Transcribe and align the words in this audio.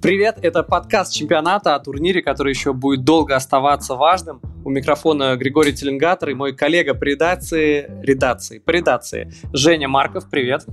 Привет, 0.00 0.38
это 0.42 0.62
подкаст 0.62 1.12
чемпионата 1.12 1.74
о 1.74 1.78
турнире, 1.80 2.22
который 2.22 2.50
еще 2.50 2.72
будет 2.72 3.04
долго 3.04 3.36
оставаться 3.36 3.94
важным. 3.96 4.40
У 4.64 4.70
микрофона 4.70 5.36
Григорий 5.36 5.72
Теленгатор 5.72 6.30
и 6.30 6.34
мой 6.34 6.54
коллега 6.54 6.94
по 6.94 7.04
редакции, 7.04 7.90
редакции, 8.02 8.58
по 8.60 8.70
редакции 8.70 9.32
Женя 9.52 9.88
Марков. 9.88 10.30
Привет. 10.30 10.66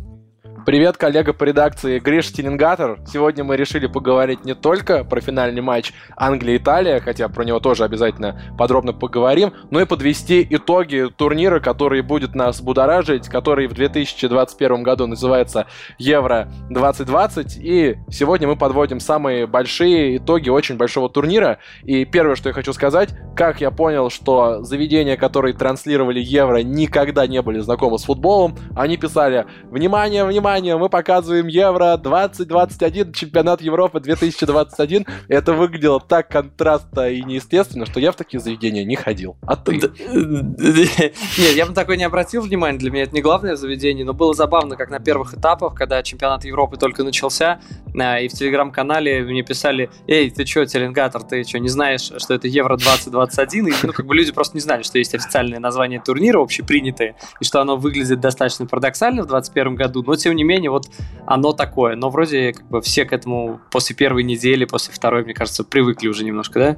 Привет, 0.69 0.97
коллега 0.97 1.33
по 1.33 1.45
редакции 1.45 1.97
Гриш 1.97 2.27
Стилингатор. 2.27 2.99
Сегодня 3.11 3.43
мы 3.43 3.57
решили 3.57 3.87
поговорить 3.87 4.45
не 4.45 4.53
только 4.53 5.03
про 5.03 5.19
финальный 5.19 5.61
матч 5.61 5.93
Англия-Италия, 6.15 6.99
хотя 6.99 7.27
про 7.27 7.43
него 7.43 7.59
тоже 7.59 7.83
обязательно 7.83 8.39
подробно 8.55 8.93
поговорим, 8.93 9.51
но 9.71 9.81
и 9.81 9.85
подвести 9.85 10.45
итоги 10.47 11.09
турнира, 11.17 11.59
который 11.59 12.03
будет 12.03 12.35
нас 12.35 12.61
будоражить, 12.61 13.29
который 13.29 13.65
в 13.65 13.73
2021 13.73 14.83
году 14.83 15.07
называется 15.07 15.65
Евро 15.97 16.51
2020. 16.69 17.57
И 17.59 17.97
сегодня 18.11 18.47
мы 18.47 18.55
подводим 18.55 18.99
самые 18.99 19.47
большие 19.47 20.17
итоги 20.17 20.49
очень 20.49 20.77
большого 20.77 21.09
турнира. 21.09 21.57
И 21.81 22.05
первое, 22.05 22.35
что 22.35 22.49
я 22.49 22.53
хочу 22.53 22.73
сказать, 22.73 23.09
как 23.35 23.59
я 23.59 23.71
понял, 23.71 24.11
что 24.11 24.61
заведения, 24.61 25.17
которые 25.17 25.55
транслировали 25.55 26.19
Евро, 26.19 26.57
никогда 26.57 27.25
не 27.25 27.41
были 27.41 27.57
знакомы 27.57 27.97
с 27.97 28.03
футболом, 28.03 28.55
они 28.75 28.97
писали 28.97 29.47
«Внимание, 29.71 30.23
внимание!» 30.25 30.58
Внимание, 30.59 30.77
мы 30.77 30.89
показываем 30.89 31.47
Евро 31.47 31.95
2021, 31.97 33.13
чемпионат 33.13 33.61
Европы 33.61 33.99
2021. 33.99 35.05
Это 35.29 35.53
выглядело 35.53 36.01
так 36.01 36.27
контрастно 36.29 37.09
и 37.09 37.23
неестественно, 37.23 37.85
что 37.85 37.99
я 37.99 38.11
в 38.11 38.15
такие 38.15 38.41
заведения 38.41 38.83
не 38.83 38.95
ходил. 38.95 39.37
А 39.47 39.55
ты? 39.55 39.75
Нет, 40.09 41.55
я 41.55 41.65
бы 41.65 41.73
такой 41.73 41.95
не 41.95 42.03
обратил 42.03 42.41
внимания, 42.41 42.77
для 42.77 42.91
меня 42.91 43.03
это 43.03 43.15
не 43.15 43.21
главное 43.21 43.55
заведение, 43.55 44.05
но 44.05 44.13
было 44.13 44.33
забавно, 44.33 44.75
как 44.75 44.89
на 44.89 44.99
первых 44.99 45.33
этапах, 45.33 45.75
когда 45.75 46.03
чемпионат 46.03 46.43
Европы 46.43 46.77
только 46.77 47.03
начался, 47.03 47.61
а, 47.97 48.19
и 48.19 48.27
в 48.27 48.33
телеграм-канале 48.33 49.23
мне 49.23 49.43
писали, 49.43 49.89
эй, 50.07 50.29
ты 50.29 50.45
что, 50.45 50.65
Теленгатор, 50.65 51.23
ты 51.23 51.43
что, 51.43 51.59
не 51.59 51.69
знаешь, 51.69 52.11
что 52.17 52.33
это 52.33 52.47
Евро 52.47 52.75
2021? 52.75 53.67
И, 53.67 53.73
ну, 53.83 53.93
как 53.93 54.05
бы 54.05 54.13
люди 54.13 54.31
просто 54.31 54.57
не 54.57 54.61
знали, 54.61 54.83
что 54.83 54.97
есть 54.97 55.15
официальное 55.15 55.59
название 55.59 56.01
турнира, 56.01 56.41
общепринятое, 56.41 57.15
и 57.39 57.45
что 57.45 57.61
оно 57.61 57.77
выглядит 57.77 58.19
достаточно 58.19 58.65
парадоксально 58.65 59.23
в 59.23 59.27
2021 59.27 59.75
году, 59.75 60.03
но 60.03 60.15
тем 60.15 60.35
не 60.35 60.43
менее, 60.43 60.48
вот 60.57 60.87
оно 61.25 61.53
такое. 61.53 61.95
Но 61.95 62.09
вроде 62.09 62.53
как 62.53 62.67
бы 62.67 62.81
все 62.81 63.05
к 63.05 63.13
этому 63.13 63.59
после 63.71 63.95
первой 63.95 64.23
недели, 64.23 64.65
после 64.65 64.93
второй, 64.93 65.23
мне 65.23 65.33
кажется, 65.33 65.63
привыкли 65.63 66.07
уже 66.07 66.23
немножко, 66.23 66.59
да? 66.59 66.77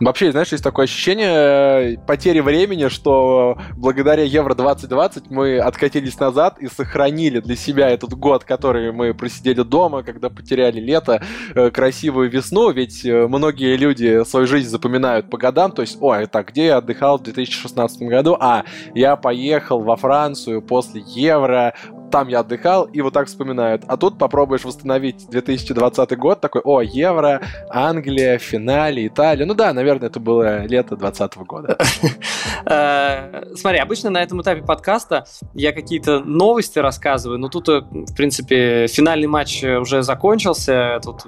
Вообще, 0.00 0.32
знаешь, 0.32 0.50
есть 0.50 0.64
такое 0.64 0.84
ощущение 0.84 1.94
э, 1.94 1.96
потери 2.06 2.40
времени, 2.40 2.88
что 2.88 3.58
благодаря 3.76 4.22
Евро 4.22 4.54
2020 4.54 5.30
мы 5.30 5.58
откатились 5.58 6.18
назад 6.18 6.58
и 6.58 6.68
сохранили 6.68 7.40
для 7.40 7.54
себя 7.54 7.90
этот 7.90 8.14
год, 8.14 8.44
который 8.44 8.92
мы 8.92 9.12
просидели 9.12 9.62
дома, 9.62 10.02
когда 10.02 10.30
потеряли 10.30 10.80
лето, 10.80 11.22
э, 11.54 11.70
красивую 11.70 12.30
весну, 12.30 12.70
ведь 12.70 13.04
э, 13.04 13.26
многие 13.26 13.76
люди 13.76 14.24
свою 14.24 14.46
жизнь 14.46 14.70
запоминают 14.70 15.28
по 15.28 15.36
годам, 15.36 15.70
то 15.70 15.82
есть, 15.82 15.98
ой, 16.00 16.26
так, 16.26 16.48
где 16.48 16.66
я 16.66 16.76
отдыхал 16.78 17.18
в 17.18 17.22
2016 17.24 18.02
году? 18.02 18.38
А, 18.40 18.64
я 18.94 19.16
поехал 19.16 19.82
во 19.82 19.96
Францию 19.96 20.62
после 20.62 21.02
Евро, 21.04 21.74
там 22.10 22.28
я 22.28 22.40
отдыхал, 22.40 22.84
и 22.84 23.00
вот 23.00 23.12
так 23.12 23.28
вспоминают. 23.28 23.82
А 23.86 23.96
тут 23.96 24.18
попробуешь 24.18 24.64
восстановить 24.64 25.28
2020 25.30 26.18
год, 26.18 26.40
такой, 26.40 26.60
о, 26.62 26.80
Евро, 26.80 27.40
Англия, 27.68 28.38
финале, 28.38 29.06
Италия. 29.06 29.46
Ну 29.46 29.54
да, 29.54 29.72
наверное, 29.72 30.08
это 30.08 30.20
было 30.20 30.66
лето 30.66 30.96
2020 30.96 31.36
года. 31.46 31.78
Э, 32.66 33.54
смотри, 33.54 33.78
обычно 33.78 34.10
на 34.10 34.22
этом 34.22 34.42
этапе 34.42 34.62
подкаста 34.62 35.24
я 35.54 35.72
какие-то 35.72 36.20
новости 36.20 36.78
рассказываю, 36.78 37.38
но 37.38 37.48
тут, 37.48 37.68
э, 37.70 37.80
в 37.80 38.14
принципе, 38.14 38.86
финальный 38.86 39.28
матч 39.28 39.64
уже 39.64 40.02
закончился, 40.02 41.00
тут 41.02 41.24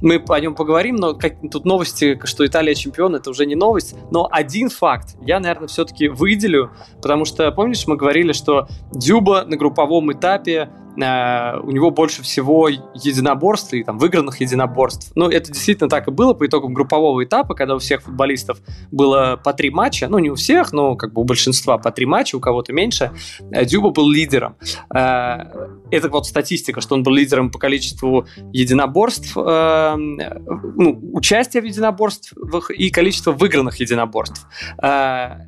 мы 0.00 0.22
о 0.28 0.40
нем 0.40 0.54
поговорим, 0.54 0.96
но 0.96 1.14
как, 1.14 1.34
тут 1.50 1.64
новости, 1.64 2.18
что 2.24 2.46
Италия 2.46 2.74
чемпион, 2.74 3.14
это 3.14 3.30
уже 3.30 3.44
не 3.44 3.54
новость. 3.54 3.94
Но 4.10 4.28
один 4.30 4.70
факт 4.70 5.16
я, 5.20 5.40
наверное, 5.40 5.68
все-таки 5.68 6.08
выделю, 6.08 6.70
потому 7.02 7.24
что, 7.24 7.50
помнишь, 7.52 7.86
мы 7.86 7.96
говорили, 7.96 8.32
что 8.32 8.68
Дюба 8.92 9.44
на 9.46 9.56
групповом 9.56 10.11
этапе 10.12 10.68
Э, 11.00 11.58
у 11.62 11.70
него 11.70 11.90
больше 11.90 12.22
всего 12.22 12.68
единоборств 12.68 13.72
и 13.72 13.82
там 13.82 13.98
выигранных 13.98 14.40
единоборств. 14.40 15.12
Ну, 15.14 15.28
это 15.28 15.52
действительно 15.52 15.88
так 15.88 16.08
и 16.08 16.10
было 16.10 16.34
по 16.34 16.46
итогам 16.46 16.74
группового 16.74 17.24
этапа, 17.24 17.54
когда 17.54 17.76
у 17.76 17.78
всех 17.78 18.02
футболистов 18.02 18.58
было 18.90 19.40
по 19.42 19.52
три 19.52 19.70
матча, 19.70 20.08
ну, 20.08 20.18
не 20.18 20.30
у 20.30 20.34
всех, 20.34 20.72
но 20.72 20.96
как 20.96 21.12
бы 21.12 21.22
у 21.22 21.24
большинства 21.24 21.78
по 21.78 21.90
три 21.90 22.06
матча, 22.06 22.36
у 22.36 22.40
кого-то 22.40 22.72
меньше. 22.72 23.12
Э, 23.52 23.64
Дюба 23.64 23.90
был 23.90 24.10
лидером. 24.10 24.56
Э, 24.94 25.44
это 25.90 26.08
вот 26.08 26.26
статистика, 26.26 26.80
что 26.80 26.94
он 26.94 27.02
был 27.02 27.12
лидером 27.12 27.50
по 27.50 27.58
количеству 27.58 28.26
единоборств, 28.52 29.36
ну, 29.36 31.00
участия 31.12 31.60
в 31.60 31.64
единоборствах 31.64 32.70
и 32.70 32.90
количество 32.90 33.32
выигранных 33.32 33.76
единоборств. 33.80 34.46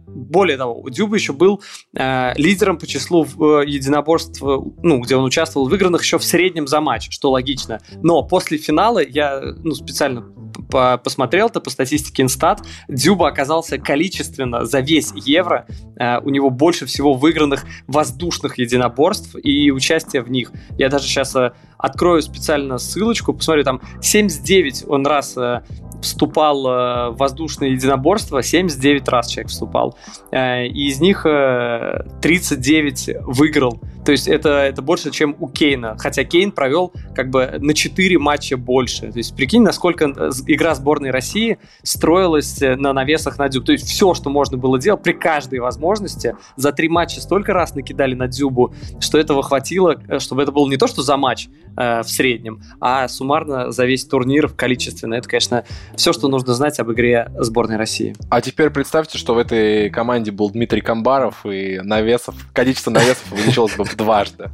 Более 0.06 0.56
того, 0.56 0.88
Дюба 0.88 1.16
еще 1.16 1.32
был 1.32 1.62
лидером 1.92 2.78
по 2.78 2.86
числу 2.86 3.24
единоборств, 3.24 4.42
ну, 4.42 5.00
где 5.00 5.16
он 5.16 5.24
участвовал 5.34 5.66
в 5.66 5.70
выигранных 5.70 6.02
еще 6.02 6.18
в 6.18 6.24
среднем 6.24 6.68
за 6.68 6.80
матч, 6.80 7.08
что 7.10 7.32
логично. 7.32 7.80
Но 8.02 8.22
после 8.22 8.56
финала 8.56 9.00
я 9.04 9.40
ну, 9.40 9.74
специально 9.74 10.24
посмотрел-то 10.70 11.60
по 11.60 11.70
статистике 11.70 12.22
Инстат, 12.22 12.62
Дюба 12.88 13.28
оказался 13.28 13.76
количественно 13.78 14.64
за 14.64 14.80
весь 14.80 15.12
Евро, 15.14 15.66
э, 15.98 16.20
у 16.20 16.30
него 16.30 16.50
больше 16.50 16.86
всего 16.86 17.14
выигранных 17.14 17.64
воздушных 17.88 18.58
единоборств 18.58 19.34
и 19.42 19.72
участия 19.72 20.22
в 20.22 20.30
них. 20.30 20.52
Я 20.78 20.88
даже 20.88 21.06
сейчас 21.06 21.34
э, 21.34 21.52
открою 21.84 22.22
специально 22.22 22.78
ссылочку, 22.78 23.32
посмотрю, 23.32 23.64
там 23.64 23.80
79 24.00 24.84
он 24.88 25.06
раз 25.06 25.36
э, 25.36 25.62
вступал 26.04 26.66
э, 26.66 27.10
в 27.10 27.16
воздушное 27.16 27.70
единоборство, 27.70 28.42
79 28.42 29.08
раз 29.08 29.28
человек 29.28 29.50
вступал. 29.50 29.96
Э, 30.30 30.66
и 30.66 30.88
из 30.88 31.00
них 31.00 31.22
39 31.22 33.08
э, 33.08 33.20
выиграл. 33.22 33.80
То 34.04 34.12
есть 34.12 34.28
это, 34.28 34.50
это 34.50 34.82
больше, 34.82 35.10
чем 35.10 35.34
у 35.40 35.48
Кейна. 35.48 35.96
Хотя 35.98 36.24
Кейн 36.24 36.52
провел 36.52 36.92
как 37.14 37.30
бы 37.30 37.56
на 37.58 37.72
4 37.72 38.18
матча 38.18 38.58
больше. 38.58 39.10
То 39.10 39.18
есть 39.18 39.34
прикинь, 39.34 39.62
насколько 39.62 40.04
игра 40.46 40.74
сборной 40.74 41.10
России 41.10 41.58
строилась 41.82 42.60
на 42.60 42.92
навесах 42.92 43.38
на 43.38 43.48
дюб. 43.48 43.64
То 43.64 43.72
есть 43.72 43.86
все, 43.86 44.12
что 44.12 44.28
можно 44.28 44.58
было 44.58 44.78
делать 44.78 45.02
при 45.02 45.12
каждой 45.12 45.60
возможности. 45.60 46.36
За 46.56 46.72
три 46.72 46.90
матча 46.90 47.22
столько 47.22 47.54
раз 47.54 47.74
накидали 47.74 48.14
на 48.14 48.28
дюбу, 48.28 48.74
что 49.00 49.18
этого 49.18 49.42
хватило, 49.42 49.98
чтобы 50.18 50.42
это 50.42 50.52
было 50.52 50.68
не 50.68 50.76
то, 50.76 50.86
что 50.86 51.02
за 51.02 51.16
матч 51.16 51.48
э, 51.76 52.02
в 52.02 52.08
среднем, 52.08 52.62
а 52.80 53.08
суммарно 53.08 53.70
за 53.70 53.84
весь 53.84 54.04
турнир 54.04 54.48
в 54.48 54.56
количественно. 54.56 55.14
Это, 55.14 55.28
конечно, 55.28 55.64
все, 55.96 56.12
что 56.12 56.28
нужно 56.28 56.54
знать 56.54 56.78
об 56.80 56.92
игре 56.92 57.30
сборной 57.38 57.76
России. 57.76 58.14
А 58.30 58.40
теперь 58.40 58.70
представьте, 58.70 59.18
что 59.18 59.34
в 59.34 59.38
этой 59.38 59.90
команде 59.90 60.30
был 60.30 60.50
Дмитрий 60.50 60.80
Камбаров, 60.80 61.44
и 61.46 61.80
навесов, 61.82 62.34
количество 62.52 62.90
навесов 62.90 63.32
увеличилось 63.32 63.76
бы 63.76 63.84
в 63.84 63.96
дважды. 63.96 64.50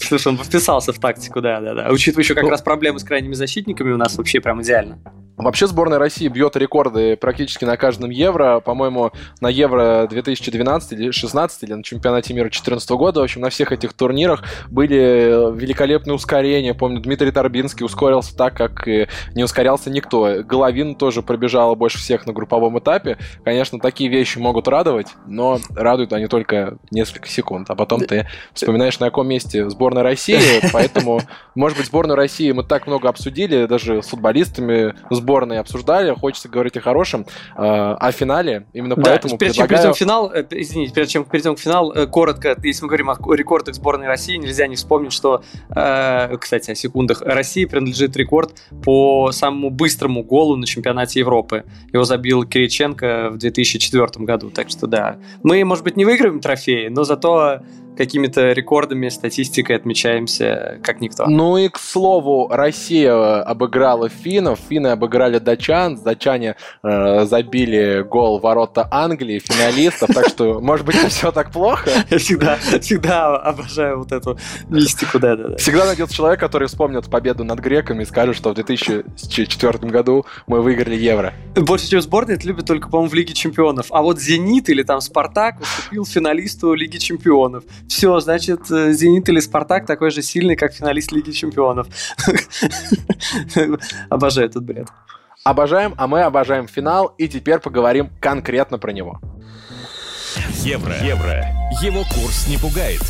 Слушай, 0.00 0.28
он 0.28 0.38
вписался 0.38 0.92
в 0.92 0.98
тактику, 0.98 1.40
да, 1.40 1.60
да, 1.60 1.74
да. 1.74 1.88
Учитывая 1.90 2.24
еще 2.24 2.34
как 2.34 2.44
ну, 2.44 2.50
раз 2.50 2.62
проблемы 2.62 2.98
с 2.98 3.04
крайними 3.04 3.34
защитниками, 3.34 3.92
у 3.92 3.96
нас 3.96 4.16
вообще 4.16 4.40
прям 4.40 4.62
идеально. 4.62 4.98
Вообще 5.36 5.66
сборная 5.66 5.98
России 5.98 6.28
бьет 6.28 6.56
рекорды 6.56 7.16
практически 7.16 7.64
на 7.64 7.76
каждом 7.76 8.10
Евро. 8.10 8.60
По-моему, 8.60 9.10
на 9.40 9.48
Евро 9.48 10.06
2012 10.08 10.92
или 10.92 11.02
2016 11.02 11.62
или 11.64 11.74
на 11.74 11.82
чемпионате 11.82 12.34
мира 12.34 12.44
2014 12.44 12.90
года, 12.90 13.20
в 13.20 13.24
общем, 13.24 13.40
на 13.40 13.50
всех 13.50 13.72
этих 13.72 13.94
турнирах 13.94 14.44
были 14.70 15.56
великолепные 15.56 16.14
ускорения. 16.14 16.63
Помню, 16.72 17.00
Дмитрий 17.00 17.30
Торбинский 17.30 17.84
ускорился 17.84 18.36
так, 18.36 18.56
как 18.56 18.86
не 18.86 19.44
ускорялся 19.44 19.90
никто. 19.90 20.42
Головин 20.42 20.94
тоже 20.94 21.22
пробежал 21.22 21.76
больше 21.76 21.98
всех 21.98 22.26
на 22.26 22.32
групповом 22.32 22.78
этапе. 22.78 23.18
Конечно, 23.44 23.78
такие 23.78 24.08
вещи 24.10 24.38
могут 24.38 24.68
радовать, 24.68 25.08
но 25.26 25.58
радуют 25.74 26.12
они 26.12 26.26
только 26.26 26.78
несколько 26.90 27.28
секунд. 27.28 27.70
А 27.70 27.74
потом 27.74 28.00
ты 28.00 28.28
вспоминаешь, 28.52 28.98
на 29.00 29.06
каком 29.06 29.28
месте 29.28 29.68
сборная 29.68 30.02
России. 30.02 30.38
Поэтому, 30.72 31.20
может 31.54 31.78
быть, 31.78 31.86
сборную 31.86 32.16
России 32.16 32.50
мы 32.52 32.64
так 32.64 32.86
много 32.86 33.08
обсудили, 33.08 33.66
даже 33.66 34.02
с 34.02 34.06
футболистами, 34.06 34.94
сборной 35.10 35.58
обсуждали, 35.58 36.14
хочется 36.14 36.48
говорить 36.48 36.76
о 36.76 36.80
хорошем, 36.80 37.26
э, 37.56 37.60
о 37.60 38.12
финале. 38.12 38.66
Именно 38.72 38.96
да, 38.96 39.02
поэтому 39.02 39.38
перед 39.38 39.52
предлагаю... 39.52 39.68
чем 39.68 39.68
перейдем 39.68 39.92
к 39.92 39.96
финал, 39.96 40.32
э, 40.32 40.44
извините, 40.50 40.94
перед 40.94 41.08
чем 41.08 41.24
перейдем 41.24 41.56
к 41.56 41.58
финалу, 41.58 41.92
э, 41.92 42.06
коротко, 42.06 42.56
если 42.62 42.82
мы 42.82 42.88
говорим 42.88 43.10
о 43.10 43.34
рекордах 43.34 43.74
сборной 43.74 44.06
России, 44.06 44.36
нельзя 44.36 44.66
не 44.66 44.76
вспомнить, 44.76 45.12
что, 45.12 45.42
кстати, 45.68 46.53
о 46.54 46.74
секундах, 46.74 47.22
России 47.22 47.64
принадлежит 47.64 48.16
рекорд 48.16 48.52
по 48.82 49.30
самому 49.32 49.70
быстрому 49.70 50.22
голу 50.22 50.56
на 50.56 50.66
чемпионате 50.66 51.20
Европы. 51.20 51.64
Его 51.92 52.04
забил 52.04 52.44
Кириченко 52.44 53.30
в 53.30 53.38
2004 53.38 54.24
году, 54.24 54.50
так 54.50 54.70
что 54.70 54.86
да. 54.86 55.18
Мы, 55.42 55.64
может 55.64 55.84
быть, 55.84 55.96
не 55.96 56.04
выиграем 56.04 56.40
трофеи, 56.40 56.88
но 56.88 57.04
зато 57.04 57.60
какими-то 57.96 58.52
рекордами, 58.52 59.08
статистикой 59.08 59.76
отмечаемся, 59.76 60.78
как 60.82 61.00
никто. 61.00 61.26
Ну 61.26 61.56
и, 61.56 61.68
к 61.68 61.78
слову, 61.78 62.48
Россия 62.50 63.42
обыграла 63.42 64.08
финнов, 64.08 64.60
финны 64.68 64.88
обыграли 64.88 65.38
датчан, 65.38 65.96
датчане 65.96 66.56
э, 66.82 67.24
забили 67.26 68.02
гол 68.02 68.38
ворота 68.38 68.88
Англии, 68.90 69.38
финалистов, 69.38 70.10
так 70.14 70.28
что, 70.28 70.60
может 70.60 70.86
быть, 70.86 70.96
все 71.08 71.32
так 71.32 71.50
плохо? 71.50 71.90
Я 72.10 72.18
всегда, 72.18 72.56
всегда 72.80 73.36
обожаю 73.36 73.98
вот 73.98 74.12
эту 74.12 74.38
мистику, 74.68 75.18
да-да-да. 75.18 75.56
Всегда 75.56 75.86
найдется 75.86 76.14
человек, 76.14 76.40
который 76.40 76.68
вспомнит 76.68 77.08
победу 77.10 77.44
над 77.44 77.60
греками 77.60 78.02
и 78.02 78.06
скажет, 78.06 78.36
что 78.36 78.50
в 78.50 78.54
2004 78.54 79.78
году 79.90 80.26
мы 80.46 80.62
выиграли 80.62 80.96
Евро. 80.96 81.32
Больше, 81.54 81.88
чем 81.88 82.00
сборная, 82.00 82.36
это 82.36 82.46
любят 82.46 82.66
только, 82.66 82.88
по-моему, 82.88 83.10
в 83.10 83.14
Лиге 83.14 83.34
Чемпионов. 83.34 83.86
А 83.90 84.02
вот 84.02 84.20
«Зенит» 84.20 84.68
или 84.68 84.82
там 84.82 85.00
«Спартак» 85.00 85.60
уступил 85.60 86.04
финалисту 86.04 86.74
Лиги 86.74 86.98
Чемпионов. 86.98 87.64
Все, 87.88 88.18
значит, 88.20 88.70
э, 88.70 88.92
«Зенит» 88.92 89.28
или 89.28 89.40
«Спартак» 89.40 89.86
такой 89.86 90.10
же 90.10 90.22
сильный, 90.22 90.56
как 90.56 90.72
финалист 90.72 91.12
Лиги 91.12 91.30
Чемпионов. 91.32 91.86
Обожаю 94.10 94.48
этот 94.48 94.64
бред. 94.64 94.88
Обожаем, 95.44 95.94
а 95.98 96.06
мы 96.06 96.22
обожаем 96.22 96.66
финал, 96.66 97.14
и 97.18 97.28
теперь 97.28 97.58
поговорим 97.58 98.10
конкретно 98.20 98.78
про 98.78 98.92
него. 98.92 99.20
Евро. 100.62 100.94
Евро. 101.04 101.44
Его 101.82 102.04
курс 102.04 102.48
не 102.48 102.56
пугает, 102.56 103.02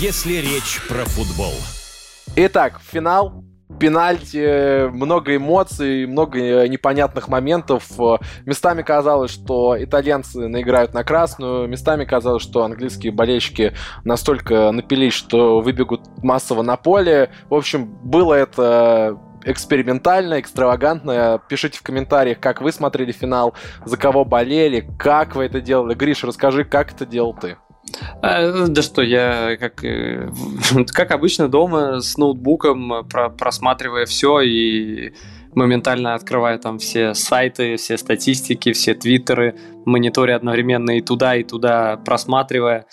если 0.00 0.34
речь 0.34 0.80
про 0.88 1.04
футбол. 1.04 1.52
Итак, 2.34 2.80
финал 2.90 3.41
пенальти, 3.78 4.88
много 4.90 5.36
эмоций, 5.36 6.06
много 6.06 6.38
э, 6.38 6.68
непонятных 6.68 7.28
моментов. 7.28 7.84
Э, 7.98 8.18
местами 8.46 8.82
казалось, 8.82 9.30
что 9.30 9.76
итальянцы 9.78 10.48
наиграют 10.48 10.94
на 10.94 11.04
красную, 11.04 11.68
местами 11.68 12.04
казалось, 12.04 12.42
что 12.42 12.64
английские 12.64 13.12
болельщики 13.12 13.74
настолько 14.04 14.70
напились, 14.72 15.14
что 15.14 15.60
выбегут 15.60 16.02
массово 16.22 16.62
на 16.62 16.76
поле. 16.76 17.30
В 17.50 17.54
общем, 17.54 17.86
было 18.02 18.34
это 18.34 19.18
экспериментально, 19.44 20.40
экстравагантно. 20.40 21.40
Пишите 21.48 21.78
в 21.78 21.82
комментариях, 21.82 22.40
как 22.40 22.60
вы 22.62 22.72
смотрели 22.72 23.12
финал, 23.12 23.54
за 23.84 23.96
кого 23.96 24.24
болели, 24.24 24.88
как 24.98 25.34
вы 25.34 25.44
это 25.44 25.60
делали. 25.60 25.94
Гриш, 25.94 26.24
расскажи, 26.24 26.64
как 26.64 26.92
это 26.92 27.06
делал 27.06 27.34
ты. 27.34 27.56
А, 28.22 28.66
да 28.66 28.82
что, 28.82 29.02
я 29.02 29.56
как, 29.58 29.84
э, 29.84 30.30
как 30.88 31.10
обычно 31.10 31.48
дома 31.48 32.00
с 32.00 32.16
ноутбуком 32.16 33.06
про 33.08 33.30
просматривая 33.30 34.06
все 34.06 34.40
и 34.40 35.12
моментально 35.54 36.14
открывая 36.14 36.58
там 36.58 36.78
все 36.78 37.14
сайты, 37.14 37.76
все 37.76 37.98
статистики, 37.98 38.72
все 38.72 38.94
твиттеры, 38.94 39.56
мониторя 39.84 40.36
одновременно 40.36 40.96
и 40.98 41.00
туда, 41.00 41.36
и 41.36 41.42
туда 41.44 41.96
просматривая, 41.98 42.86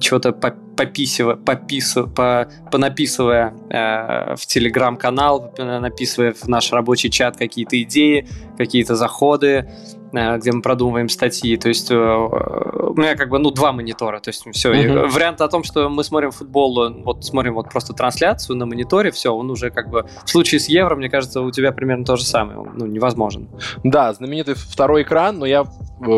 что-то 0.00 0.32
пописывая, 0.32 1.36
пописывая, 1.36 2.08
по, 2.08 2.48
понаписывая 2.70 3.54
э, 3.70 4.34
в 4.36 4.46
телеграм-канал, 4.46 5.54
написывая 5.58 6.32
в 6.34 6.46
наш 6.48 6.72
рабочий 6.72 7.10
чат 7.10 7.36
какие-то 7.36 7.80
идеи, 7.82 8.28
какие-то 8.58 8.94
заходы, 8.94 9.68
Э, 10.16 10.38
где 10.38 10.52
мы 10.52 10.62
продумываем 10.62 11.08
статьи. 11.08 11.56
То 11.56 11.68
есть 11.68 11.90
э, 11.90 11.94
у 11.94 12.94
меня 12.94 13.16
как 13.16 13.28
бы 13.28 13.38
ну 13.38 13.50
два 13.50 13.72
монитора. 13.72 14.20
То 14.20 14.28
есть 14.28 14.44
все. 14.52 14.72
Mm-hmm. 14.72 15.08
Вариант 15.08 15.40
о 15.40 15.48
том, 15.48 15.64
что 15.64 15.88
мы 15.88 16.04
смотрим 16.04 16.30
футбол, 16.30 16.84
э, 16.84 17.02
вот 17.02 17.24
смотрим 17.24 17.54
вот 17.54 17.70
просто 17.70 17.92
трансляцию 17.92 18.56
на 18.56 18.66
мониторе, 18.66 19.10
все, 19.10 19.34
он 19.34 19.50
уже 19.50 19.70
как 19.70 19.90
бы 19.90 20.06
в 20.24 20.30
случае 20.30 20.60
с 20.60 20.68
евро, 20.68 20.96
мне 20.96 21.08
кажется, 21.08 21.40
у 21.40 21.50
тебя 21.50 21.72
примерно 21.72 22.04
то 22.04 22.16
же 22.16 22.24
самое. 22.24 22.58
Ну 22.74 22.86
невозможен. 22.86 23.48
Да, 23.84 24.12
знаменитый 24.12 24.54
второй 24.54 25.02
экран, 25.02 25.38
но 25.38 25.46
я 25.46 25.64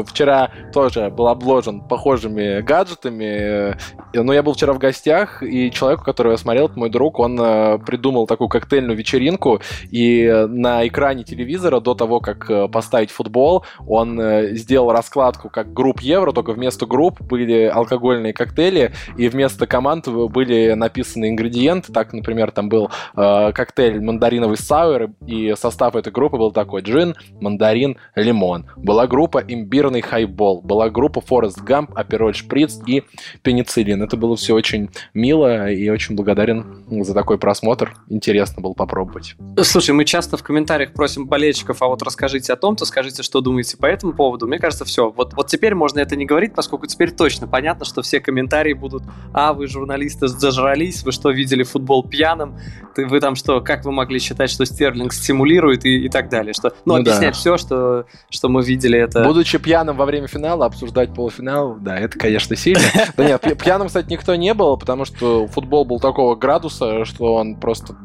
вчера 0.08 0.50
тоже 0.72 1.10
был 1.10 1.28
обложен 1.28 1.80
похожими 1.80 2.60
гаджетами. 2.60 3.76
Но 4.14 4.32
я 4.32 4.42
был 4.42 4.54
вчера 4.54 4.72
в 4.72 4.78
гостях, 4.78 5.42
и 5.42 5.70
человек, 5.70 6.02
которого 6.02 6.32
я 6.32 6.38
смотрел, 6.38 6.66
это 6.66 6.78
мой 6.78 6.90
друг, 6.90 7.18
он 7.18 7.36
придумал 7.84 8.26
такую 8.26 8.48
коктейльную 8.48 8.96
вечеринку, 8.96 9.60
и 9.90 10.46
на 10.48 10.86
экране 10.86 11.24
телевизора 11.24 11.80
до 11.80 11.94
того, 11.94 12.20
как 12.20 12.50
поставить 12.70 13.10
футбол, 13.10 13.64
он 13.86 14.20
э, 14.20 14.54
сделал 14.54 14.92
раскладку 14.92 15.48
как 15.48 15.72
групп 15.72 16.00
евро, 16.00 16.32
только 16.32 16.52
вместо 16.52 16.86
групп 16.86 17.20
были 17.20 17.64
алкогольные 17.64 18.32
коктейли, 18.32 18.92
и 19.16 19.28
вместо 19.28 19.66
команд 19.66 20.08
были 20.08 20.72
написаны 20.72 21.30
ингредиенты. 21.30 21.92
Так, 21.92 22.12
например, 22.12 22.50
там 22.50 22.68
был 22.68 22.90
э, 23.16 23.52
коктейль 23.52 24.00
мандариновый 24.00 24.56
сауэр, 24.56 25.10
и 25.26 25.54
состав 25.56 25.96
этой 25.96 26.12
группы 26.12 26.36
был 26.36 26.52
такой: 26.52 26.82
джин, 26.82 27.14
мандарин, 27.40 27.96
лимон. 28.14 28.66
Была 28.76 29.06
группа 29.06 29.38
имбирный 29.46 29.97
хайбол, 30.00 30.62
была 30.62 30.90
группа 30.90 31.20
Форест 31.20 31.60
Гамп, 31.60 31.90
Апероль 31.94 32.34
Шприц 32.34 32.80
и 32.86 33.04
пенициллин. 33.42 34.02
Это 34.02 34.16
было 34.16 34.36
все 34.36 34.54
очень 34.54 34.90
мило, 35.14 35.70
и 35.70 35.88
очень 35.88 36.14
благодарен 36.14 36.84
за 37.04 37.14
такой 37.14 37.38
просмотр. 37.38 37.94
Интересно 38.08 38.62
было 38.62 38.74
попробовать. 38.74 39.34
Слушай, 39.62 39.92
мы 39.92 40.04
часто 40.04 40.36
в 40.36 40.42
комментариях 40.42 40.92
просим 40.92 41.26
болельщиков, 41.26 41.82
а 41.82 41.86
вот 41.86 42.02
расскажите 42.02 42.52
о 42.52 42.56
том-то, 42.56 42.84
скажите, 42.84 43.22
что 43.22 43.40
думаете 43.40 43.76
по 43.76 43.86
этому 43.86 44.12
поводу, 44.12 44.46
мне 44.46 44.58
кажется, 44.58 44.84
все. 44.84 45.10
Вот, 45.10 45.34
вот 45.34 45.48
теперь 45.48 45.74
можно 45.74 46.00
это 46.00 46.16
не 46.16 46.26
говорить, 46.26 46.54
поскольку 46.54 46.86
теперь 46.86 47.10
точно 47.10 47.48
понятно, 47.48 47.84
что 47.84 48.02
все 48.02 48.20
комментарии 48.20 48.72
будут 48.72 49.02
«А, 49.32 49.52
вы, 49.52 49.66
журналисты, 49.66 50.28
зажрались, 50.28 51.02
вы 51.02 51.12
что, 51.12 51.30
видели 51.30 51.62
футбол 51.62 52.04
пьяным? 52.04 52.58
Ты, 52.94 53.06
вы 53.06 53.20
там 53.20 53.34
что, 53.34 53.60
как 53.60 53.84
вы 53.84 53.92
могли 53.92 54.18
считать, 54.18 54.50
что 54.50 54.64
Стерлинг 54.64 55.12
стимулирует?» 55.12 55.84
и, 55.88 56.04
и 56.04 56.08
так 56.08 56.28
далее. 56.28 56.52
Что, 56.52 56.72
ну, 56.84 56.94
ну 56.94 57.00
объяснять 57.00 57.34
да. 57.34 57.38
все, 57.38 57.56
что, 57.56 58.06
что 58.30 58.48
мы 58.48 58.62
видели, 58.62 58.98
это... 58.98 59.24
Будучи 59.24 59.58
пьяным 59.58 59.87
во 59.96 60.04
время 60.04 60.26
финала, 60.26 60.66
обсуждать 60.66 61.14
полуфинал, 61.14 61.76
да, 61.80 61.98
это, 61.98 62.18
конечно, 62.18 62.56
сильно. 62.56 62.82
Да 63.16 63.24
нет, 63.24 63.40
пьяным, 63.58 63.88
кстати, 63.88 64.10
никто 64.10 64.34
не 64.34 64.54
был, 64.54 64.76
потому 64.76 65.04
что 65.04 65.46
футбол 65.46 65.84
был 65.84 66.00
такого 66.00 66.34
градуса, 66.36 67.04
что 67.04 67.34
он 67.34 67.56
просто 67.56 67.96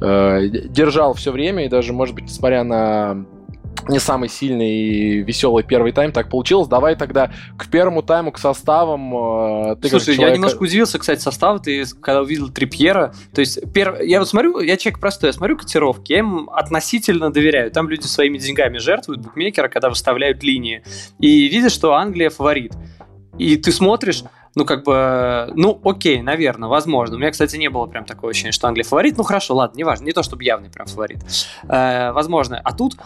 э, 0.00 0.48
держал 0.48 1.14
все 1.14 1.32
время, 1.32 1.64
и 1.64 1.68
даже, 1.68 1.92
может 1.92 2.14
быть, 2.14 2.24
несмотря 2.24 2.64
на 2.64 3.26
не 3.88 3.98
самый 3.98 4.28
сильный 4.28 4.70
и 4.70 5.22
веселый 5.22 5.64
первый 5.64 5.92
тайм 5.92 6.12
так 6.12 6.28
получилось. 6.28 6.68
Давай 6.68 6.96
тогда 6.96 7.32
к 7.58 7.68
первому 7.68 8.02
тайму, 8.02 8.32
к 8.32 8.38
составам. 8.38 9.72
Э, 9.72 9.76
ты 9.76 9.88
Слушай, 9.88 10.14
человек... 10.14 10.28
я 10.28 10.34
немножко 10.34 10.62
удивился, 10.62 10.98
кстати, 10.98 11.20
состав. 11.20 11.62
Ты 11.62 11.84
когда 12.00 12.22
увидел 12.22 12.48
Трипьера, 12.48 13.12
то 13.34 13.40
есть 13.40 13.72
пер... 13.72 14.00
я 14.02 14.20
вот 14.20 14.28
смотрю, 14.28 14.60
я 14.60 14.76
человек 14.76 15.00
простой, 15.00 15.28
я 15.28 15.32
смотрю 15.32 15.56
котировки, 15.56 16.12
я 16.12 16.20
им 16.20 16.48
относительно 16.50 17.32
доверяю. 17.32 17.70
Там 17.70 17.88
люди 17.88 18.06
своими 18.06 18.38
деньгами 18.38 18.78
жертвуют 18.78 19.22
букмекера, 19.22 19.68
когда 19.68 19.88
выставляют 19.88 20.42
линии. 20.42 20.82
И 21.18 21.48
видишь, 21.48 21.72
что 21.72 21.94
Англия 21.94 22.30
фаворит. 22.30 22.72
И 23.38 23.56
ты 23.56 23.72
смотришь, 23.72 24.24
ну, 24.54 24.64
как 24.66 24.84
бы, 24.84 25.50
ну, 25.54 25.80
окей, 25.84 26.20
наверное, 26.20 26.68
возможно. 26.68 27.16
У 27.16 27.18
меня, 27.18 27.30
кстати, 27.30 27.56
не 27.56 27.70
было 27.70 27.86
прям 27.86 28.04
такого 28.04 28.30
ощущения, 28.30 28.52
что 28.52 28.68
Англия 28.68 28.84
фаворит. 28.84 29.16
Ну, 29.16 29.24
хорошо, 29.24 29.54
ладно, 29.54 29.78
неважно. 29.78 30.04
Не 30.04 30.12
то, 30.12 30.22
чтобы 30.22 30.44
явный 30.44 30.68
прям 30.68 30.86
фаворит. 30.86 31.24
Э, 31.68 32.12
возможно. 32.12 32.60
А 32.62 32.72
тут 32.72 32.96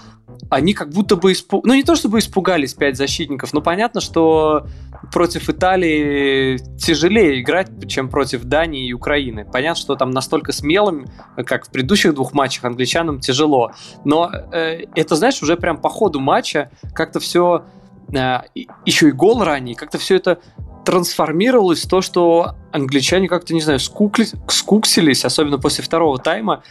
они 0.50 0.74
как 0.74 0.90
будто 0.90 1.14
бы 1.14 1.32
испуг... 1.32 1.64
Ну, 1.64 1.74
не 1.74 1.84
то, 1.84 1.94
чтобы 1.94 2.18
испугались 2.18 2.74
пять 2.74 2.96
защитников, 2.96 3.52
но 3.52 3.60
понятно, 3.60 4.00
что 4.00 4.66
против 5.12 5.48
Италии 5.48 6.58
тяжелее 6.78 7.40
играть, 7.40 7.68
чем 7.88 8.08
против 8.08 8.44
Дании 8.44 8.88
и 8.88 8.92
Украины. 8.92 9.44
Понятно, 9.44 9.80
что 9.80 9.94
там 9.94 10.10
настолько 10.10 10.50
смелым, 10.50 11.06
как 11.36 11.66
в 11.66 11.70
предыдущих 11.70 12.14
двух 12.14 12.32
матчах, 12.32 12.64
англичанам 12.64 13.20
тяжело. 13.20 13.70
Но 14.04 14.32
э, 14.52 14.86
это, 14.96 15.14
знаешь, 15.14 15.40
уже 15.42 15.56
прям 15.56 15.78
по 15.78 15.90
ходу 15.90 16.18
матча 16.18 16.70
как-то 16.92 17.20
все... 17.20 17.64
Э, 18.12 18.40
еще 18.84 19.08
и 19.08 19.12
гол 19.12 19.44
ранний, 19.44 19.74
как-то 19.74 19.98
все 19.98 20.16
это 20.16 20.40
трансформировалось 20.86 21.82
то, 21.82 22.00
что 22.00 22.54
англичане 22.70 23.28
как-то, 23.28 23.52
не 23.52 23.60
знаю, 23.60 23.80
скукли, 23.80 24.28
скуксились, 24.46 25.24
особенно 25.24 25.58
после 25.58 25.82
второго 25.82 26.16
тайма. 26.18 26.62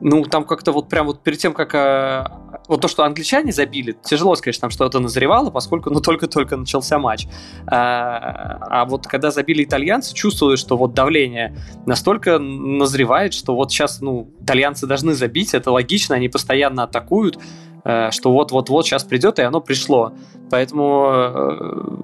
Ну, 0.00 0.24
там 0.24 0.44
как-то 0.44 0.72
вот 0.72 0.90
прям 0.90 1.06
вот 1.06 1.22
перед 1.22 1.38
тем, 1.38 1.54
как... 1.54 1.74
Э, 1.74 2.26
вот 2.68 2.82
то, 2.82 2.88
что 2.88 3.04
англичане 3.04 3.50
забили, 3.50 3.96
тяжело 4.04 4.36
что 4.36 4.52
там 4.60 4.68
что-то 4.70 4.98
назревало, 4.98 5.50
поскольку 5.50 5.88
ну 5.88 6.00
только-только 6.00 6.56
начался 6.56 6.98
матч. 6.98 7.26
А, 7.66 8.58
а 8.60 8.84
вот 8.84 9.06
когда 9.06 9.30
забили 9.30 9.64
итальянцы, 9.64 10.12
чувствовалось, 10.14 10.60
что 10.60 10.76
вот 10.76 10.92
давление 10.92 11.56
настолько 11.86 12.38
назревает, 12.38 13.32
что 13.32 13.54
вот 13.54 13.70
сейчас, 13.70 14.02
ну, 14.02 14.28
итальянцы 14.42 14.86
должны 14.86 15.14
забить, 15.14 15.54
это 15.54 15.70
логично, 15.70 16.14
они 16.16 16.28
постоянно 16.28 16.82
атакуют, 16.82 17.38
э, 17.84 18.10
что 18.10 18.32
вот-вот-вот 18.32 18.84
сейчас 18.84 19.04
придет, 19.04 19.38
и 19.38 19.42
оно 19.42 19.62
пришло. 19.62 20.12
Поэтому 20.50 21.06
э, 21.10 22.02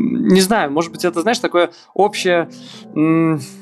не 0.00 0.40
знаю, 0.40 0.70
может 0.70 0.92
быть, 0.92 1.04
это, 1.04 1.20
знаешь, 1.22 1.38
такое 1.38 1.70
общее 1.94 2.48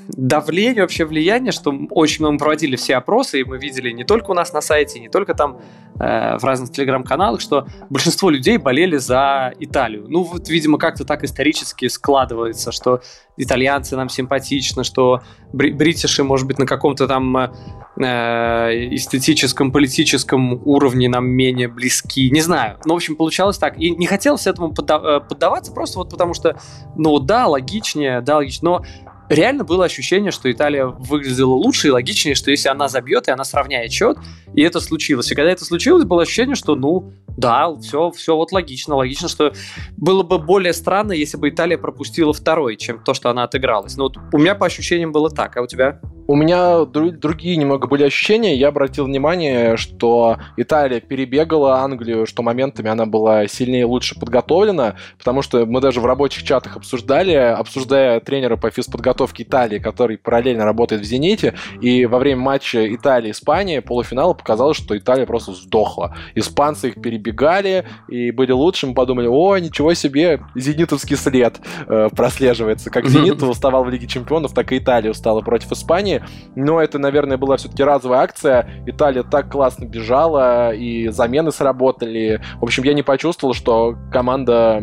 давление, 0.09 0.85
общее 0.85 1.07
влияние, 1.07 1.52
что 1.52 1.73
очень 1.90 2.21
много 2.21 2.33
мы 2.33 2.38
проводили 2.38 2.76
все 2.76 2.97
опросы, 2.97 3.40
и 3.40 3.45
мы 3.45 3.59
видели 3.59 3.90
не 3.90 4.04
только 4.04 4.30
у 4.30 4.35
нас 4.35 4.52
на 4.52 4.61
сайте, 4.61 5.00
не 5.00 5.09
только 5.09 5.35
там 5.35 5.61
э, 6.00 6.38
в 6.38 6.45
разных 6.45 6.71
телеграм-каналах, 6.71 7.40
что 7.40 7.66
большинство 7.90 8.30
людей 8.30 8.57
болели 8.57 8.97
за 8.97 9.52
Италию. 9.59 10.07
Ну, 10.09 10.23
вот, 10.23 10.49
видимо, 10.49 10.78
как-то 10.78 11.04
так 11.04 11.25
исторически 11.25 11.88
складывается, 11.88 12.73
что 12.73 13.02
итальянцы 13.37 13.97
нам 13.97 14.09
симпатичны, 14.09 14.85
что 14.85 15.23
бритиши, 15.52 16.24
может 16.24 16.46
быть, 16.46 16.58
на 16.58 16.66
каком-то 16.66 17.06
там 17.06 17.36
э, 17.36 17.48
эстетическом, 17.96 19.72
политическом 19.72 20.60
уровне 20.64 21.08
нам 21.08 21.26
менее 21.26 21.68
близки. 21.68 22.30
Не 22.30 22.40
знаю. 22.40 22.78
Ну, 22.84 22.94
в 22.94 22.96
общем, 22.96 23.16
получалось 23.16 23.58
так. 23.58 23.78
И 23.78 23.90
не 23.90 24.06
хотелось 24.06 24.46
этому 24.46 24.72
э, 24.72 25.20
поддаваться 25.20 25.72
просто 25.72 25.98
вот 25.98 26.10
потому 26.10 26.34
что, 26.34 26.58
ну 26.96 27.18
да, 27.18 27.46
логичнее, 27.46 28.20
да, 28.20 28.36
логичнее. 28.36 28.70
Но 28.70 28.84
реально 29.28 29.64
было 29.64 29.85
ощущение, 29.85 30.30
что 30.30 30.50
Италия 30.50 30.87
выглядела 30.87 31.52
лучше 31.52 31.88
и 31.88 31.90
логичнее, 31.90 32.35
что 32.35 32.50
если 32.50 32.68
она 32.68 32.88
забьет, 32.88 33.28
и 33.28 33.30
она 33.30 33.44
сравняет 33.44 33.92
счет, 33.92 34.18
и 34.54 34.62
это 34.62 34.80
случилось. 34.80 35.30
И 35.30 35.35
когда 35.35 35.50
это 35.50 35.64
случилось, 35.64 36.04
было 36.04 36.23
ощущение, 36.23 36.54
что, 36.56 36.75
ну, 36.75 37.12
да, 37.37 37.75
все, 37.80 38.11
все 38.11 38.37
вот 38.37 38.52
логично. 38.52 38.97
Логично, 38.97 39.28
что 39.28 39.52
было 39.97 40.23
бы 40.23 40.38
более 40.38 40.73
странно, 40.73 41.12
если 41.12 41.37
бы 41.37 41.49
Италия 41.49 41.78
пропустила 41.78 42.32
второй, 42.32 42.76
чем 42.76 43.02
то, 43.02 43.14
что 43.14 43.30
она 43.30 43.44
отыгралась. 43.44 43.97
Но 43.97 44.04
вот 44.04 44.16
у 44.32 44.38
меня 44.38 44.54
по 44.54 44.66
ощущениям 44.66 45.12
было 45.12 45.30
так, 45.30 45.56
а 45.56 45.62
у 45.62 45.66
тебя? 45.66 46.00
У 46.28 46.37
меня 46.37 46.85
другие 46.85 47.56
немного 47.56 47.88
были 47.88 48.04
ощущения. 48.04 48.54
Я 48.54 48.68
обратил 48.68 49.06
внимание, 49.06 49.76
что 49.76 50.37
Италия 50.56 51.00
перебегала 51.00 51.78
Англию, 51.78 52.26
что 52.26 52.42
моментами 52.42 52.88
она 52.88 53.06
была 53.06 53.49
сильнее 53.49 53.80
и 53.80 53.85
лучше 53.85 54.18
подготовлена, 54.18 54.94
потому 55.18 55.42
что 55.42 55.66
мы 55.66 55.80
даже 55.80 56.00
в 56.00 56.06
рабочих 56.06 56.44
чатах 56.44 56.76
обсуждали, 56.76 57.32
обсуждая 57.32 58.20
тренера 58.20 58.56
по 58.56 58.70
физподготовке 58.70 59.42
Италии, 59.42 59.80
который 59.80 60.18
параллельно 60.18 60.64
работает 60.64 61.02
в 61.02 61.04
«Зените», 61.04 61.54
и 61.80 62.06
во 62.06 62.18
время 62.18 62.42
матча 62.42 62.94
Италия-Испания 62.94 63.82
полуфинала 63.82 64.35
показалось, 64.35 64.76
что 64.76 64.97
Италия 64.97 65.26
просто 65.26 65.52
сдохла. 65.52 66.14
Испанцы 66.35 66.88
их 66.88 66.94
перебегали 66.94 67.49
перебегали 67.49 67.85
и 68.08 68.30
были 68.30 68.52
лучше, 68.52 68.87
мы 68.87 68.94
подумали, 68.94 69.26
о, 69.26 69.56
ничего 69.58 69.94
себе, 69.94 70.40
зенитовский 70.54 71.16
след 71.16 71.61
э, 71.87 72.08
прослеживается. 72.14 72.90
Как 72.90 73.06
Зенит 73.06 73.42
уставал 73.42 73.85
в 73.85 73.90
Лиге 73.90 74.06
Чемпионов, 74.06 74.52
так 74.54 74.73
и 74.73 74.78
Италия 74.78 75.11
устала 75.11 75.40
против 75.40 75.73
Испании. 75.73 76.17
Но 76.54 76.80
это, 76.80 76.98
наверное, 76.98 77.37
была 77.37 77.56
все-таки 77.56 77.82
разовая 77.82 78.20
акция. 78.20 78.68
Италия 78.87 79.22
так 79.22 79.50
классно 79.50 79.84
бежала, 79.84 80.72
и 80.72 81.08
замены 81.08 81.52
сработали. 81.52 82.40
В 82.60 82.64
общем, 82.64 82.84
я 82.84 82.94
не 82.94 83.02
почувствовал, 83.02 83.54
что 83.54 83.96
команда 84.12 84.82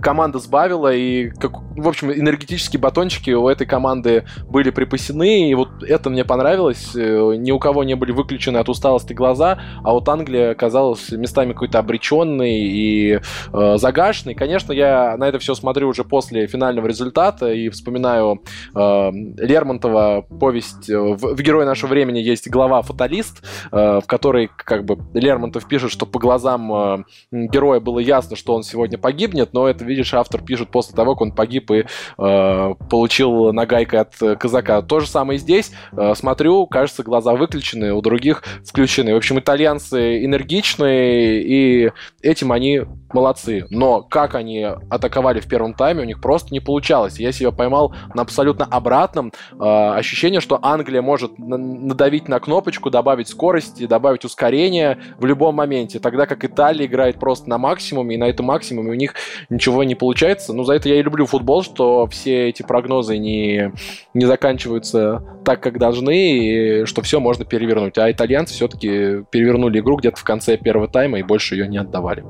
команда 0.00 0.38
сбавила, 0.38 0.92
и, 0.92 1.30
как, 1.30 1.52
в 1.76 1.88
общем, 1.88 2.12
энергетические 2.12 2.80
батончики 2.80 3.30
у 3.30 3.48
этой 3.48 3.66
команды 3.66 4.24
были 4.48 4.70
припасены, 4.70 5.50
и 5.50 5.54
вот 5.54 5.82
это 5.82 6.10
мне 6.10 6.24
понравилось. 6.24 6.94
Э, 6.94 7.34
ни 7.36 7.50
у 7.50 7.58
кого 7.58 7.84
не 7.84 7.94
были 7.94 8.12
выключены 8.12 8.58
от 8.58 8.68
усталости 8.68 9.12
глаза, 9.12 9.60
а 9.82 9.92
вот 9.92 10.08
Англия 10.08 10.52
оказалась 10.52 11.10
местами 11.10 11.52
какой-то 11.52 11.78
обреченной 11.78 12.54
и 12.54 13.20
э, 13.52 13.76
загашенной. 13.76 14.34
Конечно, 14.34 14.72
я 14.72 15.16
на 15.16 15.28
это 15.28 15.38
все 15.38 15.54
смотрю 15.54 15.88
уже 15.88 16.04
после 16.04 16.46
финального 16.46 16.86
результата 16.86 17.52
и 17.52 17.68
вспоминаю 17.68 18.42
э, 18.74 19.10
Лермонтова 19.38 20.26
повесть 20.40 20.88
в, 20.88 21.16
в 21.34 21.42
«Герое 21.42 21.66
нашего 21.66 21.90
времени» 21.90 22.18
есть 22.18 22.48
глава 22.48 22.82
«Фаталист», 22.82 23.42
э, 23.72 24.00
в 24.02 24.06
которой 24.06 24.50
как 24.56 24.84
бы 24.84 24.98
Лермонтов 25.14 25.66
пишет, 25.66 25.90
что 25.90 26.06
по 26.06 26.18
глазам 26.18 26.72
э, 26.72 27.04
героя 27.32 27.80
было 27.80 27.98
ясно, 27.98 28.36
что 28.36 28.54
он 28.54 28.62
сегодня 28.62 28.98
погибнет, 28.98 29.43
нет, 29.44 29.52
но 29.52 29.68
это, 29.68 29.84
видишь, 29.84 30.14
автор 30.14 30.42
пишет 30.42 30.70
после 30.70 30.94
того, 30.94 31.14
как 31.14 31.22
он 31.22 31.32
погиб 31.32 31.70
и 31.70 31.84
э, 32.18 32.74
получил 32.90 33.52
нагайкой 33.52 34.00
от 34.00 34.38
казака. 34.38 34.82
То 34.82 35.00
же 35.00 35.06
самое 35.06 35.36
и 35.36 35.40
здесь. 35.40 35.72
Э, 35.92 36.14
смотрю, 36.14 36.66
кажется, 36.66 37.02
глаза 37.02 37.34
выключены, 37.34 37.92
у 37.92 38.00
других 38.00 38.42
включены. 38.64 39.14
В 39.14 39.16
общем, 39.16 39.38
итальянцы 39.38 40.24
энергичные, 40.24 41.42
и 41.42 41.92
этим 42.22 42.52
они 42.52 42.82
молодцы. 43.12 43.66
Но 43.70 44.02
как 44.02 44.34
они 44.34 44.64
атаковали 44.90 45.40
в 45.40 45.46
первом 45.46 45.74
тайме, 45.74 46.02
у 46.02 46.04
них 46.04 46.20
просто 46.20 46.52
не 46.52 46.60
получалось. 46.60 47.18
Я 47.18 47.32
себя 47.32 47.52
поймал 47.52 47.94
на 48.14 48.22
абсолютно 48.22 48.64
обратном 48.64 49.32
э, 49.52 49.56
ощущение, 49.58 50.40
что 50.40 50.58
Англия 50.62 51.02
может 51.02 51.38
надавить 51.38 52.28
на 52.28 52.40
кнопочку, 52.40 52.90
добавить 52.90 53.28
скорости, 53.28 53.86
добавить 53.86 54.24
ускорение 54.24 54.98
в 55.18 55.26
любом 55.26 55.56
моменте, 55.56 55.98
тогда 55.98 56.26
как 56.26 56.44
Италия 56.44 56.86
играет 56.86 57.18
просто 57.18 57.48
на 57.48 57.58
максимуме, 57.58 58.16
и 58.16 58.18
на 58.18 58.24
этом 58.24 58.46
максимуме 58.46 58.90
у 58.90 58.94
них 58.94 59.14
ничего 59.50 59.84
не 59.84 59.94
получается. 59.94 60.52
Ну, 60.52 60.64
за 60.64 60.74
это 60.74 60.88
я 60.88 60.96
и 60.98 61.02
люблю 61.02 61.26
футбол, 61.26 61.62
что 61.62 62.06
все 62.06 62.48
эти 62.48 62.62
прогнозы 62.62 63.18
не, 63.18 63.72
не 64.14 64.24
заканчиваются 64.24 65.22
так, 65.44 65.60
как 65.60 65.78
должны, 65.78 66.38
и 66.38 66.84
что 66.84 67.02
все 67.02 67.20
можно 67.20 67.44
перевернуть. 67.44 67.98
А 67.98 68.10
итальянцы 68.10 68.54
все-таки 68.54 69.24
перевернули 69.30 69.80
игру 69.80 69.96
где-то 69.96 70.18
в 70.18 70.24
конце 70.24 70.56
первого 70.56 70.88
тайма 70.88 71.18
и 71.18 71.22
больше 71.22 71.54
ее 71.56 71.68
не 71.68 71.78
отдавали. 71.78 72.24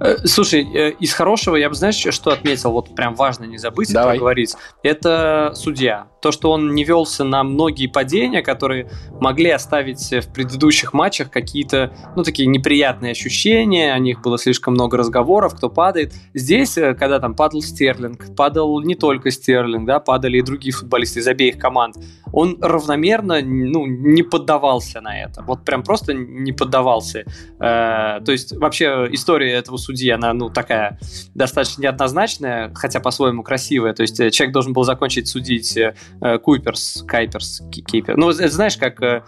Э, 0.00 0.16
слушай, 0.24 0.62
э, 0.62 0.90
из 1.00 1.12
хорошего 1.12 1.56
я 1.56 1.68
бы, 1.68 1.74
знаешь, 1.74 1.96
что 1.96 2.30
отметил, 2.30 2.72
вот 2.72 2.94
прям 2.94 3.14
важно 3.14 3.44
не 3.44 3.58
забыть 3.58 3.92
Давай. 3.92 4.16
проговорить, 4.16 4.54
это 4.82 5.52
судья. 5.54 6.08
То, 6.20 6.32
что 6.32 6.50
он 6.52 6.74
не 6.74 6.84
велся 6.84 7.22
на 7.22 7.44
многие 7.44 7.86
падения, 7.86 8.42
которые 8.42 8.90
могли 9.20 9.50
оставить 9.50 10.10
в 10.10 10.32
предыдущих 10.32 10.94
матчах 10.94 11.30
какие-то, 11.30 11.92
ну, 12.16 12.22
такие 12.22 12.46
неприятные 12.46 13.12
ощущения, 13.12 13.92
о 13.92 13.98
них 13.98 14.22
было 14.22 14.38
слишком 14.38 14.74
много 14.74 14.96
разговоров, 14.96 15.54
кто 15.54 15.68
падает. 15.68 16.14
Здесь, 16.32 16.78
э, 16.78 16.94
когда 16.94 17.20
там 17.20 17.34
падал 17.34 17.62
Стерлинг, 17.62 18.34
падал 18.36 18.80
не 18.80 18.94
только 18.94 19.30
Стерлинг, 19.30 19.86
да, 19.86 20.00
падали 20.00 20.38
и 20.38 20.42
другие 20.42 20.72
футболисты 20.72 21.20
из 21.20 21.28
обеих 21.28 21.58
команд, 21.58 21.96
он 22.32 22.58
равномерно, 22.60 23.40
ну, 23.42 23.86
не 23.86 24.22
поддавался 24.22 25.00
на 25.00 25.22
это. 25.22 25.42
Вот 25.42 25.64
прям 25.64 25.82
просто 25.82 26.14
не 26.14 26.52
поддавался. 26.52 27.24
то 27.58 28.24
есть 28.26 28.56
вообще 28.56 29.08
история 29.12 29.53
этого 29.58 29.76
судьи, 29.76 30.10
она, 30.10 30.32
ну, 30.32 30.50
такая 30.50 30.98
достаточно 31.34 31.82
неоднозначная, 31.82 32.72
хотя 32.74 33.00
по-своему 33.00 33.42
красивая. 33.42 33.94
То 33.94 34.02
есть 34.02 34.18
э, 34.20 34.30
человек 34.30 34.52
должен 34.52 34.72
был 34.72 34.84
закончить 34.84 35.28
судить 35.28 35.76
э, 35.76 35.94
Куперс, 36.38 37.04
Кайперс, 37.06 37.62
Кипер. 37.70 38.16
Ну, 38.16 38.32
знаешь, 38.32 38.76
как, 38.76 39.02
э, 39.02 39.22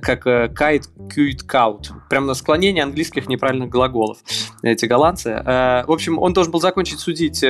как 0.00 0.22
кайт, 0.54 0.88
кьют, 1.12 1.42
каут. 1.42 1.90
Прям 2.08 2.26
на 2.26 2.34
склонение 2.34 2.84
английских 2.84 3.28
неправильных 3.28 3.70
глаголов. 3.70 4.18
Эти 4.62 4.86
голландцы. 4.86 5.30
В 5.30 5.90
общем, 5.92 6.18
он 6.18 6.32
должен 6.32 6.52
был 6.52 6.60
закончить 6.60 7.00
судить 7.00 7.40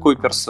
Куперс 0.00 0.46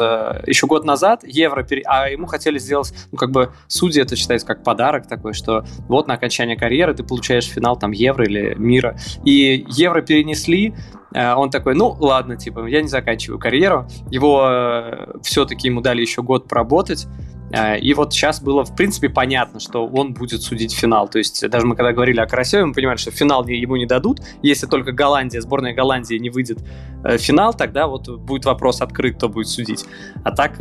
еще 0.46 0.66
год 0.66 0.84
назад, 0.84 1.24
евро, 1.24 1.66
а 1.86 2.08
ему 2.08 2.26
хотели 2.26 2.58
сделать, 2.58 2.92
ну, 3.10 3.18
как 3.18 3.30
бы, 3.30 3.52
судьи 3.68 4.00
это 4.00 4.16
считается 4.16 4.46
как 4.46 4.62
подарок 4.62 5.08
такой, 5.08 5.34
что 5.34 5.64
вот 5.88 6.06
на 6.06 6.14
окончание 6.14 6.56
карьеры 6.56 6.94
ты 6.94 7.02
получаешь 7.02 7.46
финал 7.46 7.76
там 7.76 7.90
евро 7.92 8.24
или 8.24 8.54
мира. 8.54 8.96
И 9.24 9.64
евро 9.68 10.02
перенесли, 10.02 10.74
Э, 11.03 11.03
он 11.14 11.50
такой, 11.50 11.74
ну 11.74 11.96
ладно, 11.98 12.36
типа, 12.36 12.66
я 12.66 12.82
не 12.82 12.88
заканчиваю 12.88 13.38
карьеру. 13.38 13.86
Его 14.10 14.46
э, 14.48 15.18
все-таки 15.22 15.68
ему 15.68 15.80
дали 15.80 16.00
еще 16.00 16.22
год 16.22 16.48
поработать. 16.48 17.06
Э, 17.52 17.78
и 17.78 17.94
вот 17.94 18.12
сейчас 18.12 18.42
было, 18.42 18.64
в 18.64 18.74
принципе, 18.74 19.08
понятно, 19.08 19.60
что 19.60 19.86
он 19.86 20.12
будет 20.12 20.42
судить 20.42 20.74
финал. 20.74 21.08
То 21.08 21.18
есть 21.18 21.48
даже 21.48 21.66
мы 21.66 21.76
когда 21.76 21.92
говорили 21.92 22.20
о 22.20 22.26
Карасеве, 22.26 22.64
мы 22.64 22.74
понимали, 22.74 22.96
что 22.96 23.10
финал 23.10 23.46
ему 23.46 23.76
не 23.76 23.86
дадут. 23.86 24.20
Если 24.42 24.66
только 24.66 24.92
Голландия, 24.92 25.40
сборная 25.40 25.74
Голландии 25.74 26.16
не 26.16 26.30
выйдет 26.30 26.58
в 27.02 27.18
финал, 27.18 27.54
тогда 27.54 27.86
вот 27.86 28.08
будет 28.08 28.44
вопрос 28.44 28.80
открыт, 28.80 29.16
кто 29.16 29.28
будет 29.28 29.48
судить. 29.48 29.86
А 30.24 30.32
так 30.32 30.58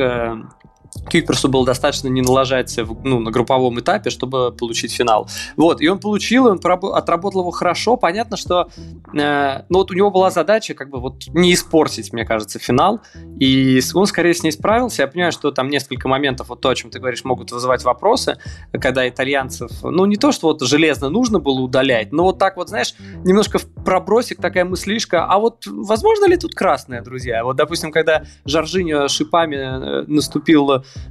Кьюперсу 1.09 1.49
было 1.49 1.65
достаточно 1.65 2.07
не 2.07 2.21
налажать 2.21 2.77
ну, 3.03 3.19
на 3.19 3.31
групповом 3.31 3.79
этапе, 3.79 4.09
чтобы 4.09 4.51
получить 4.51 4.91
финал. 4.93 5.27
Вот, 5.57 5.81
и 5.81 5.87
он 5.87 5.99
получил, 5.99 6.47
и 6.47 6.51
он 6.51 6.59
отработал 6.93 7.41
его 7.41 7.51
хорошо. 7.51 7.97
Понятно, 7.97 8.37
что 8.37 8.69
э, 9.13 9.63
ну, 9.69 9.79
вот 9.79 9.91
у 9.91 9.93
него 9.93 10.11
была 10.11 10.31
задача 10.31 10.73
как 10.73 10.89
бы 10.89 10.99
вот 10.99 11.27
не 11.27 11.53
испортить, 11.53 12.13
мне 12.13 12.25
кажется, 12.25 12.59
финал. 12.59 13.01
И 13.39 13.81
он 13.93 14.05
скорее 14.05 14.33
с 14.33 14.43
ней 14.43 14.51
справился. 14.51 15.03
Я 15.03 15.07
понимаю, 15.07 15.31
что 15.31 15.51
там 15.51 15.69
несколько 15.69 16.07
моментов, 16.07 16.49
вот 16.49 16.61
то, 16.61 16.69
о 16.69 16.75
чем 16.75 16.89
ты 16.89 16.99
говоришь, 16.99 17.23
могут 17.23 17.51
вызывать 17.51 17.83
вопросы, 17.83 18.37
когда 18.73 19.07
итальянцев, 19.07 19.71
ну, 19.83 20.05
не 20.05 20.17
то, 20.17 20.31
что 20.31 20.47
вот 20.47 20.61
железно 20.61 21.09
нужно 21.09 21.39
было 21.39 21.59
удалять, 21.59 22.11
но 22.11 22.23
вот 22.23 22.39
так 22.39 22.57
вот, 22.57 22.69
знаешь, 22.69 22.95
немножко 23.23 23.59
в 23.59 23.67
пробросик 23.67 24.41
такая 24.41 24.65
мыслишка, 24.65 25.25
а 25.25 25.39
вот 25.39 25.65
возможно 25.67 26.25
ли 26.25 26.37
тут 26.37 26.55
красное, 26.55 27.01
друзья? 27.01 27.43
Вот, 27.43 27.55
допустим, 27.55 27.91
когда 27.91 28.23
Жоржиньо 28.45 29.07
шипами 29.07 30.03
э, 30.03 30.05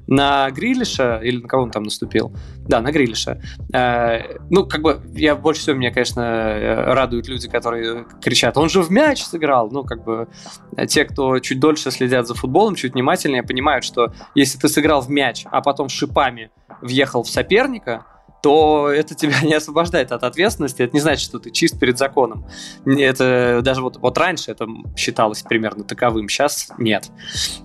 на 0.07 0.51
Грилиша, 0.51 1.21
или 1.23 1.43
на 1.43 1.49
кого 1.49 1.65
он 1.65 1.71
там 1.71 1.85
наступил? 1.85 2.33
Да, 2.67 2.81
на 2.81 2.93
Грилиша. 2.93 3.41
Э, 3.73 4.39
ну, 4.51 4.67
как 4.67 4.83
бы, 4.83 5.01
я 5.15 5.35
больше 5.35 5.63
всего, 5.63 5.77
меня, 5.77 5.93
конечно, 5.93 6.21
э, 6.21 6.93
радуют 6.93 7.29
люди, 7.29 7.49
которые 7.49 8.07
кричат, 8.23 8.57
он 8.57 8.69
же 8.69 8.83
в 8.83 8.91
мяч 8.91 9.23
сыграл. 9.23 9.71
Ну, 9.71 9.85
как 9.85 10.05
бы, 10.05 10.29
те, 10.89 11.05
кто 11.05 11.39
чуть 11.39 11.61
дольше 11.61 11.91
следят 11.91 12.27
за 12.27 12.35
футболом, 12.35 12.75
чуть 12.75 12.95
внимательнее, 12.95 13.43
понимают, 13.43 13.85
что 13.85 14.13
если 14.35 14.59
ты 14.59 14.69
сыграл 14.69 15.01
в 15.01 15.11
мяч, 15.11 15.45
а 15.51 15.61
потом 15.61 15.89
шипами 15.89 16.51
въехал 16.81 17.23
в 17.23 17.29
соперника, 17.29 18.07
то 18.43 18.91
это 18.91 19.15
тебя 19.15 19.41
не 19.43 19.55
освобождает 19.55 20.13
от 20.13 20.25
ответственности. 20.25 20.83
Это 20.83 20.95
не 20.95 21.01
значит, 21.01 21.23
что 21.23 21.39
ты 21.39 21.51
чист 21.51 21.79
перед 21.79 21.97
законом. 21.97 22.45
Это 22.85 23.61
даже 23.63 23.81
вот, 23.81 23.97
вот 23.99 24.19
раньше 24.19 24.51
это 24.51 24.67
считалось 24.97 25.43
примерно 25.43 25.85
таковым, 25.85 26.29
сейчас 26.29 26.69
нет. 26.79 27.11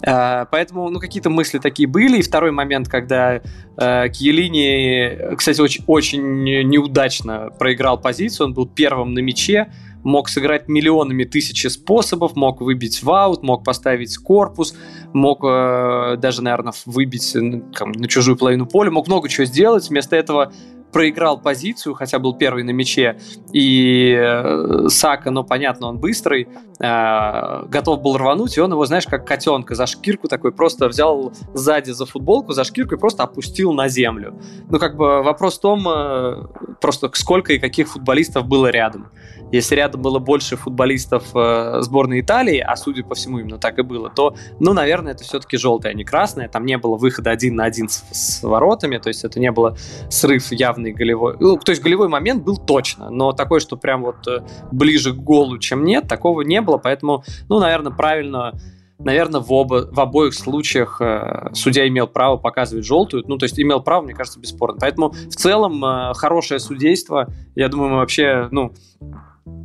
Э, 0.02 0.46
поэтому, 0.50 0.90
ну, 0.90 1.00
какие-то 1.00 1.30
мысли 1.30 1.60
такие 1.60 1.88
были. 1.88 2.20
И 2.20 2.22
второй 2.22 2.52
момент, 2.52 2.88
когда 2.88 3.42
э, 3.78 4.10
Кьелини, 4.10 5.36
кстати, 5.36 5.60
очень, 5.60 5.84
очень 5.88 6.44
неудачно 6.44 7.50
проиграл 7.58 8.00
позицию, 8.00 8.48
он 8.48 8.54
был 8.54 8.68
первым 8.68 9.14
на 9.14 9.20
мяче, 9.20 9.72
мог 10.04 10.30
сыграть 10.30 10.68
миллионами 10.68 11.24
тысячи 11.26 11.68
способов, 11.68 12.36
мог 12.36 12.62
выбить 12.62 13.04
в 13.04 13.12
аут, 13.12 13.44
мог 13.44 13.64
поставить 13.64 14.18
корпус, 14.18 14.76
мог 15.18 15.44
э, 15.44 16.16
даже, 16.18 16.42
наверное, 16.42 16.74
выбить 16.86 17.34
там, 17.78 17.92
на 17.92 18.08
чужую 18.08 18.38
половину 18.38 18.66
поля, 18.66 18.92
мог 18.92 19.08
много 19.08 19.30
чего 19.30 19.46
сделать. 19.46 19.90
Вместо 19.90 20.16
этого 20.16 20.52
проиграл 20.92 21.40
позицию, 21.40 21.96
хотя 21.96 22.20
был 22.20 22.34
первый 22.36 22.64
на 22.64 22.72
мяче, 22.72 23.20
и 23.52 24.16
э, 24.18 24.88
Сака, 24.90 25.32
ну, 25.32 25.44
понятно, 25.44 25.88
он 25.88 26.00
быстрый, 26.00 26.48
э, 26.80 27.66
готов 27.68 28.02
был 28.02 28.18
рвануть, 28.18 28.58
и 28.58 28.62
он 28.62 28.72
его, 28.72 28.86
знаешь, 28.86 29.06
как 29.06 29.28
котенка 29.28 29.76
за 29.76 29.86
шкирку 29.86 30.28
такой 30.28 30.52
просто 30.52 30.88
взял 30.88 31.34
сзади 31.54 31.92
за 31.92 32.06
футболку, 32.06 32.54
за 32.54 32.64
шкирку 32.64 32.96
и 32.96 32.98
просто 32.98 33.24
опустил 33.24 33.74
на 33.74 33.90
землю. 33.90 34.40
Ну, 34.70 34.80
как 34.80 34.96
бы 34.96 35.24
вопрос 35.24 35.58
в 35.58 35.62
том, 35.62 35.88
э, 35.88 36.48
просто 36.82 37.12
сколько 37.14 37.54
и 37.54 37.60
каких 37.60 37.90
футболистов 37.90 38.48
было 38.48 38.68
рядом. 38.68 39.08
Если 39.52 39.76
рядом 39.76 40.02
было 40.02 40.20
больше 40.20 40.58
футболистов 40.58 41.24
э, 41.34 41.82
сборной 41.82 42.22
Италии, 42.22 42.60
а 42.60 42.76
судя 42.76 43.04
по 43.04 43.16
всему 43.16 43.40
именно 43.40 43.58
так 43.58 43.80
и 43.80 43.82
было, 43.82 44.10
то, 44.10 44.36
ну, 44.60 44.74
наверное, 44.74 45.14
это 45.14 45.24
все-таки 45.24 45.58
желтое, 45.58 45.94
а 45.94 45.96
не 45.96 46.04
красное. 46.04 46.50
Там 46.50 46.66
не 46.66 46.78
было 46.78 46.98
выхода 46.98 47.32
один 47.32 47.56
на 47.56 47.66
один 47.66 47.90
с, 47.90 48.04
с 48.12 48.44
воротами, 48.44 48.98
то 48.98 49.08
есть 49.10 49.24
это 49.24 49.40
не 49.40 49.52
было 49.52 49.78
срыв 50.10 50.52
явный 50.52 50.92
голевой. 50.92 51.36
Ну, 51.40 51.58
то 51.58 51.72
есть 51.72 51.82
голевой 51.82 52.08
момент 52.08 52.44
был 52.44 52.58
точно, 52.58 53.10
но 53.10 53.32
такой, 53.32 53.60
что 53.60 53.78
прям 53.78 54.04
вот 54.04 54.28
э, 54.28 54.42
ближе 54.72 55.14
к 55.14 55.18
голу, 55.18 55.58
чем 55.58 55.84
нет, 55.84 56.08
такого 56.08 56.42
не 56.42 56.62
было, 56.62 56.78
поэтому, 56.78 57.24
ну, 57.50 57.60
наверное, 57.60 57.92
правильно 57.92 58.54
наверное, 59.00 59.42
в, 59.42 59.52
оба, 59.52 59.88
в 59.92 60.00
обоих 60.00 60.34
случаях 60.34 61.00
э, 61.02 61.50
судья 61.54 61.88
имел 61.88 62.08
право 62.08 62.38
показывать 62.38 62.86
желтую. 62.86 63.24
Ну, 63.28 63.38
то 63.38 63.46
есть 63.46 63.60
имел 63.60 63.82
право, 63.82 64.04
мне 64.04 64.14
кажется, 64.14 64.40
бесспорно. 64.40 64.80
Поэтому 64.80 65.10
в 65.10 65.36
целом 65.36 65.84
э, 65.84 66.14
хорошее 66.16 66.60
судейство. 66.60 67.32
Я 67.56 67.70
думаю, 67.70 67.92
мы 67.92 67.98
вообще, 67.98 68.48
ну, 68.52 68.74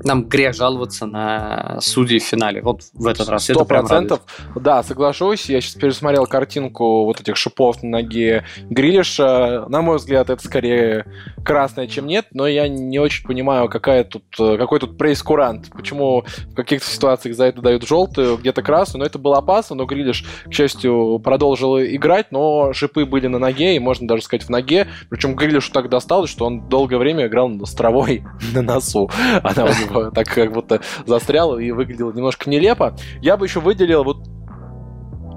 нам 0.05 0.25
грех 0.25 0.55
жаловаться 0.55 1.07
на 1.07 1.79
судей 1.81 2.19
в 2.19 2.25
финале. 2.25 2.63
Вот 2.63 2.83
в 2.93 3.07
этот 3.07 3.29
раз. 3.29 3.45
Сто 3.45 3.65
процентов. 3.65 4.21
Да, 4.55 4.83
соглашусь. 4.83 5.47
Я 5.47 5.61
сейчас 5.61 5.75
пересмотрел 5.75 6.27
картинку 6.27 7.05
вот 7.05 7.21
этих 7.21 7.37
шипов 7.37 7.83
на 7.83 7.91
ноге 7.91 8.45
Грилиша. 8.69 9.67
На 9.69 9.83
мой 9.83 9.97
взгляд, 9.97 10.31
это 10.31 10.43
скорее 10.43 11.07
красное, 11.45 11.87
чем 11.87 12.07
нет, 12.07 12.27
но 12.33 12.47
я 12.47 12.69
не 12.69 12.99
очень 12.99 13.27
понимаю, 13.27 13.69
какая 13.69 14.05
тут, 14.05 14.25
какой 14.37 14.81
тут 14.81 14.99
прейскурант. 14.99 15.71
Почему 15.71 16.25
в 16.51 16.55
каких-то 16.55 16.87
ситуациях 16.87 17.37
за 17.37 17.45
это 17.45 17.61
дают 17.61 17.87
желтую, 17.87 18.37
где-то 18.37 18.63
красную. 18.63 19.01
Но 19.01 19.07
это 19.07 19.19
было 19.19 19.39
опасно, 19.39 19.77
но 19.77 19.85
Грилиш, 19.85 20.25
к 20.47 20.53
счастью, 20.53 21.21
продолжил 21.23 21.81
играть, 21.81 22.31
но 22.31 22.73
шипы 22.73 23.05
были 23.05 23.27
на 23.27 23.39
ноге, 23.39 23.77
и 23.77 23.79
можно 23.79 24.07
даже 24.07 24.23
сказать 24.23 24.47
в 24.47 24.51
ноге. 24.51 24.89
Причем 25.11 25.35
Грилишу 25.35 25.73
так 25.73 25.89
досталось, 25.89 26.31
что 26.31 26.47
он 26.47 26.69
долгое 26.69 26.99
время 26.99 27.27
играл 27.27 27.51
с 27.65 27.73
травой 27.73 28.25
на 28.55 28.63
носу. 28.63 29.11
Она 29.43 29.67
него 29.73 30.11
так 30.11 30.27
как 30.27 30.53
будто 30.53 30.81
застрял 31.07 31.59
и 31.59 31.71
выглядело 31.71 32.13
немножко 32.13 32.49
нелепо. 32.49 32.97
Я 33.21 33.37
бы 33.37 33.47
еще 33.47 33.61
выделил 33.61 34.05
вот 34.05 34.19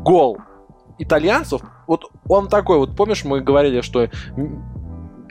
гол 0.04 0.38
итальянцев. 0.98 1.62
Вот 1.88 2.06
он 2.28 2.48
такой, 2.48 2.78
вот 2.78 2.96
помнишь, 2.96 3.24
мы 3.24 3.42
говорили, 3.42 3.82
что 3.82 4.10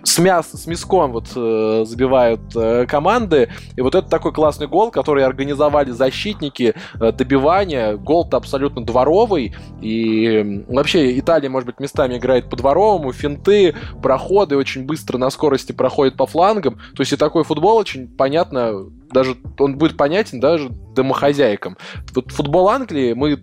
с, 0.05 0.19
мяс, 0.19 0.51
с 0.53 0.67
мяском 0.67 1.13
вот 1.13 1.33
э, 1.35 1.85
забивают 1.87 2.41
э, 2.55 2.87
команды. 2.87 3.49
И 3.77 3.81
вот 3.81 3.95
это 3.95 4.09
такой 4.09 4.33
классный 4.33 4.67
гол, 4.67 4.91
который 4.91 5.25
организовали 5.25 5.91
защитники 5.91 6.75
э, 7.01 7.13
добивания. 7.13 7.97
Гол-то 7.97 8.37
абсолютно 8.37 8.85
дворовый. 8.85 9.55
И 9.81 10.65
вообще 10.69 11.19
Италия, 11.19 11.49
может 11.49 11.67
быть, 11.67 11.81
местами 11.81 12.19
играет 12.19 12.49
по-дворовому. 12.49 13.13
Финты, 13.13 13.75
проходы 14.03 14.57
очень 14.57 14.85
быстро 14.85 15.19
на 15.19 15.31
скорости 15.31 15.73
проходит 15.73 16.17
по 16.17 16.27
флангам. 16.27 16.75
То 16.95 17.01
есть 17.01 17.13
и 17.13 17.17
такой 17.17 17.45
футбол 17.45 17.77
очень 17.77 18.07
понятно 18.09 18.87
даже 19.11 19.37
он 19.59 19.79
будет 19.79 19.97
понятен 19.97 20.41
даже 20.41 20.69
домохозяйкам. 20.69 21.79
Вот 22.15 22.33
футбол 22.33 22.69
Англии 22.69 23.13
мы 23.13 23.37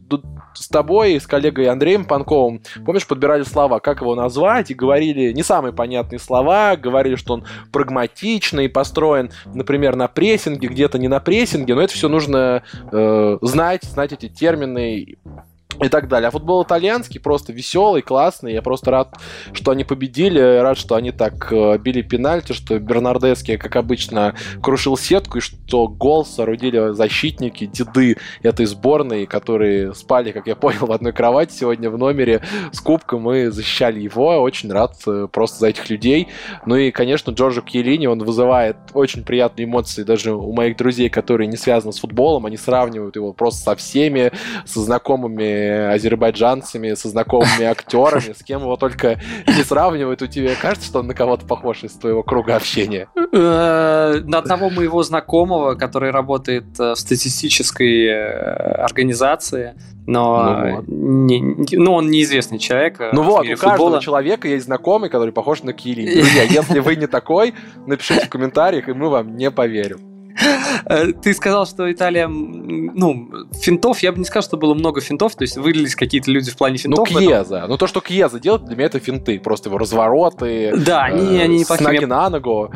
с 0.53 0.67
тобой, 0.67 1.19
с 1.19 1.27
коллегой 1.27 1.67
Андреем 1.67 2.05
Панковым, 2.05 2.61
помнишь, 2.85 3.07
подбирали 3.07 3.43
слова, 3.43 3.79
как 3.79 4.01
его 4.01 4.15
назвать, 4.15 4.71
и 4.71 4.73
говорили 4.73 5.31
не 5.31 5.43
самые 5.43 5.73
понятные 5.73 6.19
слова, 6.19 6.75
говорили, 6.75 7.15
что 7.15 7.35
он 7.35 7.45
прагматичный, 7.71 8.69
построен, 8.69 9.31
например, 9.45 9.95
на 9.95 10.07
прессинге, 10.07 10.67
где-то 10.67 10.99
не 10.99 11.07
на 11.07 11.19
прессинге, 11.19 11.75
но 11.75 11.81
это 11.81 11.93
все 11.93 12.09
нужно 12.09 12.63
э, 12.91 13.37
знать, 13.41 13.83
знать 13.83 14.13
эти 14.13 14.29
термины, 14.29 15.17
и 15.83 15.89
так 15.89 16.07
далее. 16.07 16.27
А 16.27 16.31
футбол 16.31 16.63
итальянский 16.63 17.19
просто 17.19 17.53
веселый, 17.53 18.01
классный. 18.01 18.53
Я 18.53 18.61
просто 18.61 18.91
рад, 18.91 19.17
что 19.53 19.71
они 19.71 19.83
победили. 19.83 20.59
Рад, 20.59 20.77
что 20.77 20.95
они 20.95 21.11
так 21.11 21.51
э, 21.51 21.77
били 21.79 22.01
пенальти, 22.01 22.53
что 22.53 22.79
Бернардески, 22.79 23.57
как 23.57 23.75
обычно, 23.75 24.35
крушил 24.61 24.95
сетку, 24.97 25.39
и 25.39 25.41
что 25.41 25.87
гол 25.87 26.25
соорудили 26.25 26.93
защитники, 26.93 27.65
деды 27.65 28.17
этой 28.43 28.65
сборной, 28.65 29.25
которые 29.25 29.93
спали, 29.93 30.31
как 30.31 30.47
я 30.47 30.55
понял, 30.55 30.85
в 30.85 30.91
одной 30.91 31.13
кровати 31.13 31.53
сегодня 31.53 31.89
в 31.89 31.97
номере 31.97 32.41
с 32.71 32.79
кубком 32.79 33.31
и 33.31 33.47
защищали 33.47 33.99
его. 33.99 34.39
Очень 34.41 34.71
рад 34.71 34.95
э, 35.07 35.27
просто 35.31 35.59
за 35.59 35.69
этих 35.69 35.89
людей. 35.89 36.27
Ну 36.65 36.75
и, 36.75 36.91
конечно, 36.91 37.31
Джорджо 37.31 37.61
Кьелини, 37.61 38.05
он 38.05 38.19
вызывает 38.19 38.77
очень 38.93 39.23
приятные 39.23 39.65
эмоции 39.65 40.03
даже 40.03 40.33
у 40.33 40.53
моих 40.53 40.77
друзей, 40.77 41.09
которые 41.09 41.47
не 41.47 41.57
связаны 41.57 41.91
с 41.91 41.99
футболом. 41.99 42.45
Они 42.45 42.57
сравнивают 42.57 43.15
его 43.15 43.33
просто 43.33 43.61
со 43.63 43.75
всеми, 43.75 44.31
со 44.65 44.81
знакомыми 44.81 45.70
азербайджанцами, 45.71 46.93
со 46.93 47.09
знакомыми 47.09 47.63
актерами, 47.63 48.33
с 48.33 48.43
кем 48.43 48.61
его 48.61 48.77
только 48.77 49.19
не 49.47 49.63
сравнивают. 49.63 50.21
У 50.21 50.27
тебя 50.27 50.55
кажется, 50.59 50.87
что 50.87 50.99
он 50.99 51.07
на 51.07 51.13
кого-то 51.13 51.45
похож 51.45 51.83
из 51.83 51.93
твоего 51.93 52.23
круга 52.23 52.55
общения? 52.55 53.07
Э, 53.33 54.21
на 54.25 54.39
одного 54.39 54.69
моего 54.69 55.03
знакомого, 55.03 55.75
который 55.75 56.11
работает 56.11 56.65
э, 56.79 56.93
в 56.93 56.95
статистической 56.95 58.05
э, 58.05 58.13
организации, 58.83 59.75
но 60.07 60.81
ну, 60.87 61.25
не, 61.25 61.77
ну, 61.77 61.93
он 61.93 62.09
неизвестный 62.09 62.59
человек. 62.59 62.99
Ну 63.13 63.23
вот, 63.23 63.45
у 63.45 63.49
каждого 63.49 63.71
футбола. 63.71 64.01
человека 64.01 64.47
есть 64.47 64.65
знакомый, 64.65 65.09
который 65.09 65.31
похож 65.31 65.63
на 65.63 65.73
Кири. 65.73 66.13
Друзья, 66.13 66.43
если 66.43 66.79
вы 66.79 66.95
не 66.95 67.07
такой, 67.07 67.53
напишите 67.85 68.25
в 68.25 68.29
комментариях, 68.29 68.89
и 68.89 68.93
мы 68.93 69.09
вам 69.09 69.35
не 69.37 69.51
поверим. 69.51 70.10
Э, 70.85 71.11
ты 71.13 71.33
сказал, 71.33 71.65
что 71.65 71.91
Италия, 71.91 72.27
ну, 72.27 73.29
финтов, 73.53 73.99
я 73.99 74.11
бы 74.11 74.19
не 74.19 74.25
сказал, 74.25 74.43
что 74.43 74.57
было 74.57 74.73
много 74.73 75.01
финтов, 75.01 75.35
то 75.35 75.43
есть 75.43 75.57
вылились 75.57 75.95
какие-то 75.95 76.31
люди 76.31 76.51
в 76.51 76.57
плане 76.57 76.77
финтов. 76.77 77.09
Ну, 77.11 77.19
Кьеза. 77.19 77.65
Ну, 77.67 77.77
то, 77.77 77.87
что 77.87 78.01
Кьеза 78.01 78.39
делает, 78.39 78.65
для 78.65 78.75
меня 78.75 78.85
это 78.85 78.99
финты. 78.99 79.39
Просто 79.39 79.69
его 79.69 79.77
развороты. 79.77 80.73
Да, 80.75 81.03
они, 81.03 81.37
э, 81.37 81.43
они 81.43 81.59
неплохие. 81.59 81.87
С 81.87 81.91
ноги 81.93 82.05
на 82.05 82.29
ногу. 82.29 82.71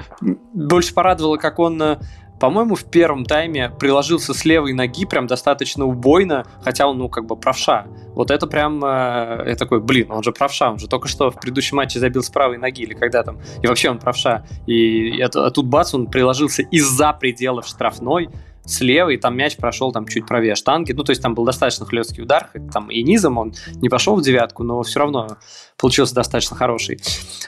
Больше 0.54 0.94
порадовало, 0.94 1.38
как 1.38 1.60
он 1.60 1.82
э, 1.82 1.98
по-моему, 2.40 2.76
в 2.76 2.86
первом 2.86 3.26
тайме 3.26 3.70
приложился 3.70 4.34
с 4.34 4.46
левой 4.46 4.74
ноги 4.74 5.06
прям 5.06 5.28
достаточно 5.28 5.86
убойно, 5.86 6.46
хотя 6.62 6.88
он, 6.88 6.98
ну, 6.98 7.10
как 7.10 7.26
бы 7.26 7.36
правша. 7.36 7.88
Вот 8.14 8.32
это 8.32 8.48
прям, 8.48 8.84
э, 8.84 9.44
я 9.48 9.56
такой, 9.56 9.80
блин, 9.80 10.12
он 10.12 10.24
же 10.24 10.32
правша, 10.32 10.72
он 10.72 10.80
же 10.80 10.88
только 10.88 11.08
что 11.08 11.32
в 11.32 11.40
предыдущем 11.40 11.78
матче 11.78 12.00
забил 12.00 12.24
с 12.24 12.30
правой 12.30 12.58
ноги 12.58 12.82
или 12.82 12.94
когда 12.94 13.24
там, 13.24 13.40
и 13.62 13.68
вообще 13.68 13.90
он 13.90 14.00
правша. 14.00 14.46
И 14.68 15.18
это, 15.18 15.46
а 15.46 15.52
тут 15.52 15.66
бац, 15.68 15.94
он 15.94 16.08
приложился 16.08 16.62
из-за 16.64 17.14
пределов 17.14 17.68
штрафной, 17.68 18.30
слева, 18.66 19.10
и 19.10 19.18
там 19.18 19.38
мяч 19.38 19.58
прошел 19.58 19.92
там 19.92 20.08
чуть 20.08 20.26
правее 20.26 20.56
штанги. 20.56 20.92
Ну, 20.92 21.04
то 21.04 21.12
есть 21.12 21.22
там 21.22 21.36
был 21.36 21.46
достаточно 21.46 21.86
хлесткий 21.86 22.22
удар, 22.22 22.50
там 22.74 22.90
и 22.90 23.02
низом 23.04 23.38
он 23.38 23.54
не 23.82 23.90
пошел 23.90 24.16
в 24.16 24.22
девятку, 24.22 24.64
но 24.64 24.82
все 24.84 25.00
равно 25.00 25.38
получился 25.78 26.16
достаточно 26.16 26.56
хороший. 26.56 27.00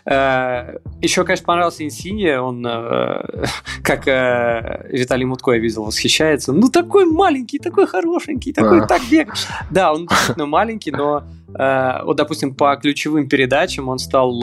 Э, 0.06 0.78
Еще, 1.02 1.24
конечно, 1.24 1.46
понравился 1.46 1.84
Инсинье, 1.84 2.42
он, 2.42 2.66
э, 2.66 3.46
как 3.84 4.08
э, 4.08 4.88
Виталий 4.90 5.26
Мутко 5.26 5.52
я 5.52 5.60
видел, 5.60 5.86
восхищается. 5.86 6.52
Ну, 6.52 6.70
такой 6.70 7.06
маленький, 7.06 7.60
такой 7.60 7.88
хорошенький, 7.88 8.54
такой 8.54 8.86
так 8.88 9.02
бег. 9.10 9.34
Да, 9.70 9.94
он 9.94 10.08
действительно 10.08 10.46
маленький, 10.46 10.92
но 10.92 11.24
вот, 11.48 12.18
допустим, 12.18 12.54
по 12.54 12.76
ключевым 12.76 13.30
передачам 13.30 13.88
он 13.88 14.00
стал, 14.00 14.40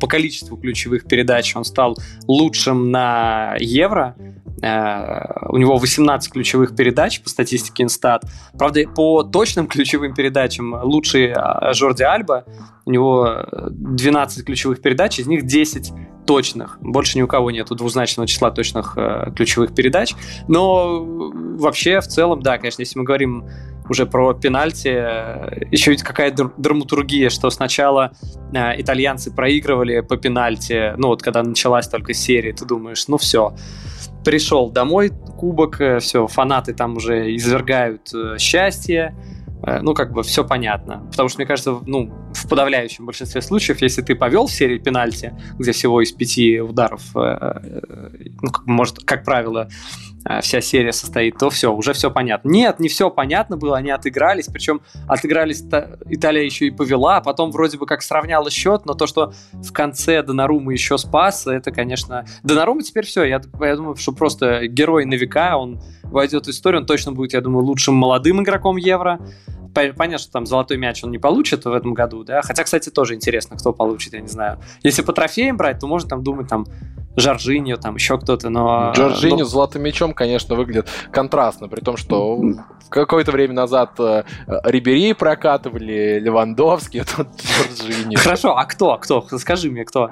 по 0.00 0.06
количеству 0.06 0.56
ключевых 0.56 1.04
передач 1.06 1.54
он 1.56 1.64
стал 1.64 1.96
лучшим 2.26 2.90
на 2.90 3.54
Евро. 3.60 4.16
У 4.56 5.56
него 5.56 5.76
18 5.76 6.32
ключевых 6.32 6.74
передач 6.74 7.20
по 7.22 7.30
статистике 7.30 7.84
Инстат. 7.84 8.24
Правда, 8.58 8.82
по 8.94 9.22
точным 9.22 9.68
ключевым 9.68 10.12
передачам 10.14 10.74
лучший 10.82 11.34
Жорди 11.72 12.02
Альба. 12.02 12.44
У 12.86 12.90
него 12.90 13.46
12 13.70 14.44
ключевых 14.44 14.80
передач, 14.82 15.18
из 15.18 15.26
них 15.26 15.46
10 15.46 15.92
точных. 16.26 16.78
Больше 16.80 17.18
ни 17.18 17.22
у 17.22 17.26
кого 17.26 17.50
нету 17.50 17.74
двузначного 17.74 18.26
числа 18.26 18.50
точных 18.50 18.94
э, 18.96 19.30
ключевых 19.36 19.74
передач. 19.74 20.14
Но 20.48 21.04
вообще, 21.04 22.00
в 22.00 22.06
целом, 22.06 22.42
да, 22.42 22.58
конечно, 22.58 22.82
если 22.82 22.98
мы 22.98 23.04
говорим 23.04 23.44
уже 23.88 24.06
про 24.06 24.32
пенальти, 24.32 24.88
э, 24.88 25.66
еще 25.70 25.90
ведь 25.90 26.02
какая 26.02 26.32
драматургия, 26.32 27.28
что 27.30 27.50
сначала 27.50 28.12
э, 28.52 28.80
итальянцы 28.80 29.30
проигрывали 29.30 30.00
по 30.00 30.16
пенальти, 30.16 30.94
ну 30.96 31.08
вот 31.08 31.22
когда 31.22 31.42
началась 31.42 31.88
только 31.88 32.14
серия, 32.14 32.52
ты 32.52 32.64
думаешь, 32.64 33.06
ну 33.08 33.18
все, 33.18 33.54
пришел 34.24 34.70
домой 34.70 35.10
кубок, 35.38 35.80
э, 35.80 35.98
все, 36.00 36.26
фанаты 36.26 36.72
там 36.72 36.96
уже 36.96 37.34
извергают 37.34 38.12
э, 38.14 38.38
счастье, 38.38 39.14
Э, 39.14 39.33
ну, 39.82 39.94
как 39.94 40.12
бы 40.12 40.22
все 40.22 40.44
понятно. 40.44 41.06
Потому 41.10 41.28
что, 41.28 41.38
мне 41.38 41.46
кажется, 41.46 41.78
ну, 41.86 42.12
в 42.32 42.48
подавляющем 42.48 43.06
большинстве 43.06 43.40
случаев, 43.40 43.80
если 43.82 44.02
ты 44.02 44.14
повел 44.14 44.46
в 44.46 44.52
серии 44.52 44.78
пенальти, 44.78 45.34
где 45.58 45.72
всего 45.72 46.02
из 46.02 46.12
пяти 46.12 46.60
ударов, 46.60 47.02
э, 47.16 47.20
э, 47.20 47.80
ну, 48.42 48.50
как, 48.50 48.66
может, 48.66 48.98
как 49.04 49.24
правило, 49.24 49.68
э, 50.28 50.40
вся 50.40 50.60
серия 50.60 50.92
состоит, 50.92 51.38
то 51.38 51.50
все, 51.50 51.72
уже 51.72 51.92
все 51.92 52.10
понятно. 52.10 52.48
Нет, 52.48 52.80
не 52.80 52.88
все 52.88 53.10
понятно 53.10 53.56
было, 53.56 53.76
они 53.76 53.90
отыгрались, 53.90 54.46
причем 54.46 54.82
отыгрались, 55.08 55.62
Италия 56.06 56.44
еще 56.44 56.66
и 56.66 56.70
повела, 56.70 57.18
а 57.18 57.20
потом 57.20 57.50
вроде 57.50 57.78
бы 57.78 57.86
как 57.86 58.02
сравняла 58.02 58.50
счет, 58.50 58.84
но 58.84 58.94
то, 58.94 59.06
что 59.06 59.32
в 59.52 59.72
конце 59.72 60.22
Донарума 60.22 60.72
еще 60.72 60.98
спас, 60.98 61.46
это, 61.46 61.70
конечно... 61.70 62.26
Донарума 62.42 62.82
теперь 62.82 63.06
все, 63.06 63.24
я, 63.24 63.40
я 63.60 63.76
думаю, 63.76 63.96
что 63.96 64.12
просто 64.12 64.66
герой 64.66 65.04
на 65.06 65.14
века, 65.14 65.56
он 65.56 65.80
войдет 66.04 66.46
в 66.46 66.50
историю, 66.50 66.80
он 66.80 66.86
точно 66.86 67.12
будет, 67.12 67.32
я 67.32 67.40
думаю, 67.40 67.64
лучшим 67.64 67.94
молодым 67.94 68.42
игроком 68.42 68.76
Евро, 68.76 69.20
понятно, 69.74 70.18
что 70.18 70.32
там 70.32 70.46
золотой 70.46 70.76
мяч 70.76 71.02
он 71.04 71.10
не 71.10 71.18
получит 71.18 71.64
в 71.64 71.72
этом 71.72 71.94
году, 71.94 72.24
да, 72.24 72.42
хотя, 72.42 72.64
кстати, 72.64 72.90
тоже 72.90 73.14
интересно, 73.14 73.56
кто 73.56 73.72
получит, 73.72 74.14
я 74.14 74.20
не 74.20 74.28
знаю. 74.28 74.58
Если 74.82 75.02
по 75.02 75.12
трофеям 75.12 75.56
брать, 75.56 75.80
то 75.80 75.86
можно 75.86 76.08
там 76.08 76.22
думать, 76.22 76.48
там, 76.48 76.66
Жоржиньо, 77.16 77.76
там 77.76 77.94
еще 77.94 78.18
кто-то, 78.18 78.50
но... 78.50 78.92
Жоржиньо 78.94 79.38
но... 79.38 79.44
золотым 79.44 79.82
мячом, 79.82 80.14
конечно, 80.14 80.54
выглядит 80.54 80.88
контрастно, 81.10 81.68
при 81.68 81.80
том, 81.80 81.96
что 81.96 82.40
какое-то 82.88 83.30
время 83.32 83.54
назад 83.54 83.98
э, 83.98 84.24
Рибери 84.64 85.12
прокатывали, 85.12 86.18
Левандовский, 86.20 87.02
а 87.02 87.04
тут 87.04 87.28
Жоржиньо. 87.78 88.18
Хорошо, 88.18 88.56
а 88.56 88.64
кто? 88.64 88.96
Кто? 88.98 89.26
Скажи 89.38 89.70
мне, 89.70 89.84
кто? 89.84 90.10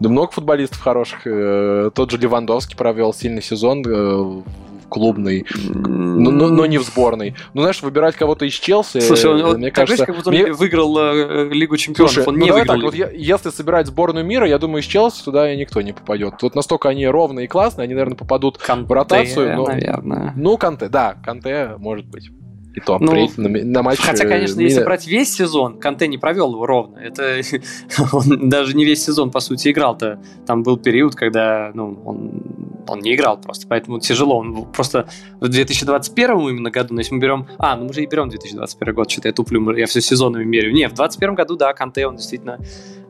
Да 0.00 0.08
много 0.08 0.30
футболистов 0.30 0.80
хороших. 0.80 1.20
Э, 1.26 1.90
тот 1.94 2.10
же 2.10 2.18
Левандовский 2.18 2.76
провел 2.76 3.12
сильный 3.12 3.42
сезон 3.42 3.82
э, 3.86 4.42
клубный, 4.88 5.46
но, 5.64 6.30
но, 6.30 6.48
но 6.48 6.66
не 6.66 6.78
в 6.78 6.82
сборной. 6.82 7.34
Ну, 7.54 7.60
знаешь, 7.60 7.82
выбирать 7.82 8.16
кого-то 8.16 8.44
из 8.44 8.54
Челси, 8.54 9.00
Слушай, 9.00 9.42
он, 9.42 9.58
мне 9.58 9.70
кажется... 9.70 10.06
как 10.06 10.16
будто 10.16 10.30
он 10.30 10.36
мне... 10.36 10.52
выиграл 10.52 10.98
э, 10.98 11.48
Лигу 11.52 11.76
Чемпионов, 11.76 12.12
Слушай, 12.12 12.26
он 12.26 12.36
ну, 12.36 12.44
не 12.44 12.50
выиграл. 12.50 12.80
Так, 12.80 12.84
вот, 12.84 13.12
если 13.14 13.50
собирать 13.50 13.86
сборную 13.86 14.24
мира, 14.24 14.46
я 14.46 14.58
думаю, 14.58 14.82
из 14.82 14.86
Челси 14.86 15.24
туда 15.24 15.54
никто 15.54 15.80
не 15.82 15.92
попадет. 15.92 16.34
Тут 16.38 16.54
настолько 16.54 16.88
они 16.88 17.06
ровные 17.06 17.44
и 17.44 17.48
классные, 17.48 17.84
они, 17.84 17.94
наверное, 17.94 18.16
попадут 18.16 18.58
Канте, 18.58 18.88
в 18.88 18.92
ротацию. 18.92 19.56
Но... 19.56 19.66
наверное. 19.66 20.32
Ну, 20.36 20.56
Канте, 20.56 20.88
да, 20.88 21.16
Канте 21.24 21.74
может 21.78 22.06
быть. 22.06 22.30
И 22.78 22.80
то 22.80 22.96
ну, 23.00 23.28
на, 23.36 23.48
на 23.48 23.82
матче... 23.82 24.02
Хотя, 24.02 24.24
конечно, 24.24 24.60
если 24.60 24.84
брать 24.84 25.06
весь 25.08 25.34
сезон, 25.34 25.80
Канте 25.80 26.06
не 26.06 26.16
провел 26.16 26.52
его 26.52 26.64
ровно. 26.64 26.98
Это 26.98 27.40
он 28.12 28.48
даже 28.48 28.76
не 28.76 28.84
весь 28.84 29.04
сезон, 29.04 29.32
по 29.32 29.40
сути, 29.40 29.72
играл-то. 29.72 30.20
Там 30.46 30.62
был 30.62 30.76
период, 30.76 31.16
когда 31.16 31.72
ну, 31.74 32.00
он, 32.04 32.84
он 32.86 33.00
не 33.00 33.16
играл 33.16 33.40
просто, 33.40 33.66
поэтому 33.66 33.98
тяжело. 33.98 34.38
Он 34.38 34.64
просто 34.70 35.08
в 35.40 35.48
2021 35.48 36.38
именно 36.38 36.70
году, 36.70 36.94
но 36.94 37.00
если 37.00 37.14
мы 37.14 37.20
берем... 37.20 37.48
А, 37.58 37.76
ну 37.76 37.86
мы 37.86 37.92
же 37.92 38.04
и 38.04 38.06
берем 38.06 38.28
2021 38.28 38.94
год, 38.94 39.10
что-то 39.10 39.28
я 39.28 39.34
туплю, 39.34 39.74
я 39.76 39.86
все 39.86 40.00
сезонами 40.00 40.44
меряю. 40.44 40.72
Не, 40.72 40.86
в 40.86 40.94
2021 40.94 41.34
году, 41.34 41.56
да, 41.56 41.72
Канте, 41.72 42.06
он 42.06 42.14
действительно 42.14 42.60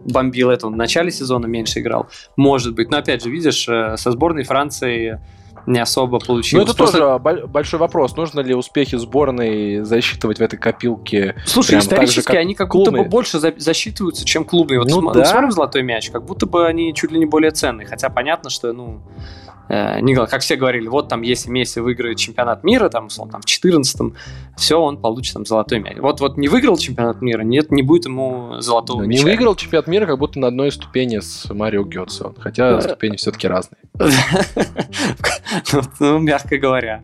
бомбил 0.06 0.48
это. 0.48 0.66
Он 0.66 0.72
в 0.72 0.76
начале 0.76 1.10
сезона 1.10 1.44
меньше 1.44 1.80
играл. 1.80 2.08
Может 2.36 2.74
быть. 2.74 2.90
Но 2.90 2.96
опять 2.96 3.22
же, 3.22 3.28
видишь, 3.28 3.68
э, 3.68 3.98
со 3.98 4.12
сборной 4.12 4.44
Франции 4.44 5.20
не 5.68 5.80
особо 5.80 6.18
получилось. 6.18 6.66
Ну, 6.66 6.70
это 6.70 6.76
Просто... 6.76 6.98
тоже 6.98 7.46
большой 7.46 7.78
вопрос. 7.78 8.16
Нужно 8.16 8.40
ли 8.40 8.54
успехи 8.54 8.96
сборной 8.96 9.84
засчитывать 9.84 10.38
в 10.38 10.42
этой 10.42 10.58
копилке? 10.58 11.36
Слушай, 11.44 11.78
исторически 11.78 12.20
же, 12.20 12.26
как 12.26 12.36
они 12.36 12.54
как 12.54 12.70
клубные? 12.70 12.90
будто 12.90 13.04
бы 13.04 13.08
больше 13.08 13.38
за- 13.38 13.54
засчитываются, 13.56 14.24
чем 14.24 14.44
клубные. 14.44 14.78
Вот 14.80 14.88
ну, 14.88 15.00
см- 15.00 15.14
да. 15.14 15.26
смотрим 15.26 15.52
«Золотой 15.52 15.82
мяч», 15.82 16.10
как 16.10 16.24
будто 16.24 16.46
бы 16.46 16.66
они 16.66 16.94
чуть 16.94 17.12
ли 17.12 17.18
не 17.18 17.26
более 17.26 17.50
ценные. 17.50 17.86
Хотя 17.86 18.08
понятно, 18.08 18.48
что, 18.48 18.72
ну, 18.72 19.02
э, 19.68 20.00
не, 20.00 20.14
как 20.14 20.40
все 20.40 20.56
говорили, 20.56 20.88
вот 20.88 21.08
там, 21.08 21.20
если 21.22 21.50
Месси 21.50 21.80
выиграет 21.80 22.16
чемпионат 22.16 22.64
мира, 22.64 22.88
там, 22.88 23.06
условно, 23.06 23.32
там, 23.32 23.42
в 23.42 23.44
14 23.44 24.14
все, 24.56 24.80
он 24.80 24.96
получит 24.96 25.34
там 25.34 25.44
золотой 25.44 25.80
мяч. 25.80 25.98
Вот, 25.98 26.20
вот 26.20 26.38
не 26.38 26.48
выиграл 26.48 26.78
чемпионат 26.78 27.20
мира, 27.20 27.42
нет, 27.42 27.70
не 27.70 27.82
будет 27.82 28.06
ему 28.06 28.60
золотого 28.60 29.02
да, 29.02 29.06
мяча. 29.06 29.22
Не 29.22 29.30
выиграл 29.30 29.54
чемпионат 29.54 29.86
мира, 29.86 30.06
как 30.06 30.18
будто 30.18 30.38
на 30.38 30.46
одной 30.48 30.72
ступени 30.72 31.18
с 31.18 31.52
Марио 31.52 31.84
Гетце. 31.84 32.32
Хотя 32.38 32.80
ступени 32.80 33.16
все-таки 33.16 33.46
разные. 33.46 33.78
Ну, 36.00 36.18
мягко 36.18 36.58
говоря. 36.58 37.02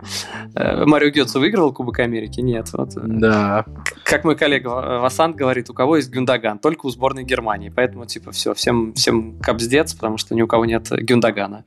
Э, 0.55 0.85
Марио 0.85 1.11
Гетцу 1.11 1.41
выиграл 1.41 1.73
Кубок 1.73 1.99
Америки? 2.01 2.41
Нет. 2.41 2.73
Вот. 2.73 2.91
Да. 2.95 3.65
Как 4.05 4.25
мой 4.25 4.37
коллега 4.37 5.01
Васант 5.01 5.37
говорит, 5.37 5.71
у 5.71 5.75
кого 5.75 5.97
есть 5.97 6.11
Гюндаган? 6.11 6.59
Только 6.59 6.87
у 6.87 6.91
сборной 6.91 7.25
Германии. 7.25 7.73
Поэтому, 7.75 8.07
типа, 8.07 8.33
все, 8.33 8.55
всем, 8.55 8.93
всем 8.95 9.39
капздец, 9.41 9.95
потому 9.95 10.19
что 10.19 10.35
ни 10.35 10.43
у 10.43 10.47
кого 10.47 10.65
нет 10.65 10.89
Гюндагана. 10.91 11.65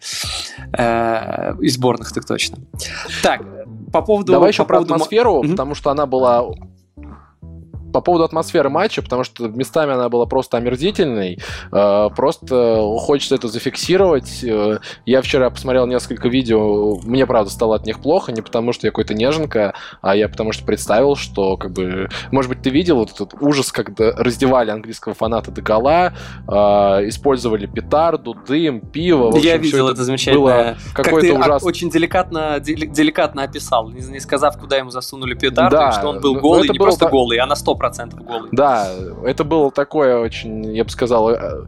Э, 0.78 1.56
из 1.62 1.76
сборных 1.76 2.12
так 2.13 2.26
точно. 2.26 2.58
Так, 3.24 3.42
по 3.92 4.02
поводу... 4.02 4.32
Давай 4.32 4.52
еще 4.52 4.66
про 4.66 4.80
атмосферу, 4.80 5.44
потому 5.44 5.76
что 5.76 5.92
она 5.92 6.06
была 6.06 6.46
по 7.98 8.02
поводу 8.02 8.26
атмосферы 8.26 8.70
матча, 8.70 9.02
потому 9.02 9.24
что 9.24 9.48
местами 9.48 9.94
она 9.94 10.08
была 10.08 10.28
просто 10.28 10.58
омерзительной, 10.58 11.40
э, 11.72 12.10
просто 12.16 12.80
хочется 13.00 13.34
это 13.34 13.48
зафиксировать. 13.48 14.44
Э, 14.44 14.78
я 15.08 15.24
вчера 15.24 15.50
посмотрел 15.50 15.88
несколько 15.88 16.28
видео, 16.28 17.00
мне, 17.04 17.26
правда, 17.26 17.50
стало 17.50 17.76
от 17.76 17.88
них 17.88 18.00
плохо, 18.00 18.32
не 18.32 18.44
потому 18.44 18.72
что 18.72 18.86
я 18.86 18.92
какой-то 18.92 19.16
неженка, 19.16 19.74
а 20.02 20.16
я 20.16 20.30
потому 20.30 20.52
что 20.52 20.64
представил, 20.64 21.16
что, 21.16 21.58
как 21.58 21.72
бы, 21.72 22.08
может 22.30 22.50
быть, 22.50 22.62
ты 22.62 22.70
видел 22.70 22.98
вот 22.98 23.10
этот 23.10 23.34
ужас, 23.42 23.72
когда 23.72 24.12
раздевали 24.12 24.70
английского 24.70 25.16
фаната 25.16 25.50
до 25.50 25.64
гола, 25.64 26.14
э, 26.48 26.52
использовали 27.08 27.66
петарду, 27.66 28.36
дым, 28.48 28.80
пиво. 28.80 29.30
Общем, 29.30 29.42
я 29.42 29.58
видел 29.58 29.86
это, 29.88 29.96
это 29.96 30.04
замечательно. 30.04 30.78
Как 30.94 31.08
ты 31.08 31.34
ужас... 31.34 31.64
очень 31.64 31.90
деликатно, 31.90 32.60
деликатно 32.60 33.42
описал, 33.42 33.90
не 33.90 34.20
сказав, 34.20 34.56
куда 34.60 34.78
ему 34.78 34.92
засунули 34.92 35.34
петарду, 35.34 35.76
да, 35.76 35.92
что 35.94 36.10
он 36.10 36.22
был 36.22 36.36
голый, 36.36 36.70
не 36.70 36.78
просто 36.78 37.10
голый, 37.10 37.40
а 37.40 37.48
на 37.48 37.54
100% 37.54 37.87
100% 37.89 38.23
голый. 38.23 38.50
Да, 38.52 38.89
это 39.26 39.43
было 39.43 39.71
такое 39.71 40.17
очень, 40.17 40.76
я 40.76 40.84
бы 40.84 40.89
сказал, 40.89 41.30
э, 41.32 41.67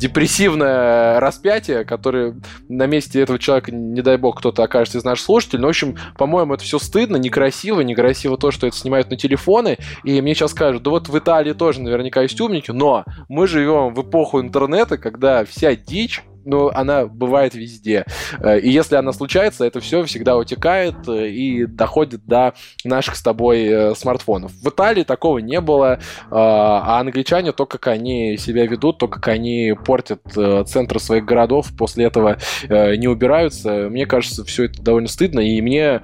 депрессивное 0.00 1.20
распятие, 1.20 1.84
которое 1.84 2.34
на 2.68 2.86
месте 2.86 3.20
этого 3.20 3.38
человека, 3.38 3.70
не 3.70 4.00
дай 4.00 4.16
бог, 4.16 4.38
кто-то 4.38 4.62
окажется 4.62 4.98
из 4.98 5.04
наших 5.04 5.26
слушателей. 5.26 5.60
Но, 5.60 5.66
в 5.66 5.70
общем, 5.70 5.96
по-моему, 6.16 6.54
это 6.54 6.64
все 6.64 6.78
стыдно, 6.78 7.16
некрасиво, 7.16 7.82
некрасиво 7.82 8.38
то, 8.38 8.50
что 8.50 8.66
это 8.66 8.76
снимают 8.76 9.10
на 9.10 9.16
телефоны. 9.16 9.76
И 10.02 10.20
мне 10.22 10.34
сейчас 10.34 10.52
скажут, 10.52 10.82
да 10.84 10.90
вот 10.90 11.08
в 11.08 11.18
Италии 11.18 11.52
тоже 11.52 11.82
наверняка 11.82 12.22
есть 12.22 12.40
умники, 12.40 12.70
но 12.70 13.04
мы 13.28 13.46
живем 13.46 13.94
в 13.94 14.00
эпоху 14.02 14.40
интернета, 14.40 14.96
когда 14.96 15.44
вся 15.44 15.76
дичь 15.76 16.22
ну, 16.44 16.70
она 16.72 17.06
бывает 17.06 17.54
везде. 17.54 18.04
Э, 18.40 18.58
и 18.58 18.70
если 18.70 18.96
она 18.96 19.12
случается, 19.12 19.64
это 19.64 19.80
все 19.80 20.04
всегда 20.04 20.36
утекает 20.36 21.08
э, 21.08 21.28
и 21.28 21.66
доходит 21.66 22.24
до 22.26 22.54
наших 22.84 23.16
с 23.16 23.22
тобой 23.22 23.64
э, 23.64 23.94
смартфонов. 23.94 24.52
В 24.52 24.68
Италии 24.68 25.02
такого 25.02 25.38
не 25.38 25.60
было, 25.60 26.00
а 26.30 27.00
англичане, 27.00 27.52
то, 27.52 27.66
как 27.66 27.86
они 27.86 28.36
себя 28.36 28.66
ведут, 28.66 28.98
то, 28.98 29.08
как 29.08 29.28
они 29.28 29.74
портят 29.84 30.20
центры 30.66 31.00
своих 31.00 31.24
городов, 31.24 31.68
после 31.76 32.04
этого 32.04 32.38
не 32.68 33.08
убираются, 33.08 33.88
мне 33.90 34.06
кажется, 34.06 34.44
все 34.44 34.64
это 34.64 34.82
довольно 34.82 35.08
стыдно, 35.08 35.40
и 35.40 35.60
мне 35.60 36.02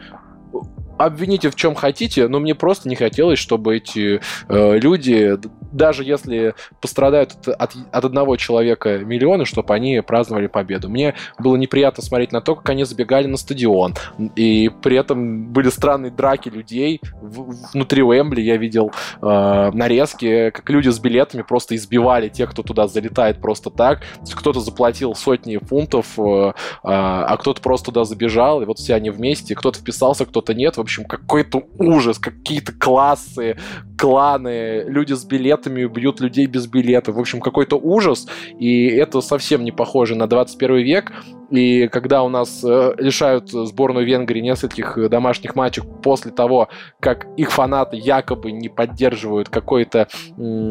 обвините 0.98 1.50
в 1.50 1.56
чем 1.56 1.74
хотите, 1.74 2.28
но 2.28 2.40
мне 2.40 2.54
просто 2.54 2.88
не 2.88 2.96
хотелось, 2.96 3.38
чтобы 3.38 3.76
эти 3.76 4.20
э, 4.48 4.78
люди, 4.78 5.36
даже 5.76 6.04
если 6.04 6.54
пострадают 6.80 7.32
от, 7.32 7.48
от, 7.48 7.76
от 7.92 8.04
одного 8.04 8.36
человека 8.36 8.98
миллионы, 8.98 9.44
чтобы 9.44 9.74
они 9.74 10.00
праздновали 10.00 10.46
победу. 10.46 10.88
Мне 10.88 11.14
было 11.38 11.56
неприятно 11.56 12.02
смотреть 12.02 12.32
на 12.32 12.40
то, 12.40 12.54
как 12.54 12.68
они 12.70 12.84
забегали 12.84 13.26
на 13.26 13.36
стадион, 13.36 13.94
и 14.34 14.70
при 14.82 14.96
этом 14.96 15.52
были 15.52 15.68
странные 15.68 16.10
драки 16.10 16.48
людей 16.48 17.00
внутри 17.20 18.02
Уэмбли. 18.02 18.40
Я 18.40 18.56
видел 18.56 18.92
э, 19.20 19.70
нарезки, 19.72 20.50
как 20.50 20.68
люди 20.70 20.88
с 20.88 20.98
билетами 20.98 21.42
просто 21.42 21.76
избивали 21.76 22.28
тех, 22.28 22.50
кто 22.50 22.62
туда 22.62 22.88
залетает 22.88 23.40
просто 23.40 23.70
так. 23.70 24.02
Кто-то 24.34 24.60
заплатил 24.60 25.14
сотни 25.14 25.58
фунтов, 25.58 26.18
э, 26.18 26.52
а 26.82 27.36
кто-то 27.36 27.60
просто 27.60 27.86
туда 27.86 28.04
забежал, 28.04 28.62
и 28.62 28.64
вот 28.64 28.78
все 28.78 28.94
они 28.94 29.10
вместе, 29.10 29.54
кто-то 29.54 29.78
вписался, 29.78 30.24
кто-то 30.24 30.54
нет. 30.54 30.76
В 30.76 30.80
общем, 30.80 31.04
какой-то 31.04 31.64
ужас, 31.78 32.18
какие-то 32.18 32.72
классы, 32.72 33.56
кланы, 33.98 34.84
люди 34.86 35.12
с 35.12 35.24
билетами 35.24 35.65
бьют 35.70 36.20
людей 36.20 36.46
без 36.46 36.66
билетов. 36.66 37.16
В 37.16 37.20
общем, 37.20 37.40
какой-то 37.40 37.76
ужас, 37.76 38.26
и 38.58 38.86
это 38.86 39.20
совсем 39.20 39.64
не 39.64 39.72
похоже 39.72 40.14
на 40.14 40.26
21 40.26 40.76
век. 40.78 41.12
И 41.50 41.88
когда 41.88 42.22
у 42.22 42.28
нас 42.28 42.62
э, 42.64 42.94
лишают 42.98 43.50
сборную 43.50 44.06
Венгрии 44.06 44.40
нескольких 44.40 45.08
домашних 45.08 45.54
матчей 45.54 45.82
после 46.02 46.30
того, 46.30 46.68
как 47.00 47.26
их 47.36 47.50
фанаты 47.50 47.96
якобы 47.96 48.52
не 48.52 48.68
поддерживают 48.68 49.48
какое-то 49.48 50.08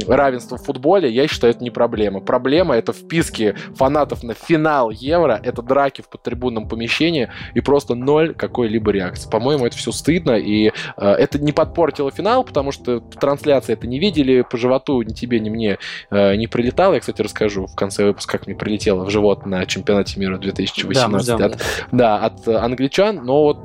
равенство 0.08 0.58
в 0.58 0.64
футболе, 0.64 1.10
я 1.10 1.28
считаю, 1.28 1.54
это 1.54 1.64
не 1.64 1.72
проблема. 1.72 2.20
Проблема 2.20 2.76
это 2.76 2.94
вписки 2.94 3.56
фанатов 3.76 4.24
на 4.24 4.34
финал 4.34 4.90
Евро, 4.90 5.40
это 5.44 5.62
драки 5.62 6.02
в 6.02 6.10
подтрибунном 6.10 6.68
помещении 6.68 7.30
и 7.54 7.62
просто 7.62 7.96
ноль 7.96 8.34
какой-либо 8.34 8.92
реакции. 8.92 9.30
По-моему, 9.30 9.66
это 9.66 9.78
все 9.78 9.92
стыдно, 9.92 10.32
и 10.32 10.68
э, 10.68 10.72
это 10.98 11.40
не 11.40 11.52
подпортило 11.52 12.12
финал, 12.12 12.44
потому 12.44 12.72
что 12.72 13.00
трансляции 13.00 13.74
это 13.74 13.88
не 13.88 14.00
видели, 14.00 14.42
по 14.42 14.58
животу 14.58 15.02
ни 15.02 15.14
тебе, 15.14 15.40
ни 15.40 15.50
мне 15.50 15.78
э, 16.12 16.36
не 16.36 16.48
прилетало. 16.48 16.94
Я, 16.96 17.00
кстати, 17.00 17.22
расскажу 17.22 17.68
в 17.68 17.76
конце 17.76 18.06
выпуска, 18.06 18.38
как 18.38 18.48
мне 18.48 18.56
прилетело 18.56 19.06
в 19.06 19.10
живот 19.10 19.46
на 19.46 19.66
чемпионате 19.66 20.20
мира 20.20 20.38
2018 20.74 21.38
да, 21.38 21.46
от, 21.46 21.62
да, 21.92 22.18
от 22.18 22.48
англичан, 22.48 23.24
но 23.24 23.44
вот 23.44 23.58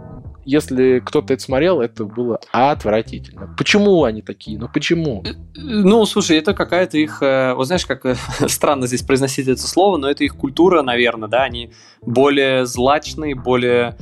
если 0.45 1.01
кто-то 1.05 1.35
это 1.35 1.43
смотрел, 1.43 1.81
это 1.81 2.05
было 2.05 2.41
отвратительно. 2.51 3.55
Почему 3.57 4.05
они 4.05 4.23
такие? 4.23 4.59
Ну 4.59 4.69
почему? 4.73 5.23
Ну, 5.55 6.05
слушай, 6.07 6.39
это 6.39 6.55
какая-то 6.55 6.99
их, 6.99 7.23
э, 7.23 7.55
вот 7.55 7.67
знаешь, 7.67 7.87
как 7.87 8.05
странно 8.49 8.87
здесь 8.87 9.03
произносить 9.03 9.49
это 9.49 9.61
слово, 9.61 9.97
но 9.97 10.11
это 10.11 10.25
их 10.25 10.37
культура, 10.37 10.83
наверное, 10.83 11.29
да, 11.29 11.43
они 11.45 11.73
более 12.03 12.67
злачные, 12.67 13.35
более 13.35 13.97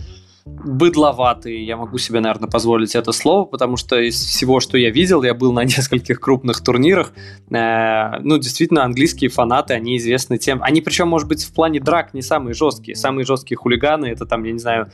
быдловатый, 0.65 1.65
я 1.65 1.77
могу 1.77 1.99
себе, 1.99 2.21
наверное, 2.21 2.49
позволить 2.49 2.95
это 2.95 3.13
слово, 3.13 3.45
потому 3.45 3.77
что 3.77 3.99
из 4.01 4.21
всего, 4.21 4.61
что 4.61 4.77
я 4.77 4.91
видел, 4.91 5.23
я 5.23 5.35
был 5.35 5.53
на 5.53 5.65
нескольких 5.65 6.21
крупных 6.21 6.63
турнирах, 6.63 7.13
э, 7.51 8.19
ну, 8.21 8.39
действительно, 8.39 8.85
английские 8.85 9.31
фанаты, 9.31 9.75
они 9.75 9.97
известны 9.97 10.39
тем, 10.39 10.63
они 10.63 10.81
причем, 10.81 11.09
может 11.09 11.29
быть, 11.29 11.45
в 11.45 11.53
плане 11.53 11.81
драк 11.81 12.15
не 12.15 12.23
самые 12.23 12.55
жесткие, 12.55 12.97
самые 12.97 13.25
жесткие 13.25 13.57
хулиганы, 13.57 14.07
это 14.07 14.27
там, 14.27 14.45
я 14.45 14.53
не 14.53 14.59
знаю, 14.59 14.91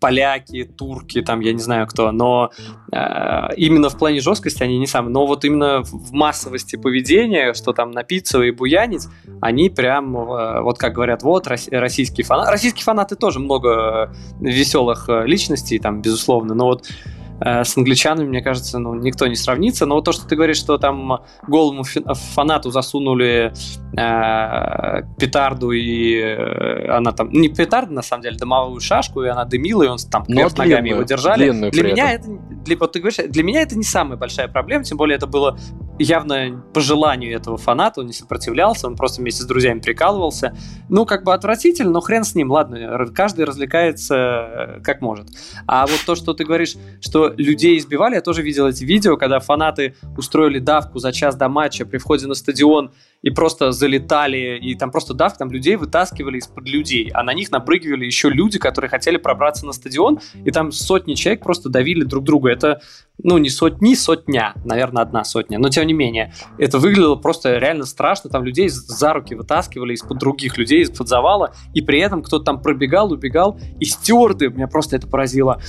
поляки, 0.00 0.64
турки, 0.64 1.22
там, 1.22 1.40
я 1.40 1.52
не 1.52 1.58
знаю 1.58 1.86
кто, 1.86 2.10
но 2.12 2.50
э, 2.92 3.54
именно 3.56 3.88
в 3.88 3.98
плане 3.98 4.20
жесткости 4.20 4.62
они 4.62 4.78
не 4.78 4.86
самые. 4.86 5.12
Но 5.12 5.26
вот 5.26 5.44
именно 5.44 5.82
в 5.82 6.12
массовости 6.12 6.76
поведения, 6.76 7.54
что 7.54 7.72
там 7.72 7.90
напиться 7.90 8.42
и 8.42 8.50
буянить, 8.50 9.06
они 9.40 9.70
прям, 9.70 10.16
э, 10.16 10.60
вот 10.62 10.78
как 10.78 10.94
говорят, 10.94 11.22
вот, 11.22 11.46
российские 11.46 12.24
фанаты. 12.24 12.50
Российские 12.50 12.84
фанаты 12.84 13.16
тоже 13.16 13.40
много 13.40 14.14
веселых 14.40 15.08
э, 15.08 15.26
личностей, 15.26 15.78
там, 15.78 16.02
безусловно, 16.02 16.54
но 16.54 16.66
вот 16.66 16.86
Э, 16.86 17.15
с 17.40 17.76
англичанами, 17.76 18.28
мне 18.28 18.42
кажется, 18.42 18.78
ну, 18.78 18.94
никто 18.94 19.26
не 19.26 19.36
сравнится. 19.36 19.86
Но 19.86 19.96
вот 19.96 20.04
то, 20.04 20.12
что 20.12 20.26
ты 20.26 20.36
говоришь, 20.36 20.56
что 20.56 20.78
там 20.78 21.20
голому 21.46 21.84
фанату 21.84 22.70
засунули 22.70 23.52
э, 23.96 25.02
петарду, 25.18 25.70
и 25.70 26.16
э, 26.16 26.88
она 26.88 27.12
там... 27.12 27.30
Не 27.30 27.48
петарду, 27.48 27.92
на 27.92 28.02
самом 28.02 28.22
деле, 28.22 28.36
дымовую 28.36 28.80
шашку, 28.80 29.22
и 29.22 29.28
она 29.28 29.44
дымила, 29.44 29.82
и 29.82 29.88
он 29.88 29.98
там 30.10 30.24
кверх 30.24 30.56
ногами 30.56 30.90
его 30.90 31.02
держали. 31.02 31.70
Для 31.70 31.82
меня 31.82 32.12
это... 32.12 32.28
Для, 32.64 32.76
вот 32.76 32.92
ты 32.92 33.00
говоришь, 33.00 33.18
для 33.28 33.42
меня 33.42 33.62
это 33.62 33.76
не 33.76 33.84
самая 33.84 34.16
большая 34.16 34.48
проблема, 34.48 34.84
тем 34.84 34.96
более 34.96 35.16
это 35.16 35.26
было 35.26 35.58
явно 35.98 36.64
по 36.72 36.80
желанию 36.80 37.34
этого 37.34 37.56
фаната, 37.56 38.00
он 38.00 38.06
не 38.06 38.12
сопротивлялся, 38.12 38.86
он 38.86 38.96
просто 38.96 39.20
вместе 39.20 39.42
с 39.42 39.46
друзьями 39.46 39.80
прикалывался. 39.80 40.56
Ну, 40.88 41.06
как 41.06 41.24
бы 41.24 41.32
отвратительно, 41.34 41.90
но 41.90 42.00
хрен 42.00 42.24
с 42.24 42.34
ним, 42.34 42.50
ладно, 42.50 43.06
каждый 43.14 43.44
развлекается 43.44 44.14
э, 44.16 44.80
как 44.82 45.00
может. 45.00 45.28
А 45.66 45.86
вот 45.86 46.00
то, 46.06 46.14
что 46.14 46.34
ты 46.34 46.44
говоришь, 46.44 46.76
что 47.00 47.32
людей 47.36 47.78
избивали, 47.78 48.14
я 48.14 48.20
тоже 48.20 48.42
видел 48.42 48.66
эти 48.66 48.84
видео, 48.84 49.16
когда 49.16 49.40
фанаты 49.40 49.94
устроили 50.16 50.58
давку 50.58 50.98
за 50.98 51.12
час 51.12 51.36
до 51.36 51.48
матча 51.48 51.86
при 51.86 51.98
входе 51.98 52.26
на 52.26 52.34
стадион 52.34 52.92
и 53.26 53.30
просто 53.30 53.72
залетали, 53.72 54.56
и 54.56 54.76
там 54.76 54.92
просто 54.92 55.12
давка, 55.12 55.40
там 55.40 55.50
людей 55.50 55.74
вытаскивали 55.74 56.38
из-под 56.38 56.68
людей, 56.68 57.10
а 57.12 57.24
на 57.24 57.34
них 57.34 57.50
напрыгивали 57.50 58.04
еще 58.04 58.30
люди, 58.30 58.60
которые 58.60 58.88
хотели 58.88 59.16
пробраться 59.16 59.66
на 59.66 59.72
стадион, 59.72 60.20
и 60.44 60.52
там 60.52 60.70
сотни 60.70 61.14
человек 61.14 61.42
просто 61.42 61.68
давили 61.68 62.04
друг 62.04 62.22
друга. 62.22 62.50
Это, 62.50 62.80
ну, 63.20 63.36
не 63.38 63.50
сотни, 63.50 63.94
сотня, 63.94 64.54
наверное, 64.64 65.02
одна 65.02 65.24
сотня, 65.24 65.58
но 65.58 65.70
тем 65.70 65.88
не 65.88 65.92
менее, 65.92 66.34
это 66.56 66.78
выглядело 66.78 67.16
просто 67.16 67.58
реально 67.58 67.84
страшно, 67.84 68.30
там 68.30 68.44
людей 68.44 68.68
за 68.68 69.12
руки 69.12 69.34
вытаскивали 69.34 69.94
из-под 69.94 70.18
других 70.18 70.56
людей, 70.56 70.82
из-под 70.82 71.08
завала, 71.08 71.52
и 71.74 71.80
при 71.80 71.98
этом 71.98 72.22
кто-то 72.22 72.44
там 72.44 72.62
пробегал, 72.62 73.10
убегал, 73.10 73.58
и 73.80 73.86
стюарды, 73.86 74.50
меня 74.50 74.68
просто 74.68 74.94
это 74.94 75.08
поразило, 75.08 75.60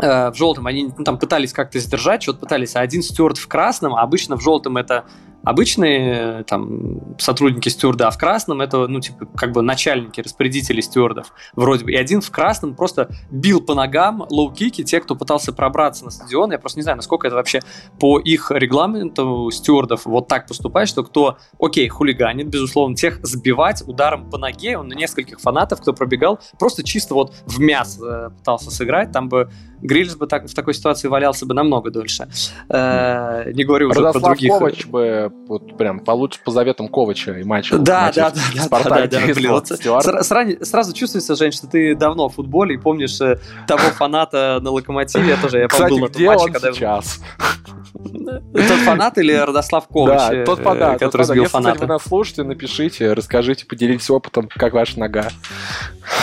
э, 0.00 0.30
в 0.30 0.34
желтом, 0.34 0.66
они 0.66 0.90
ну, 0.96 1.04
там 1.04 1.18
пытались 1.18 1.52
как-то 1.52 1.78
сдержать, 1.78 2.22
что-то 2.22 2.38
пытались, 2.38 2.74
а 2.74 2.80
один 2.80 3.02
стюард 3.02 3.36
в 3.36 3.46
красном, 3.48 3.94
а 3.96 4.00
обычно 4.00 4.38
в 4.38 4.40
желтом 4.40 4.78
это 4.78 5.04
обычные 5.42 6.44
там 6.44 7.16
сотрудники 7.18 7.68
стюарда, 7.68 8.08
а 8.08 8.10
в 8.10 8.18
красном 8.18 8.60
это, 8.60 8.86
ну, 8.86 9.00
типа, 9.00 9.26
как 9.36 9.52
бы 9.52 9.62
начальники, 9.62 10.20
распорядители 10.20 10.80
стюардов, 10.80 11.32
вроде 11.54 11.84
бы. 11.84 11.92
И 11.92 11.96
один 11.96 12.20
в 12.20 12.30
красном 12.30 12.74
просто 12.74 13.08
бил 13.30 13.60
по 13.60 13.74
ногам 13.74 14.26
лоу-кики 14.30 14.84
те, 14.84 15.00
кто 15.00 15.16
пытался 15.16 15.52
пробраться 15.52 16.04
на 16.04 16.10
стадион. 16.10 16.52
Я 16.52 16.58
просто 16.58 16.78
не 16.78 16.82
знаю, 16.82 16.96
насколько 16.96 17.26
это 17.26 17.36
вообще 17.36 17.60
по 17.98 18.18
их 18.18 18.50
регламенту 18.50 19.50
стюардов 19.50 20.06
вот 20.06 20.28
так 20.28 20.46
поступает, 20.46 20.88
что 20.88 21.02
кто, 21.02 21.38
окей, 21.58 21.88
хулиганит, 21.88 22.48
безусловно, 22.48 22.96
тех 22.96 23.20
сбивать 23.22 23.82
ударом 23.86 24.30
по 24.30 24.38
ноге. 24.38 24.78
Он 24.78 24.88
на 24.88 24.94
нескольких 24.94 25.40
фанатов, 25.40 25.80
кто 25.80 25.92
пробегал, 25.92 26.40
просто 26.58 26.82
чисто 26.82 27.14
вот 27.14 27.34
в 27.46 27.60
мясо 27.60 28.32
пытался 28.38 28.70
сыграть. 28.70 29.12
Там 29.12 29.28
бы 29.28 29.50
Грильс 29.82 30.14
бы 30.16 30.26
так, 30.26 30.46
в 30.46 30.54
такой 30.54 30.74
ситуации 30.74 31.08
валялся 31.08 31.46
бы 31.46 31.54
намного 31.54 31.90
дольше. 31.90 32.28
Э, 32.68 33.50
не 33.52 33.64
говорю 33.64 33.88
уже 33.88 34.00
Радослав 34.00 34.22
про 34.22 34.30
других. 34.30 34.52
Ковач 34.52 34.86
бы 34.86 35.29
вот 35.46 35.76
прям 35.76 36.00
получше 36.00 36.40
по 36.44 36.50
заветам 36.50 36.88
Ковача 36.88 37.32
и 37.38 37.44
матча. 37.44 37.78
Да, 37.78 38.12
да, 38.14 38.30
да, 38.30 38.36
да, 38.54 38.62
Спартак, 38.62 39.10
да, 39.10 39.20
да, 39.20 39.34
блин, 39.34 39.52
вот 39.52 39.68
сразу, 39.68 40.64
сразу 40.64 40.92
чувствуется, 40.92 41.34
Жень, 41.34 41.52
что 41.52 41.66
ты 41.66 41.94
давно 41.94 42.28
в 42.28 42.34
футболе 42.34 42.74
и 42.74 42.78
помнишь 42.78 43.20
э, 43.20 43.38
того 43.66 43.90
фаната 43.90 44.60
на 44.62 44.70
Локомотиве. 44.70 45.28
Я 45.28 45.36
тоже, 45.36 45.58
я 45.58 45.68
Кстати, 45.68 45.90
был 45.90 46.08
где 46.08 46.26
матче, 46.26 46.44
он 46.44 46.52
когда 46.52 46.72
сейчас? 46.72 47.20
Тот 47.92 48.78
фанат 48.84 49.18
или 49.18 49.32
Родослав 49.32 49.86
Ковач, 49.88 50.30
да, 50.30 50.44
тот 50.44 50.60
фанат, 50.60 51.00
который 51.00 51.24
сбил 51.24 51.44
фаната? 51.46 51.70
Если 51.70 51.86
вы 51.86 51.88
нас 51.88 52.02
слушаете, 52.02 52.42
напишите, 52.44 53.12
расскажите, 53.12 53.66
поделитесь 53.66 54.08
опытом, 54.10 54.48
как 54.48 54.72
ваша 54.72 54.98
нога. 54.98 55.28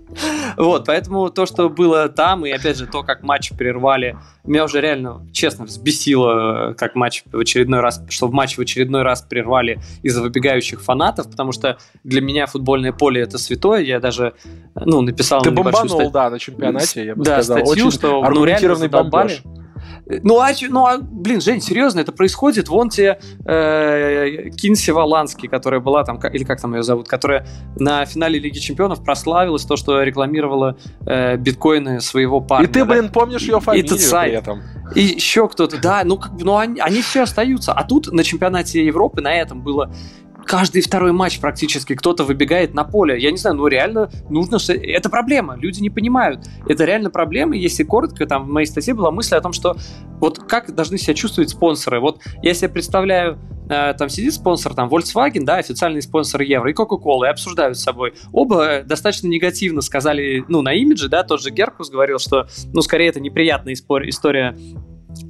Вот, 0.56 0.86
поэтому 0.86 1.30
то, 1.30 1.46
что 1.46 1.68
было 1.68 2.08
там, 2.08 2.46
и 2.46 2.50
опять 2.50 2.76
же 2.76 2.86
то, 2.86 3.02
как 3.02 3.22
матч 3.22 3.52
прервали, 3.52 4.16
меня 4.44 4.64
уже 4.64 4.80
реально, 4.80 5.26
честно, 5.32 5.64
взбесило, 5.64 6.74
как 6.76 6.94
матч 6.94 7.24
в 7.30 7.38
очередной 7.38 7.80
раз, 7.80 8.02
что 8.08 8.26
в 8.26 8.32
матч 8.32 8.56
в 8.56 8.60
очередной 8.60 9.02
раз 9.02 9.22
прервали 9.22 9.80
из-за 10.02 10.22
выбегающих 10.22 10.82
фанатов, 10.82 11.30
потому 11.30 11.52
что 11.52 11.78
для 12.04 12.20
меня 12.20 12.46
футбольное 12.46 12.92
поле 12.92 13.22
это 13.22 13.38
святое, 13.38 13.80
я 13.82 14.00
даже, 14.00 14.34
ну, 14.74 15.00
написал 15.02 15.42
Ты 15.42 15.50
бомбанул, 15.50 16.10
да, 16.10 16.30
на 16.30 16.38
чемпионате, 16.38 17.04
я 17.04 17.14
бы 17.14 17.24
да, 17.24 17.42
сказал. 17.42 17.66
статью, 17.66 17.86
Очень 17.86 17.98
что 17.98 18.22
ну, 18.22 18.44
реально 18.44 18.74
задолбали. 18.74 19.38
Бомбеж. 19.42 19.49
Ну 20.22 20.40
а, 20.40 20.50
ну, 20.68 20.86
а, 20.86 20.98
блин, 20.98 21.40
Жень, 21.40 21.60
серьезно, 21.60 22.00
это 22.00 22.12
происходит. 22.12 22.68
Вон 22.68 22.88
те 22.88 23.18
э, 23.44 24.50
Кинси 24.50 24.90
Валанский, 24.90 25.48
которая 25.48 25.80
была 25.80 26.04
там, 26.04 26.18
или 26.18 26.44
как 26.44 26.60
там 26.60 26.74
ее 26.74 26.82
зовут, 26.82 27.08
которая 27.08 27.46
на 27.76 28.04
финале 28.04 28.38
Лиги 28.38 28.58
Чемпионов 28.58 29.04
прославилась 29.04 29.64
то, 29.64 29.76
что 29.76 30.02
рекламировала 30.02 30.76
э, 31.06 31.36
биткоины 31.36 32.00
своего 32.00 32.40
парня. 32.40 32.68
И 32.68 32.72
ты, 32.72 32.84
блин, 32.84 33.10
помнишь 33.10 33.42
ее 33.42 33.60
фамилию 33.60 33.86
Этот 33.86 34.00
сайт. 34.00 34.30
при 34.30 34.38
этом. 34.38 34.62
И 34.94 35.02
еще 35.02 35.48
кто-то, 35.48 35.80
да, 35.80 36.02
ну, 36.04 36.16
как, 36.16 36.32
ну 36.40 36.56
они, 36.56 36.80
они 36.80 37.02
все 37.02 37.22
остаются. 37.22 37.72
А 37.72 37.84
тут 37.84 38.12
на 38.12 38.24
чемпионате 38.24 38.84
Европы 38.84 39.20
на 39.20 39.32
этом 39.32 39.62
было 39.62 39.92
каждый 40.50 40.82
второй 40.82 41.12
матч 41.12 41.38
практически 41.38 41.94
кто-то 41.94 42.24
выбегает 42.24 42.74
на 42.74 42.82
поле. 42.82 43.16
Я 43.16 43.30
не 43.30 43.36
знаю, 43.36 43.54
ну 43.54 43.68
реально 43.68 44.10
нужно... 44.28 44.58
Это 44.68 45.08
проблема, 45.08 45.54
люди 45.54 45.80
не 45.80 45.90
понимают. 45.90 46.44
Это 46.68 46.84
реально 46.84 47.08
проблема. 47.08 47.54
Если 47.54 47.84
коротко, 47.84 48.26
там 48.26 48.48
в 48.48 48.50
моей 48.50 48.66
статье 48.66 48.92
была 48.92 49.12
мысль 49.12 49.36
о 49.36 49.40
том, 49.40 49.52
что 49.52 49.76
вот 50.18 50.40
как 50.40 50.74
должны 50.74 50.98
себя 50.98 51.14
чувствовать 51.14 51.50
спонсоры. 51.50 52.00
Вот 52.00 52.18
я 52.42 52.52
себе 52.52 52.68
представляю, 52.68 53.38
э, 53.70 53.94
там 53.96 54.08
сидит 54.08 54.34
спонсор, 54.34 54.74
там 54.74 54.88
Volkswagen, 54.88 55.44
да, 55.44 55.58
официальный 55.58 56.02
спонсор 56.02 56.40
Евро, 56.40 56.68
и 56.68 56.74
Coca-Cola, 56.74 57.26
и 57.26 57.30
обсуждают 57.30 57.78
с 57.78 57.84
собой. 57.84 58.14
Оба 58.32 58.82
достаточно 58.84 59.28
негативно 59.28 59.82
сказали, 59.82 60.44
ну, 60.48 60.62
на 60.62 60.72
имидже, 60.72 61.08
да, 61.08 61.22
тот 61.22 61.40
же 61.40 61.50
Геркус 61.52 61.90
говорил, 61.90 62.18
что, 62.18 62.48
ну, 62.72 62.82
скорее 62.82 63.10
это 63.10 63.20
неприятная 63.20 63.74
история 63.74 64.56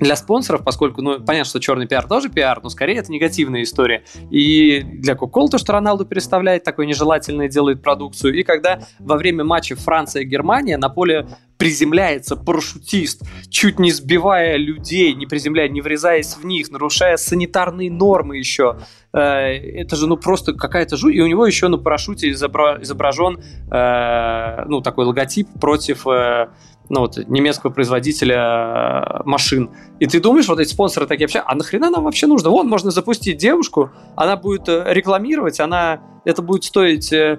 для 0.00 0.16
спонсоров, 0.16 0.62
поскольку, 0.64 1.02
ну, 1.02 1.20
понятно, 1.20 1.48
что 1.48 1.60
черный 1.60 1.86
пиар 1.86 2.06
тоже 2.06 2.28
пиар, 2.28 2.60
но 2.62 2.70
скорее 2.70 2.96
это 2.96 3.12
негативная 3.12 3.62
история. 3.62 4.04
И 4.30 4.80
для 4.82 5.14
Coca-Cola 5.14 5.48
то, 5.50 5.58
что 5.58 5.72
Роналду 5.72 6.04
переставляет, 6.04 6.64
такое 6.64 6.86
нежелательное 6.86 7.48
делает 7.48 7.82
продукцию. 7.82 8.34
И 8.34 8.42
когда 8.42 8.80
во 8.98 9.16
время 9.16 9.44
матча 9.44 9.76
Франция-Германия 9.76 10.76
на 10.76 10.88
поле 10.88 11.26
приземляется 11.60 12.36
парашютист, 12.36 13.22
чуть 13.50 13.78
не 13.78 13.92
сбивая 13.92 14.56
людей, 14.56 15.14
не 15.14 15.26
приземляя, 15.26 15.68
не 15.68 15.82
врезаясь 15.82 16.34
в 16.34 16.46
них, 16.46 16.70
нарушая 16.70 17.18
санитарные 17.18 17.90
нормы 17.90 18.38
еще. 18.38 18.78
Э, 19.12 19.18
это 19.18 19.94
же, 19.94 20.06
ну, 20.06 20.16
просто 20.16 20.54
какая-то 20.54 20.96
жуть. 20.96 21.14
И 21.14 21.20
у 21.20 21.26
него 21.26 21.46
еще 21.46 21.68
на 21.68 21.76
парашюте 21.76 22.30
изображен, 22.30 23.42
э, 23.70 24.64
ну, 24.68 24.80
такой 24.80 25.04
логотип 25.04 25.48
против 25.60 26.06
э, 26.06 26.48
ну, 26.90 27.02
вот, 27.02 27.16
немецкого 27.28 27.70
производителя 27.70 28.36
э, 28.36 29.22
машин. 29.24 29.70
И 30.00 30.06
ты 30.06 30.20
думаешь, 30.20 30.48
вот 30.48 30.58
эти 30.58 30.70
спонсоры 30.70 31.06
такие 31.06 31.26
вообще, 31.26 31.38
а 31.38 31.54
нахрена 31.54 31.88
нам 31.88 32.02
вообще 32.02 32.26
нужно? 32.26 32.50
Вон, 32.50 32.68
можно 32.68 32.90
запустить 32.90 33.38
девушку, 33.38 33.90
она 34.16 34.36
будет 34.36 34.68
э, 34.68 34.84
рекламировать, 34.88 35.60
она, 35.60 36.00
это 36.24 36.42
будет 36.42 36.64
стоить 36.64 37.12
э, 37.12 37.38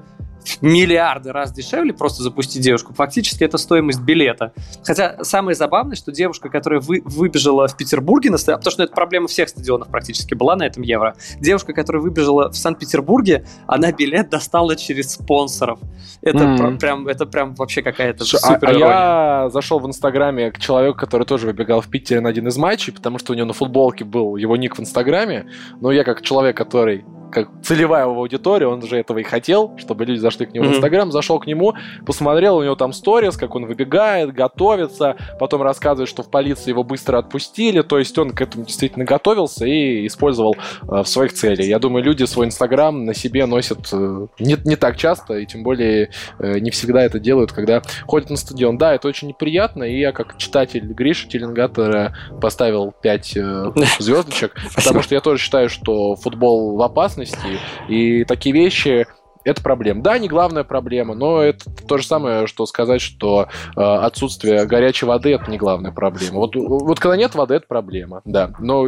миллиарды 0.61 1.31
раз 1.31 1.51
дешевле 1.51 1.93
просто 1.93 2.23
запустить 2.23 2.61
девушку. 2.61 2.93
Фактически 2.93 3.43
это 3.43 3.57
стоимость 3.57 4.01
билета. 4.01 4.53
Хотя 4.83 5.23
самое 5.23 5.55
забавное, 5.55 5.95
что 5.95 6.11
девушка, 6.11 6.49
которая 6.49 6.79
вы, 6.79 7.01
выбежала 7.05 7.67
в 7.67 7.77
Петербурге 7.77 8.31
на 8.31 8.37
стадион, 8.37 8.59
потому 8.59 8.71
что 8.71 8.83
это 8.83 8.93
проблема 8.93 9.27
всех 9.27 9.49
стадионов 9.49 9.89
практически 9.89 10.33
была 10.33 10.55
на 10.55 10.63
этом 10.63 10.83
Евро. 10.83 11.15
Девушка, 11.39 11.73
которая 11.73 12.01
выбежала 12.01 12.49
в 12.49 12.55
Санкт-Петербурге, 12.55 13.45
она 13.67 13.91
билет 13.91 14.29
достала 14.29 14.75
через 14.75 15.13
спонсоров. 15.13 15.79
Это 16.21 16.39
mm-hmm. 16.39 16.77
прям, 16.79 17.07
это 17.07 17.25
прям 17.25 17.55
вообще 17.55 17.81
какая-то 17.81 18.25
супер 18.25 18.69
а, 18.69 18.71
а 18.71 19.43
я 19.43 19.49
зашел 19.49 19.79
в 19.79 19.87
Инстаграме 19.87 20.51
к 20.51 20.59
человеку, 20.59 20.97
который 20.97 21.25
тоже 21.25 21.47
выбегал 21.47 21.81
в 21.81 21.87
Питере 21.87 22.21
на 22.21 22.29
один 22.29 22.47
из 22.47 22.57
матчей, 22.57 22.93
потому 22.93 23.19
что 23.19 23.33
у 23.33 23.35
него 23.35 23.47
на 23.47 23.53
футболке 23.53 24.05
был 24.05 24.35
его 24.35 24.55
ник 24.55 24.77
в 24.77 24.79
Инстаграме. 24.79 25.47
Но 25.79 25.91
я 25.91 26.03
как 26.03 26.21
человек, 26.21 26.57
который 26.57 27.05
как 27.31 27.49
целевая 27.63 28.03
его 28.03 28.19
аудитория, 28.19 28.67
он 28.67 28.81
же 28.81 28.97
этого 28.97 29.19
и 29.19 29.23
хотел, 29.23 29.77
чтобы 29.77 30.05
люди 30.05 30.19
зашли 30.19 30.45
к 30.45 30.53
нему 30.53 30.65
mm-hmm. 30.65 30.69
в 30.69 30.75
Инстаграм, 30.75 31.11
зашел 31.11 31.39
к 31.39 31.47
нему, 31.47 31.73
посмотрел 32.05 32.57
у 32.57 32.63
него 32.63 32.75
там 32.75 32.93
сторис, 32.93 33.37
как 33.37 33.55
он 33.55 33.65
выбегает, 33.65 34.33
готовится, 34.33 35.15
потом 35.39 35.61
рассказывает, 35.61 36.09
что 36.09 36.23
в 36.23 36.29
полиции 36.29 36.69
его 36.69 36.83
быстро 36.83 37.17
отпустили, 37.17 37.81
то 37.81 37.97
есть 37.97 38.17
он 38.17 38.31
к 38.31 38.41
этому 38.41 38.65
действительно 38.65 39.05
готовился 39.05 39.65
и 39.65 40.05
использовал 40.05 40.55
э, 40.83 41.03
в 41.03 41.07
своих 41.07 41.33
целях. 41.33 41.65
Я 41.65 41.79
думаю, 41.79 42.03
люди 42.03 42.23
свой 42.25 42.47
Инстаграм 42.47 43.05
на 43.05 43.13
себе 43.13 43.45
носят 43.45 43.89
э, 43.93 44.27
не, 44.39 44.57
не 44.65 44.75
так 44.75 44.97
часто, 44.97 45.35
и 45.35 45.45
тем 45.45 45.63
более 45.63 46.11
э, 46.39 46.59
не 46.59 46.69
всегда 46.71 47.03
это 47.03 47.19
делают, 47.19 47.51
когда 47.51 47.81
ходят 48.05 48.29
на 48.29 48.37
стадион. 48.37 48.77
Да, 48.77 48.93
это 48.93 49.07
очень 49.07 49.27
неприятно, 49.29 49.83
и 49.83 49.99
я 49.99 50.11
как 50.11 50.37
читатель 50.37 50.85
Гриши 50.85 51.27
Теленгатора 51.27 52.15
поставил 52.41 52.93
5 53.01 53.37
э, 53.37 53.71
звездочек, 53.99 54.55
потому 54.75 55.01
что 55.01 55.15
я 55.15 55.21
тоже 55.21 55.41
считаю, 55.41 55.69
что 55.69 56.15
футбол 56.15 56.75
в 56.75 56.81
опасности, 56.81 57.20
и 57.87 58.23
такие 58.25 58.53
вещи 58.53 59.07
это 59.43 59.61
проблема. 59.61 60.03
Да, 60.03 60.17
не 60.19 60.27
главная 60.27 60.63
проблема, 60.63 61.15
но 61.15 61.41
это 61.41 61.65
то 61.87 61.97
же 61.97 62.05
самое, 62.05 62.47
что 62.47 62.65
сказать, 62.65 63.01
что 63.01 63.47
э, 63.75 63.81
отсутствие 63.81 64.65
горячей 64.65 65.05
воды 65.05 65.33
это 65.33 65.49
не 65.49 65.57
главная 65.57 65.91
проблема. 65.91 66.37
Вот, 66.37 66.55
вот 66.55 66.99
когда 66.99 67.17
нет 67.17 67.35
воды, 67.35 67.55
это 67.55 67.65
проблема, 67.67 68.21
да. 68.25 68.53
Но 68.59 68.87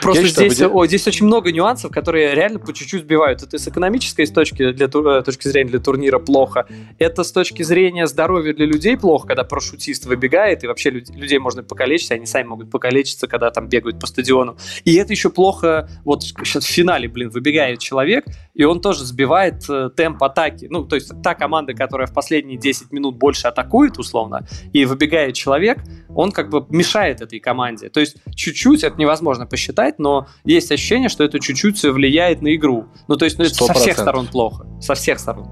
Просто 0.00 0.22
я 0.22 0.28
здесь, 0.28 0.52
считаю, 0.52 0.76
о, 0.76 0.86
здесь 0.86 1.06
очень 1.06 1.26
много 1.26 1.52
нюансов, 1.52 1.90
которые 1.90 2.34
реально 2.34 2.58
по 2.58 2.72
чуть-чуть 2.72 3.02
сбивают. 3.02 3.42
Это 3.42 3.58
с 3.58 3.68
экономической 3.68 4.26
с 4.26 4.30
точки, 4.30 4.72
для, 4.72 4.86
э, 4.86 5.22
точки 5.22 5.48
зрения 5.48 5.70
для 5.70 5.80
турнира 5.80 6.18
плохо. 6.18 6.66
Это 6.98 7.24
с 7.24 7.32
точки 7.32 7.62
зрения 7.62 8.06
здоровья 8.06 8.52
для 8.52 8.66
людей 8.66 8.96
плохо, 8.96 9.28
когда 9.28 9.44
парашютист 9.44 10.06
выбегает, 10.06 10.64
и 10.64 10.66
вообще 10.66 10.90
люд, 10.90 11.08
людей 11.10 11.38
можно 11.38 11.62
покалечить, 11.62 12.10
они 12.10 12.26
сами 12.26 12.46
могут 12.46 12.70
покалечиться, 12.70 13.26
когда 13.26 13.50
там 13.50 13.68
бегают 13.68 14.00
по 14.00 14.06
стадиону. 14.06 14.56
И 14.84 14.94
это 14.94 15.12
еще 15.12 15.30
плохо, 15.30 15.88
вот 16.04 16.22
сейчас 16.22 16.64
в 16.64 16.68
финале, 16.68 17.08
блин, 17.08 17.30
выбегает 17.30 17.78
человек, 17.78 18.24
и 18.54 18.64
он 18.64 18.80
тоже 18.80 19.04
сбивает 19.04 19.64
э, 19.68 19.90
темп 19.96 20.22
атаки. 20.22 20.66
Ну, 20.70 20.84
то 20.84 20.96
есть 20.96 21.12
та 21.22 21.34
команда, 21.34 21.74
которая 21.74 22.06
в 22.06 22.12
последние 22.12 22.58
10 22.58 22.92
минут 22.92 23.16
больше 23.16 23.48
атакует, 23.48 23.98
условно, 23.98 24.46
и 24.72 24.84
выбегает 24.84 25.34
человек, 25.34 25.78
он 26.08 26.32
как 26.32 26.50
бы 26.50 26.66
мешает 26.70 27.20
этой 27.20 27.40
команде. 27.40 27.88
То 27.88 28.00
есть 28.00 28.16
чуть-чуть 28.34 28.84
это 28.84 28.96
невозможно 28.96 29.46
посчитать, 29.46 29.75
но 29.98 30.26
есть 30.44 30.70
ощущение, 30.72 31.08
что 31.08 31.24
это 31.24 31.40
чуть-чуть 31.40 31.82
влияет 31.82 32.42
на 32.42 32.54
игру. 32.54 32.86
Ну, 33.08 33.16
то 33.16 33.24
есть 33.24 33.38
ну, 33.38 33.44
это 33.44 33.54
со 33.54 33.74
всех 33.74 33.98
сторон 33.98 34.26
плохо. 34.26 34.66
Со 34.80 34.94
всех 34.94 35.18
сторон 35.18 35.48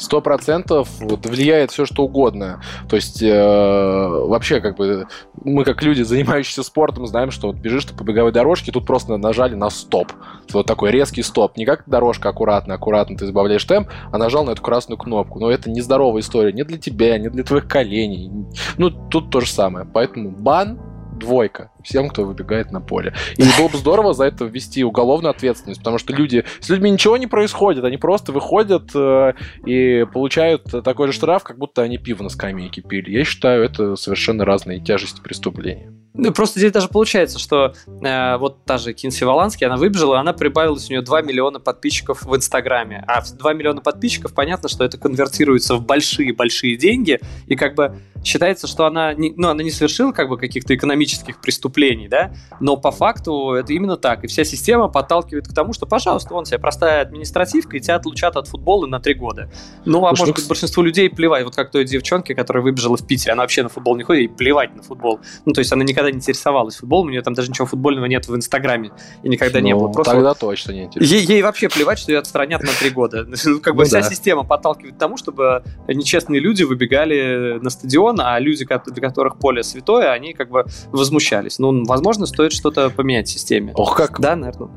сто 0.00 0.20
процентов 0.20 0.88
вот, 1.00 1.26
влияет 1.26 1.70
все 1.70 1.84
что 1.84 2.04
угодно. 2.04 2.60
То 2.88 2.96
есть 2.96 3.22
э, 3.22 3.28
вообще 3.28 4.60
как 4.60 4.76
бы 4.76 5.06
мы 5.44 5.64
как 5.64 5.82
люди, 5.82 6.02
занимающиеся 6.02 6.62
спортом, 6.62 7.06
знаем, 7.06 7.30
что 7.30 7.48
вот 7.48 7.56
бежишь 7.56 7.84
ты 7.84 7.94
по 7.94 8.02
беговой 8.02 8.32
дорожке, 8.32 8.72
тут 8.72 8.86
просто 8.86 9.16
нажали 9.16 9.54
на 9.54 9.70
стоп. 9.70 10.12
Вот 10.52 10.66
такой 10.66 10.90
резкий 10.90 11.22
стоп. 11.22 11.56
Не 11.56 11.64
как 11.64 11.84
дорожка 11.86 12.30
аккуратно, 12.30 12.74
аккуратно 12.74 13.16
ты 13.16 13.26
избавляешь 13.26 13.64
темп, 13.64 13.88
а 14.10 14.18
нажал 14.18 14.44
на 14.44 14.50
эту 14.50 14.62
красную 14.62 14.98
кнопку. 14.98 15.38
Но 15.38 15.50
это 15.50 15.70
нездоровая 15.70 16.22
история. 16.22 16.52
Не 16.52 16.64
для 16.64 16.78
тебя, 16.78 17.18
не 17.18 17.28
для 17.28 17.44
твоих 17.44 17.68
коленей. 17.68 18.30
Ну, 18.78 18.90
тут 18.90 19.30
то 19.30 19.40
же 19.40 19.50
самое. 19.50 19.86
Поэтому 19.92 20.30
бан 20.30 20.80
двойка 21.20 21.70
всем, 21.82 22.08
кто 22.08 22.24
выбегает 22.24 22.70
на 22.70 22.80
поле. 22.80 23.14
И 23.36 23.42
было 23.58 23.68
бы 23.68 23.78
здорово 23.78 24.14
за 24.14 24.24
это 24.24 24.44
ввести 24.44 24.84
уголовную 24.84 25.30
ответственность, 25.30 25.80
потому 25.80 25.98
что 25.98 26.12
люди, 26.12 26.44
с 26.60 26.68
людьми 26.68 26.90
ничего 26.90 27.16
не 27.16 27.26
происходит, 27.26 27.84
они 27.84 27.96
просто 27.96 28.32
выходят 28.32 28.90
э, 28.94 29.34
и 29.66 30.06
получают 30.12 30.64
такой 30.84 31.08
же 31.08 31.12
штраф, 31.12 31.42
как 31.42 31.58
будто 31.58 31.82
они 31.82 31.98
пиво 31.98 32.22
на 32.22 32.28
скамейке 32.28 32.82
пили. 32.82 33.10
Я 33.10 33.24
считаю, 33.24 33.64
это 33.64 33.96
совершенно 33.96 34.44
разные 34.44 34.80
тяжести 34.80 35.20
преступления. 35.20 35.92
Ну, 36.12 36.32
просто 36.32 36.58
здесь 36.58 36.72
даже 36.72 36.88
получается, 36.88 37.38
что 37.38 37.72
э, 37.86 38.36
вот 38.36 38.64
та 38.64 38.78
же 38.78 38.92
Кинси 38.92 39.22
Валански, 39.22 39.62
она 39.62 39.76
выбежала, 39.76 40.18
она 40.18 40.32
прибавилась 40.32 40.88
у 40.88 40.92
нее 40.92 41.02
2 41.02 41.22
миллиона 41.22 41.60
подписчиков 41.60 42.22
в 42.24 42.34
Инстаграме. 42.34 43.04
А 43.06 43.22
2 43.22 43.52
миллиона 43.54 43.80
подписчиков, 43.80 44.34
понятно, 44.34 44.68
что 44.68 44.84
это 44.84 44.98
конвертируется 44.98 45.76
в 45.76 45.86
большие-большие 45.86 46.76
деньги, 46.76 47.20
и 47.46 47.54
как 47.54 47.76
бы 47.76 47.96
считается, 48.24 48.66
что 48.66 48.86
она 48.86 49.14
не, 49.14 49.32
ну, 49.36 49.48
она 49.48 49.62
не 49.62 49.70
совершила 49.70 50.12
как 50.12 50.28
бы 50.28 50.36
каких-то 50.36 50.74
экономических 50.74 51.40
преступлений, 51.40 51.69
да, 52.08 52.32
но 52.60 52.76
по 52.76 52.90
факту 52.90 53.52
это 53.52 53.72
именно 53.72 53.96
так. 53.96 54.24
И 54.24 54.26
вся 54.26 54.44
система 54.44 54.88
подталкивает 54.88 55.48
к 55.48 55.54
тому, 55.54 55.72
что, 55.72 55.86
пожалуйста, 55.86 56.34
вон 56.34 56.44
тебе 56.44 56.58
простая 56.58 57.02
административка, 57.02 57.76
и 57.76 57.80
тебя 57.80 57.96
отлучат 57.96 58.36
от 58.36 58.48
футбола 58.48 58.86
на 58.86 59.00
три 59.00 59.14
года. 59.14 59.50
Ну, 59.84 60.04
а 60.06 60.12
Уж 60.12 60.20
может 60.20 60.34
быть, 60.36 60.48
большинству 60.48 60.82
людей 60.82 61.08
плевать, 61.10 61.44
вот 61.44 61.54
как 61.54 61.70
той 61.70 61.84
девчонке, 61.84 62.34
которая 62.34 62.62
выбежала 62.62 62.96
в 62.96 63.06
Питере, 63.06 63.32
она 63.32 63.42
вообще 63.42 63.62
на 63.62 63.68
футбол 63.68 63.96
не 63.96 64.02
ходит, 64.02 64.24
и 64.24 64.28
плевать 64.28 64.74
на 64.74 64.82
футбол. 64.82 65.20
Ну, 65.44 65.52
то 65.52 65.60
есть 65.60 65.72
она 65.72 65.84
никогда 65.84 66.10
не 66.10 66.18
интересовалась 66.18 66.76
футболом, 66.76 67.08
у 67.08 67.10
нее 67.10 67.22
там 67.22 67.34
даже 67.34 67.48
ничего 67.48 67.66
футбольного 67.66 68.06
нет 68.06 68.28
в 68.28 68.34
Инстаграме, 68.34 68.92
и 69.22 69.28
никогда 69.28 69.60
ну, 69.60 69.66
не 69.66 69.74
было. 69.74 69.88
Просто 69.88 70.12
тогда 70.12 70.30
вот 70.30 70.38
точно 70.38 70.72
не 70.72 70.84
интересно. 70.84 71.14
Ей, 71.14 71.24
ей 71.24 71.42
вообще 71.42 71.68
плевать, 71.68 71.98
что 71.98 72.12
ее 72.12 72.18
отстранят 72.18 72.62
на 72.62 72.72
три 72.78 72.90
года. 72.90 73.26
Ну, 73.50 73.58
как 73.58 73.74
бы 73.74 73.82
ну, 73.82 73.88
вся 73.88 74.02
система 74.02 74.44
подталкивает 74.44 74.94
к 74.94 74.98
тому, 74.98 75.16
чтобы 75.16 75.64
нечестные 75.88 76.40
люди 76.40 76.62
выбегали 76.62 77.58
на 77.60 77.70
стадион, 77.70 78.20
а 78.20 78.38
люди, 78.38 78.64
для 78.64 79.08
которых 79.08 79.38
поле 79.38 79.62
святое, 79.62 80.12
они 80.12 80.34
как 80.34 80.50
бы 80.50 80.66
возмущались. 80.92 81.58
Ну, 81.60 81.84
возможно, 81.84 82.24
стоит 82.24 82.52
что-то 82.52 82.88
поменять 82.88 83.28
в 83.28 83.30
системе. 83.30 83.72
Ох, 83.74 83.94
как... 83.94 84.18
Да, 84.18 84.34
наверное 84.34 84.70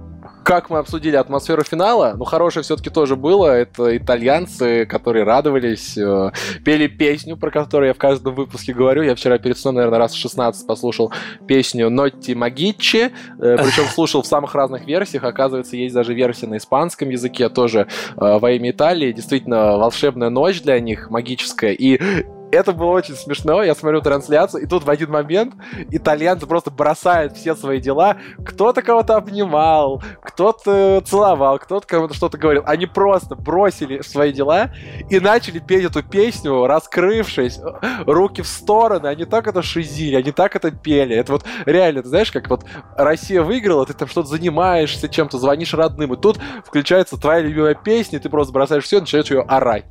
как 0.44 0.70
мы 0.70 0.80
обсудили 0.80 1.16
атмосферу 1.16 1.64
финала, 1.64 2.16
ну, 2.18 2.26
хорошее 2.26 2.64
все-таки 2.64 2.90
тоже 2.90 3.16
было. 3.16 3.48
Это 3.48 3.96
итальянцы, 3.96 4.86
которые 4.86 5.24
радовались, 5.24 5.98
э, 5.98 6.32
пели 6.66 6.88
песню, 6.88 7.38
про 7.38 7.50
которую 7.50 7.88
я 7.88 7.94
в 7.94 7.98
каждом 7.98 8.36
выпуске 8.36 8.74
говорю. 8.74 9.04
Я 9.04 9.16
вчера 9.16 9.38
перед 9.38 9.58
сном, 9.58 9.76
наверное, 9.76 10.00
раз 10.00 10.14
16 10.14 10.68
послушал 10.68 11.14
песню 11.48 11.90
«Нотти 11.90 12.36
Магичи», 12.36 13.06
э, 13.06 13.10
причем 13.40 13.86
слушал 13.94 14.22
в 14.22 14.28
самых 14.28 14.54
разных 14.54 14.86
версиях. 14.86 15.24
Оказывается, 15.24 15.78
есть 15.78 15.96
даже 15.96 16.14
версия 16.14 16.48
на 16.48 16.58
испанском 16.58 17.10
языке 17.10 17.48
тоже 17.48 17.88
э, 18.18 18.38
во 18.38 18.52
имя 18.52 18.72
Италии. 18.72 19.14
Действительно, 19.14 19.78
волшебная 19.78 20.30
ночь 20.30 20.62
для 20.62 20.78
них, 20.82 21.10
магическая. 21.10 21.72
И 21.72 22.26
это 22.54 22.72
было 22.72 22.92
очень 22.92 23.16
смешно. 23.16 23.64
Я 23.64 23.76
смотрю 23.76 24.02
трансляцию, 24.02 24.64
и 24.64 24.66
тут 24.66 24.84
в 24.84 24.90
один 24.90 25.12
момент 25.12 25.56
итальянцы 25.90 26.46
просто 26.46 26.72
бросают 26.72 27.36
все 27.36 27.56
свои 27.56 27.80
дела. 27.80 28.18
Кто-то 28.46 28.82
кого-то 28.82 29.16
обнимал, 29.16 30.04
кто-то 30.22 31.02
целовал, 31.06 31.60
кто-то 31.60 31.86
кому-то 31.88 32.14
что-то 32.14 32.38
говорил. 32.38 32.64
Они 32.66 32.86
просто 32.86 33.36
бросили 33.36 34.02
свои 34.02 34.32
дела 34.32 34.72
и 35.10 35.20
начали 35.20 35.60
петь 35.60 35.86
эту 35.86 36.04
песню, 36.04 36.66
раскрывшись, 36.68 37.60
руки 38.06 38.42
в 38.42 38.48
стороны. 38.48 39.08
Они 39.08 39.26
так 39.26 39.48
это 39.48 39.62
шизили, 39.62 40.16
они 40.16 40.32
так 40.32 40.56
это 40.56 40.72
пели. 40.72 41.16
Это 41.16 41.34
вот 41.34 41.44
реально, 41.66 42.04
ты 42.04 42.10
знаешь, 42.10 42.32
как 42.32 42.50
вот 42.50 42.64
Россия 42.96 43.42
выиграла, 43.42 43.86
ты 43.86 43.94
там 43.94 44.08
что-то 44.08 44.30
занимаешься 44.30 45.10
чем-то, 45.10 45.38
звонишь 45.38 45.74
родным, 45.74 46.14
и 46.14 46.18
тут 46.18 46.40
включается 46.66 47.18
твоя 47.18 47.42
любимая 47.42 47.76
песня, 47.76 48.20
и 48.20 48.22
ты 48.22 48.30
просто 48.30 48.54
бросаешь 48.54 48.84
все 48.84 48.98
и 48.98 49.02
начинаешь 49.02 49.32
ее 49.32 49.42
орать. 49.42 49.86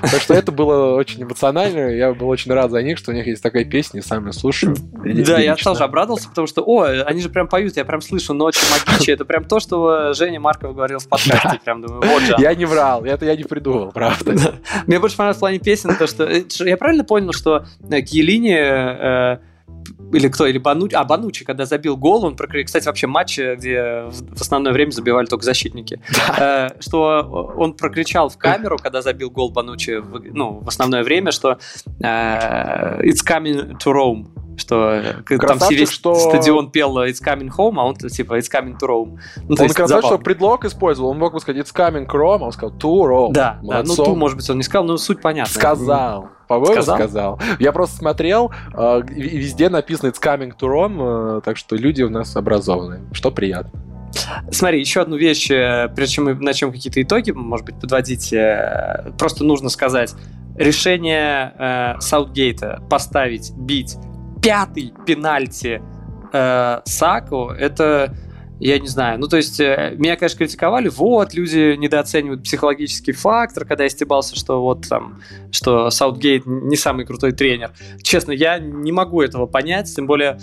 Так 0.00 0.20
что 0.20 0.34
это 0.34 0.52
было 0.52 0.94
очень 0.94 1.22
эмоционально. 1.22 1.90
Я 1.90 2.07
был 2.14 2.28
очень 2.28 2.52
рад 2.52 2.70
за 2.70 2.82
них, 2.82 2.98
что 2.98 3.10
у 3.10 3.14
них 3.14 3.26
есть 3.26 3.42
такая 3.42 3.64
песня, 3.64 4.02
сам 4.02 4.26
ее 4.26 4.32
слушаю. 4.32 4.76
Да, 4.92 5.38
я 5.38 5.56
тоже 5.56 5.84
обрадовался, 5.84 6.28
потому 6.28 6.46
что, 6.46 6.62
о, 6.62 6.84
они 6.84 7.20
же 7.20 7.28
прям 7.28 7.48
поют, 7.48 7.76
я 7.76 7.84
прям 7.84 8.00
слышу 8.00 8.34
«Ночи 8.34 8.60
магичи», 8.70 9.10
это 9.10 9.24
прям 9.24 9.44
то, 9.44 9.60
что 9.60 10.12
Женя 10.14 10.40
Марков 10.40 10.74
говорил 10.74 10.98
в 10.98 11.08
подкасте, 11.08 11.60
прям 11.64 11.82
думаю, 11.82 12.02
вот 12.02 12.22
же. 12.22 12.36
Я 12.38 12.54
не 12.54 12.64
врал, 12.64 13.04
это 13.04 13.24
я 13.24 13.36
не 13.36 13.44
придумал, 13.44 13.92
правда. 13.92 14.34
Мне 14.86 14.98
больше 14.98 15.16
понравилось 15.16 15.36
в 15.36 15.40
плане 15.40 15.58
песен, 15.58 15.96
то, 15.96 16.06
что 16.06 16.24
э, 16.24 16.44
я 16.60 16.76
правильно 16.76 17.04
понял, 17.04 17.32
что 17.32 17.66
Киелини 17.88 18.56
э, 18.56 19.38
или 20.12 20.28
кто, 20.28 20.46
или 20.46 20.58
Банучи, 20.58 20.94
а, 20.94 21.04
Банучи, 21.04 21.44
когда 21.44 21.66
забил 21.66 21.96
гол, 21.96 22.24
он 22.24 22.36
прокричал, 22.36 22.66
кстати, 22.66 22.86
вообще 22.86 23.06
матч, 23.06 23.38
где 23.38 24.04
в 24.10 24.40
основное 24.40 24.72
время 24.72 24.90
забивали 24.90 25.26
только 25.26 25.44
защитники, 25.44 26.00
да. 26.38 26.68
э, 26.76 26.80
что 26.80 27.52
он 27.56 27.74
прокричал 27.74 28.28
в 28.28 28.38
камеру, 28.38 28.78
когда 28.78 29.02
забил 29.02 29.30
гол 29.30 29.50
Банучи, 29.50 29.96
в, 29.98 30.20
ну, 30.32 30.60
в 30.60 30.68
основное 30.68 31.02
время, 31.02 31.32
что 31.32 31.58
э, 32.00 33.02
it's 33.02 33.24
coming 33.26 33.78
to 33.78 33.92
Rome, 33.92 34.26
что 34.58 35.02
Красавчик, 35.24 35.58
там 35.58 35.68
весь 35.70 35.90
что... 35.90 36.14
стадион 36.14 36.70
пел 36.70 36.98
It's 36.98 37.22
coming 37.24 37.50
home, 37.56 37.74
а 37.78 37.84
он 37.84 37.96
типа 37.96 38.38
It's 38.38 38.50
coming 38.52 38.76
to 38.78 38.88
Rome. 38.88 39.18
Ну, 39.48 39.56
он 39.58 39.68
сказал, 39.68 40.02
что 40.02 40.18
предлог 40.18 40.64
использовал, 40.64 41.10
он 41.10 41.18
мог 41.18 41.32
бы 41.32 41.40
сказать 41.40 41.64
It's 41.64 41.74
coming 41.74 42.06
to 42.06 42.12
Rome, 42.12 42.38
а 42.40 42.46
он 42.46 42.52
сказал 42.52 42.76
to 42.76 43.08
Rome. 43.08 43.32
Да, 43.32 43.58
да, 43.62 43.82
ну 43.84 43.94
ту, 43.94 44.14
может 44.14 44.36
быть, 44.36 44.48
он 44.50 44.56
не 44.58 44.62
сказал, 44.62 44.84
но 44.84 44.96
суть 44.96 45.20
понятна. 45.20 45.52
Сказал. 45.52 46.28
По-моему, 46.48 46.82
сказал? 46.82 46.96
сказал. 46.96 47.40
Я 47.60 47.72
просто 47.72 47.96
смотрел, 47.96 48.50
э, 48.74 49.02
везде 49.06 49.68
написано 49.68 50.08
It's 50.08 50.20
coming 50.20 50.52
to 50.58 50.68
Rome, 50.68 51.38
э, 51.38 51.40
так 51.44 51.56
что 51.56 51.76
люди 51.76 52.02
у 52.02 52.10
нас 52.10 52.34
образованные, 52.34 53.02
что 53.12 53.30
приятно. 53.30 53.80
Смотри, 54.50 54.80
еще 54.80 55.02
одну 55.02 55.16
вещь, 55.16 55.50
э, 55.50 55.88
прежде 55.94 56.14
чем 56.14 56.24
мы 56.24 56.34
начнем 56.34 56.72
какие-то 56.72 57.00
итоги, 57.02 57.30
может 57.30 57.66
быть, 57.66 57.78
подводить, 57.78 58.34
просто 59.18 59.44
нужно 59.44 59.68
сказать, 59.68 60.14
решение 60.58 61.54
э, 61.56 62.00
Саутгейта 62.00 62.82
поставить, 62.90 63.52
бить 63.56 63.96
пятый 64.42 64.92
пенальти 65.06 65.80
э, 66.32 66.80
Саку, 66.84 67.50
это 67.50 68.14
я 68.60 68.78
не 68.78 68.88
знаю. 68.88 69.18
Ну, 69.18 69.28
то 69.28 69.36
есть, 69.36 69.60
э, 69.60 69.94
меня, 69.96 70.16
конечно, 70.16 70.38
критиковали. 70.38 70.88
Вот, 70.88 71.34
люди 71.34 71.76
недооценивают 71.76 72.42
психологический 72.42 73.12
фактор, 73.12 73.64
когда 73.64 73.84
я 73.84 73.90
стебался, 73.90 74.36
что 74.36 74.62
вот 74.62 74.88
там, 74.88 75.22
что 75.52 75.90
Саутгейт 75.90 76.44
не 76.46 76.76
самый 76.76 77.06
крутой 77.06 77.32
тренер. 77.32 77.72
Честно, 78.02 78.32
я 78.32 78.58
не 78.58 78.92
могу 78.92 79.22
этого 79.22 79.46
понять, 79.46 79.94
тем 79.94 80.06
более 80.06 80.38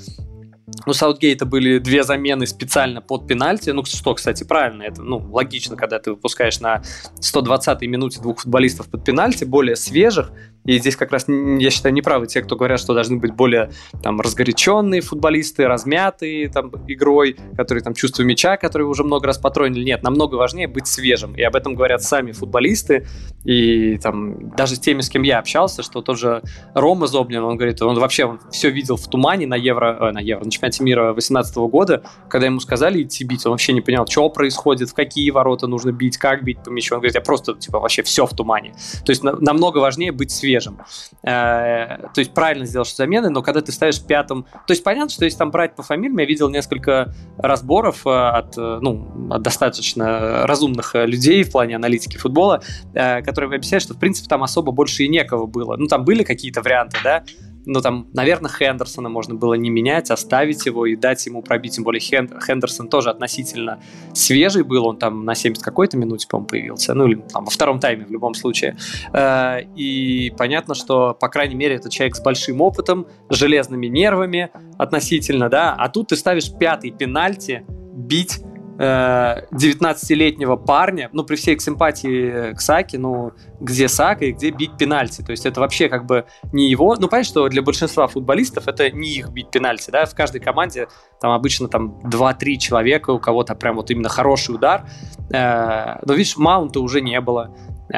у 0.86 0.94
Саутгейта 0.94 1.46
были 1.46 1.78
две 1.78 2.04
замены 2.04 2.48
специально 2.48 3.02
под 3.02 3.28
пенальти. 3.28 3.70
Ну, 3.70 3.86
что, 3.86 4.16
кстати, 4.16 4.44
правильно. 4.44 4.84
Это 4.84 5.04
ну, 5.04 5.18
логично, 5.18 5.76
когда 5.76 6.00
ты 6.00 6.12
выпускаешь 6.12 6.60
на 6.60 6.82
120-й 7.20 7.88
минуте 7.88 8.20
двух 8.20 8.40
футболистов 8.40 8.90
под 8.90 9.04
пенальти, 9.04 9.44
более 9.44 9.76
свежих. 9.76 10.32
И 10.66 10.80
здесь 10.80 10.96
как 10.96 11.12
раз, 11.12 11.26
я 11.28 11.70
считаю, 11.70 11.94
неправы 11.94 12.28
те, 12.28 12.42
кто 12.42 12.56
говорят, 12.56 12.80
что 12.80 12.94
должны 12.94 13.18
быть 13.18 13.34
более 13.34 13.72
там, 14.02 14.20
разгоряченные 14.20 15.02
футболисты, 15.02 15.68
размятые 15.68 16.50
там, 16.50 16.72
игрой, 16.88 17.38
которые 17.56 17.84
там 17.84 17.94
чувство 17.94 18.24
мяча, 18.24 18.58
которые 18.58 18.88
уже 18.88 19.04
много 19.04 19.28
раз 19.28 19.38
потронили. 19.38 19.84
Нет, 19.84 20.04
намного 20.04 20.36
важнее 20.36 20.68
быть 20.68 20.88
свежим. 20.88 21.36
И 21.36 21.42
об 21.44 21.56
этом 21.56 21.76
говорят 21.76 22.02
сами 22.02 22.32
футболисты. 22.32 23.06
И 23.44 23.98
там 23.98 24.50
даже 24.56 24.76
с 24.76 24.80
теми, 24.80 25.02
с 25.02 25.10
кем 25.10 25.22
я 25.22 25.38
общался, 25.40 25.84
что 25.84 26.02
тот 26.02 26.18
же 26.18 26.42
Рома 26.74 27.06
Зобнин, 27.06 27.44
он 27.44 27.58
говорит, 27.58 27.82
он 27.84 28.00
вообще 28.00 28.26
он 28.26 28.40
все 28.52 28.72
видел 28.72 28.98
в 28.98 29.08
тумане 29.08 29.46
на 29.46 29.56
Евро, 29.56 29.98
э, 30.02 30.12
на 30.12 30.20
Евро, 30.20 30.44
на 30.44 30.52
чемпионате 30.52 30.84
мира 30.84 31.14
2018 31.14 31.56
года, 31.70 32.04
когда 32.28 32.48
ему 32.48 32.60
сказали 32.60 33.04
идти 33.04 33.24
бить, 33.24 33.46
он 33.46 33.52
вообще 33.52 33.74
не 33.74 33.82
понял, 33.82 34.08
что 34.08 34.30
происходит, 34.30 34.90
в 34.90 34.94
какие 34.96 35.30
ворота 35.30 35.68
нужно 35.68 35.92
бить, 35.92 36.18
как 36.18 36.44
бить 36.44 36.58
по 36.64 36.70
мячу. 36.70 36.96
Он 36.96 37.02
говорит, 37.02 37.16
я 37.16 37.22
просто, 37.22 37.54
типа, 37.54 37.80
вообще 37.80 38.02
все 38.02 38.26
в 38.26 38.32
тумане. 38.32 38.74
То 39.06 39.12
есть 39.12 39.24
на, 39.24 39.36
намного 39.40 39.78
важнее 39.78 40.12
быть 40.12 40.32
свежим 40.32 40.55
свежим. 40.56 40.80
Э, 41.24 42.08
то 42.14 42.20
есть 42.20 42.34
правильно 42.34 42.66
сделал, 42.66 42.86
замены, 42.86 43.30
но 43.30 43.42
когда 43.42 43.62
ты 43.62 43.72
ставишь 43.72 44.02
пятым... 44.02 44.44
То 44.44 44.72
есть 44.72 44.84
понятно, 44.84 45.10
что 45.10 45.26
если 45.26 45.38
там 45.38 45.52
брать 45.52 45.76
по 45.76 45.84
фамилиям, 45.84 46.18
я 46.18 46.26
видел 46.26 46.50
несколько 46.50 47.14
разборов 47.38 48.06
э, 48.06 48.10
от, 48.10 48.58
э, 48.58 48.80
ну, 48.82 49.30
от 49.32 49.42
достаточно 49.42 50.46
разумных 50.48 50.96
людей 50.96 51.44
в 51.44 51.52
плане 51.52 51.76
аналитики 51.76 52.18
футбола, 52.18 52.62
которые 52.94 53.56
объясняют, 53.56 53.84
что 53.84 53.94
в 53.94 54.00
принципе 54.00 54.28
там 54.28 54.44
особо 54.44 54.72
больше 54.72 55.04
и 55.04 55.08
некого 55.08 55.46
было. 55.46 55.76
Ну 55.78 55.88
там 55.88 56.04
были 56.06 56.24
какие-то 56.24 56.62
варианты, 56.62 56.98
да, 57.04 57.24
ну, 57.66 57.82
там, 57.82 58.08
наверное, 58.14 58.50
Хендерсона 58.50 59.10
можно 59.10 59.36
было 59.36 59.54
не 59.56 59.70
менять, 59.70 60.12
оставить 60.12 60.66
его 60.66 60.86
и 60.86 60.96
дать 60.96 61.26
ему 61.26 61.42
пробить. 61.42 61.76
Тем 61.76 61.84
более 61.84 62.00
Хендерсон 62.00 62.88
тоже 62.88 63.10
относительно 63.10 63.80
свежий 64.14 64.64
был, 64.64 64.86
он 64.86 64.98
там 64.98 65.26
на 65.26 65.36
70 65.36 65.64
какой-то 65.64 65.98
минуте, 65.98 66.28
по-моему, 66.28 66.48
появился. 66.48 66.94
Ну, 66.94 67.08
или 67.08 67.16
там 67.16 67.46
во 67.46 67.52
втором 67.52 67.80
тайме 67.80 68.06
в 68.06 68.12
любом 68.12 68.34
случае. 68.34 68.78
Э, 69.14 69.62
и 69.76 70.34
понятно, 70.38 70.76
что, 70.76 71.14
по 71.14 71.30
крайней 71.30 71.56
мере, 71.56 71.76
это 71.76 71.90
человек 71.90 72.16
с 72.16 72.22
большим 72.22 72.62
опытом, 72.62 73.08
железными 73.30 73.88
нервами 73.88 74.50
относительно, 74.78 75.50
да. 75.50 75.74
А 75.74 75.90
тут 75.90 76.10
ты 76.10 76.16
ставишь 76.16 76.52
пятый 76.52 76.92
пенальти, 76.92 77.66
бить 77.94 78.42
19-летнего 78.78 80.54
э, 80.56 80.66
парня, 80.66 81.10
ну, 81.14 81.24
при 81.24 81.36
всей 81.36 81.60
симпатии 81.60 82.54
к 82.54 82.62
Саке, 82.62 82.98
ну, 82.98 83.32
где 83.60 83.88
Сака 83.88 84.26
и 84.26 84.32
где 84.32 84.52
бить 84.52 84.78
пенальти. 84.78 85.22
То 85.22 85.32
есть 85.32 85.46
это 85.46 85.62
вообще 85.62 85.88
как 85.90 86.06
бы 86.06 86.26
не 86.52 86.70
его... 86.70 86.96
Ну, 86.96 87.08
понятно, 87.08 87.30
что 87.30 87.50
для 87.50 87.62
большинства 87.62 88.08
футболистов 88.08 88.68
это 88.68 88.90
не 88.92 89.10
их 89.10 89.30
бить 89.30 89.50
пенальти, 89.50 89.92
да, 89.92 90.06
в 90.06 90.14
каждой 90.14 90.42
команде 90.42 90.88
там 91.22 91.32
обычно 91.32 91.68
там 91.68 92.02
2-3 92.04 92.58
человека, 92.58 93.12
у 93.12 93.20
кого-то 93.20 93.56
прям 93.56 93.76
вот 93.76 93.92
именно 93.92 94.10
хороший 94.10 94.56
удар. 94.56 94.86
Э, 95.34 95.98
но, 96.06 96.14
видишь, 96.14 96.38
Маунта 96.38 96.82
уже 96.82 97.02
не 97.02 97.20
было 97.22 97.56
э, 97.94 97.98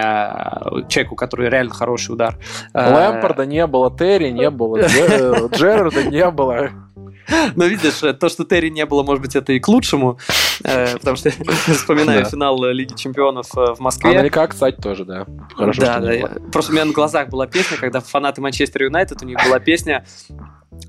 человеку, 0.88 1.16
который 1.16 1.50
реально 1.50 1.74
хороший 1.74 2.12
удар. 2.12 2.38
Лэмпорда 2.74 3.46
не 3.46 3.66
было, 3.66 3.96
Терри 3.96 4.30
не 4.30 4.50
было, 4.50 4.78
Джерарда 5.54 6.04
не 6.04 6.30
было. 6.30 6.70
Но 7.56 7.66
видишь, 7.66 8.00
то, 8.20 8.30
что 8.30 8.44
Терри 8.46 8.70
не 8.70 8.86
было, 8.86 9.04
может 9.04 9.22
быть, 9.22 9.36
это 9.36 9.54
и 9.54 9.60
к 9.60 9.68
лучшему, 9.68 10.20
э, 10.64 10.94
потому 10.98 11.18
что 11.18 11.32
вспоминаю 11.74 12.26
финал 12.26 12.64
Лиги 12.64 12.94
Чемпионов 12.94 13.48
э, 13.58 13.74
в 13.74 13.80
Москве. 13.80 14.12
А 14.12 14.20
Америкак, 14.20 14.52
кстати, 14.52 14.76
тоже, 14.76 15.06
да. 15.06 15.26
Хорошо, 15.56 15.82
да, 15.82 16.00
да. 16.00 16.32
Просто 16.52 16.72
у 16.72 16.76
меня 16.76 16.86
на 16.86 16.94
глазах 16.94 17.30
была 17.30 17.48
песня, 17.48 17.78
когда 17.78 18.00
фанаты 18.00 18.42
Манчестер 18.42 18.84
Юнайтед, 18.84 19.22
у 19.22 19.26
них 19.26 19.38
была 19.46 19.60
песня 19.60 20.06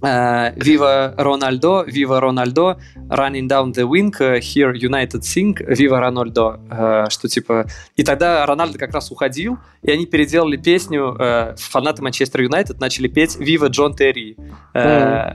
Вива 0.00 1.14
Рональдо, 1.16 1.84
Вива 1.86 2.20
Рональдо, 2.20 2.78
Running 3.08 3.48
Down 3.48 3.72
the 3.72 3.88
Wing, 3.88 4.12
Here 4.12 4.72
United 4.72 5.22
Sing, 5.22 5.56
Вива 5.66 6.00
Рональдо, 6.00 7.06
что 7.10 7.28
типа... 7.28 7.66
И 7.96 8.04
тогда 8.04 8.46
Рональдо 8.46 8.78
как 8.78 8.92
раз 8.94 9.10
уходил, 9.10 9.58
и 9.82 9.90
они 9.90 10.06
переделали 10.06 10.56
песню, 10.56 11.16
э, 11.18 11.54
фанаты 11.56 12.02
Манчестер 12.02 12.42
Юнайтед 12.42 12.80
начали 12.80 13.08
петь 13.08 13.36
Вива 13.38 13.66
Джон 13.66 13.94
Терри, 13.94 14.36
э, 14.74 14.80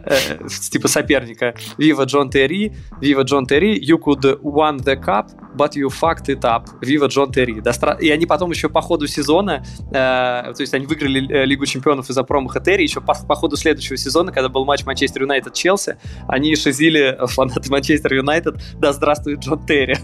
э, 0.06 0.47
типа 0.72 0.88
соперника. 0.88 1.56
Вива 1.78 2.04
Джон 2.04 2.30
Терри, 2.30 2.76
Вива 2.99 3.22
Джон 3.22 3.45
Терри, 3.45 3.80
you 3.80 3.97
could 3.97 4.39
won 4.41 4.78
the 4.78 4.95
cup, 4.95 5.30
but 5.56 5.76
you 5.76 5.88
fucked 5.89 6.28
it 6.28 6.41
up. 6.41 6.66
Вива 6.82 7.08
Джон 7.08 7.32
Терри. 7.32 7.64
И 8.01 8.10
они 8.10 8.26
потом 8.26 8.51
еще 8.51 8.70
по 8.70 8.82
ходу 8.82 9.08
сезона, 9.08 9.64
то 9.91 10.56
есть 10.60 10.74
они 10.74 10.86
выиграли 10.86 11.45
Лигу 11.45 11.66
Чемпионов 11.66 12.10
из-за 12.10 12.24
промаха 12.24 12.60
Терри, 12.60 12.84
еще 12.84 13.01
по, 13.01 13.14
по 13.14 13.36
ходу 13.36 13.56
следующего 13.56 13.97
сезона, 13.97 14.32
когда 14.32 14.43
был 14.50 14.66
матч 14.66 14.86
Манчестер 14.86 15.24
Юнайтед-Челси, 15.24 15.98
они 16.28 16.56
шизили 16.56 17.18
фанаты 17.28 17.70
Манчестер 17.70 18.14
Юнайтед 18.14 18.56
«Да 18.80 18.94
здравствует 18.94 19.39
Джон 19.39 19.66
Терри». 19.66 19.98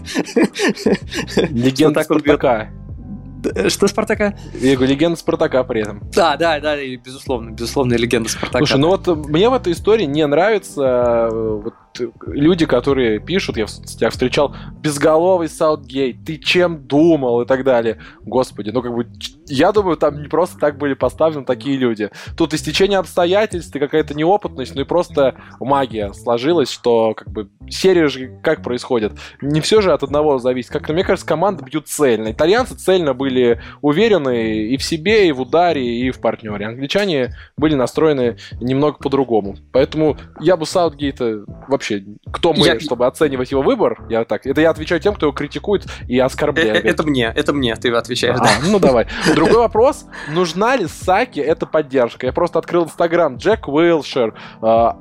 Легенда 1.50 2.02
Спартака. 2.02 2.70
Что 3.68 3.88
Спартака? 3.88 4.34
Я 4.60 4.76
говорю, 4.76 4.92
легенда 4.92 5.18
Спартака 5.18 5.64
при 5.64 5.82
этом. 5.82 6.02
Да, 6.14 6.36
да, 6.36 6.60
да, 6.60 6.80
и 6.80 6.96
безусловно, 6.96 7.50
безусловно, 7.50 7.94
легенда 7.94 8.28
Спартака. 8.28 8.58
Слушай, 8.58 8.78
ну 8.78 8.88
вот 8.88 9.06
мне 9.06 9.48
в 9.48 9.54
этой 9.54 9.72
истории 9.72 10.04
не 10.04 10.26
нравится 10.26 11.28
э, 11.32 11.60
вот 11.64 11.74
люди, 12.26 12.66
которые 12.66 13.20
пишут, 13.20 13.56
я 13.56 13.66
в 13.66 13.70
соцсетях 13.70 14.12
встречал, 14.12 14.54
безголовый 14.80 15.48
Саутгейт, 15.48 16.24
ты 16.24 16.38
чем 16.38 16.86
думал 16.86 17.42
и 17.42 17.46
так 17.46 17.64
далее. 17.64 17.98
Господи, 18.22 18.70
ну 18.70 18.82
как 18.82 18.94
бы, 18.94 19.06
я 19.46 19.72
думаю, 19.72 19.96
там 19.96 20.22
не 20.22 20.28
просто 20.28 20.58
так 20.58 20.78
были 20.78 20.94
поставлены 20.94 21.44
такие 21.44 21.76
люди. 21.76 22.10
Тут 22.36 22.54
истечение 22.54 22.98
обстоятельств, 22.98 23.74
и 23.74 23.78
какая-то 23.78 24.14
неопытность, 24.14 24.74
ну 24.74 24.82
и 24.82 24.84
просто 24.84 25.34
магия 25.58 26.12
сложилась, 26.12 26.70
что 26.70 27.14
как 27.14 27.30
бы 27.30 27.48
серия 27.68 28.08
же 28.08 28.38
как 28.42 28.62
происходит. 28.62 29.12
Не 29.40 29.60
все 29.60 29.80
же 29.80 29.92
от 29.92 30.02
одного 30.02 30.38
зависит. 30.38 30.70
Как-то, 30.70 30.92
мне 30.92 31.04
кажется, 31.04 31.26
команды 31.26 31.64
бьют 31.64 31.88
цельно. 31.88 32.32
Итальянцы 32.32 32.74
цельно 32.74 33.14
были 33.14 33.60
уверены 33.80 34.66
и 34.68 34.76
в 34.76 34.82
себе, 34.82 35.28
и 35.28 35.32
в 35.32 35.40
ударе, 35.40 36.00
и 36.00 36.10
в 36.10 36.20
партнере. 36.20 36.66
Англичане 36.66 37.34
были 37.56 37.74
настроены 37.74 38.36
немного 38.60 38.98
по-другому. 38.98 39.56
Поэтому 39.72 40.16
я 40.40 40.56
бы 40.56 40.66
Саутгейта 40.66 41.44
вообще, 41.68 41.79
кто 42.32 42.52
мы, 42.52 42.66
я... 42.66 42.80
чтобы 42.80 43.06
оценивать 43.06 43.50
его 43.50 43.62
выбор, 43.62 44.02
я 44.08 44.24
так, 44.24 44.46
это 44.46 44.60
я 44.60 44.70
отвечаю 44.70 45.00
тем, 45.00 45.14
кто 45.14 45.26
его 45.26 45.34
критикует 45.34 45.86
и 46.08 46.18
оскорбляет. 46.18 46.84
Э, 46.84 46.88
это 46.88 47.02
мне, 47.02 47.32
это 47.34 47.52
мне, 47.52 47.74
ты 47.76 47.90
отвечаешь, 47.90 48.38
а, 48.38 48.44
да. 48.44 48.50
Ну 48.62 48.78
давай. 48.78 49.06
Другой 49.34 49.58
вопрос, 49.58 50.06
нужна 50.28 50.76
ли 50.76 50.86
Саки 50.86 51.40
эта 51.40 51.66
поддержка? 51.66 52.26
Я 52.26 52.32
просто 52.32 52.58
открыл 52.58 52.84
Инстаграм, 52.84 53.36
Джек 53.36 53.68
Уилшер, 53.68 54.34
а, 54.62 54.98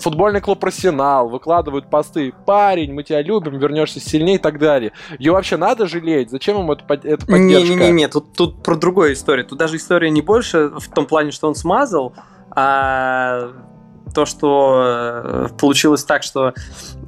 футбольный 0.00 0.40
клуб 0.40 0.64
Арсенал, 0.64 1.28
выкладывают 1.28 1.88
посты, 1.90 2.32
парень, 2.46 2.92
мы 2.92 3.02
тебя 3.02 3.22
любим, 3.22 3.58
вернешься 3.58 4.00
сильнее 4.00 4.36
и 4.36 4.38
так 4.38 4.58
далее. 4.58 4.92
Ее 5.18 5.32
вообще 5.32 5.56
надо 5.56 5.86
жалеть? 5.86 6.30
Зачем 6.30 6.58
ему 6.58 6.72
эта, 6.72 6.84
эта 6.94 7.26
поддержка? 7.26 7.74
Не-не-не, 7.74 8.08
тут, 8.08 8.32
тут 8.32 8.62
про 8.62 8.76
другую 8.76 9.12
историю. 9.12 9.46
Тут 9.46 9.58
даже 9.58 9.76
история 9.76 10.10
не 10.10 10.22
больше 10.22 10.68
в 10.68 10.88
том 10.88 11.06
плане, 11.06 11.30
что 11.30 11.48
он 11.48 11.54
смазал, 11.54 12.14
а 12.50 13.52
то, 14.14 14.26
что 14.26 15.22
э, 15.24 15.48
получилось 15.58 16.04
так, 16.04 16.22
что 16.22 16.54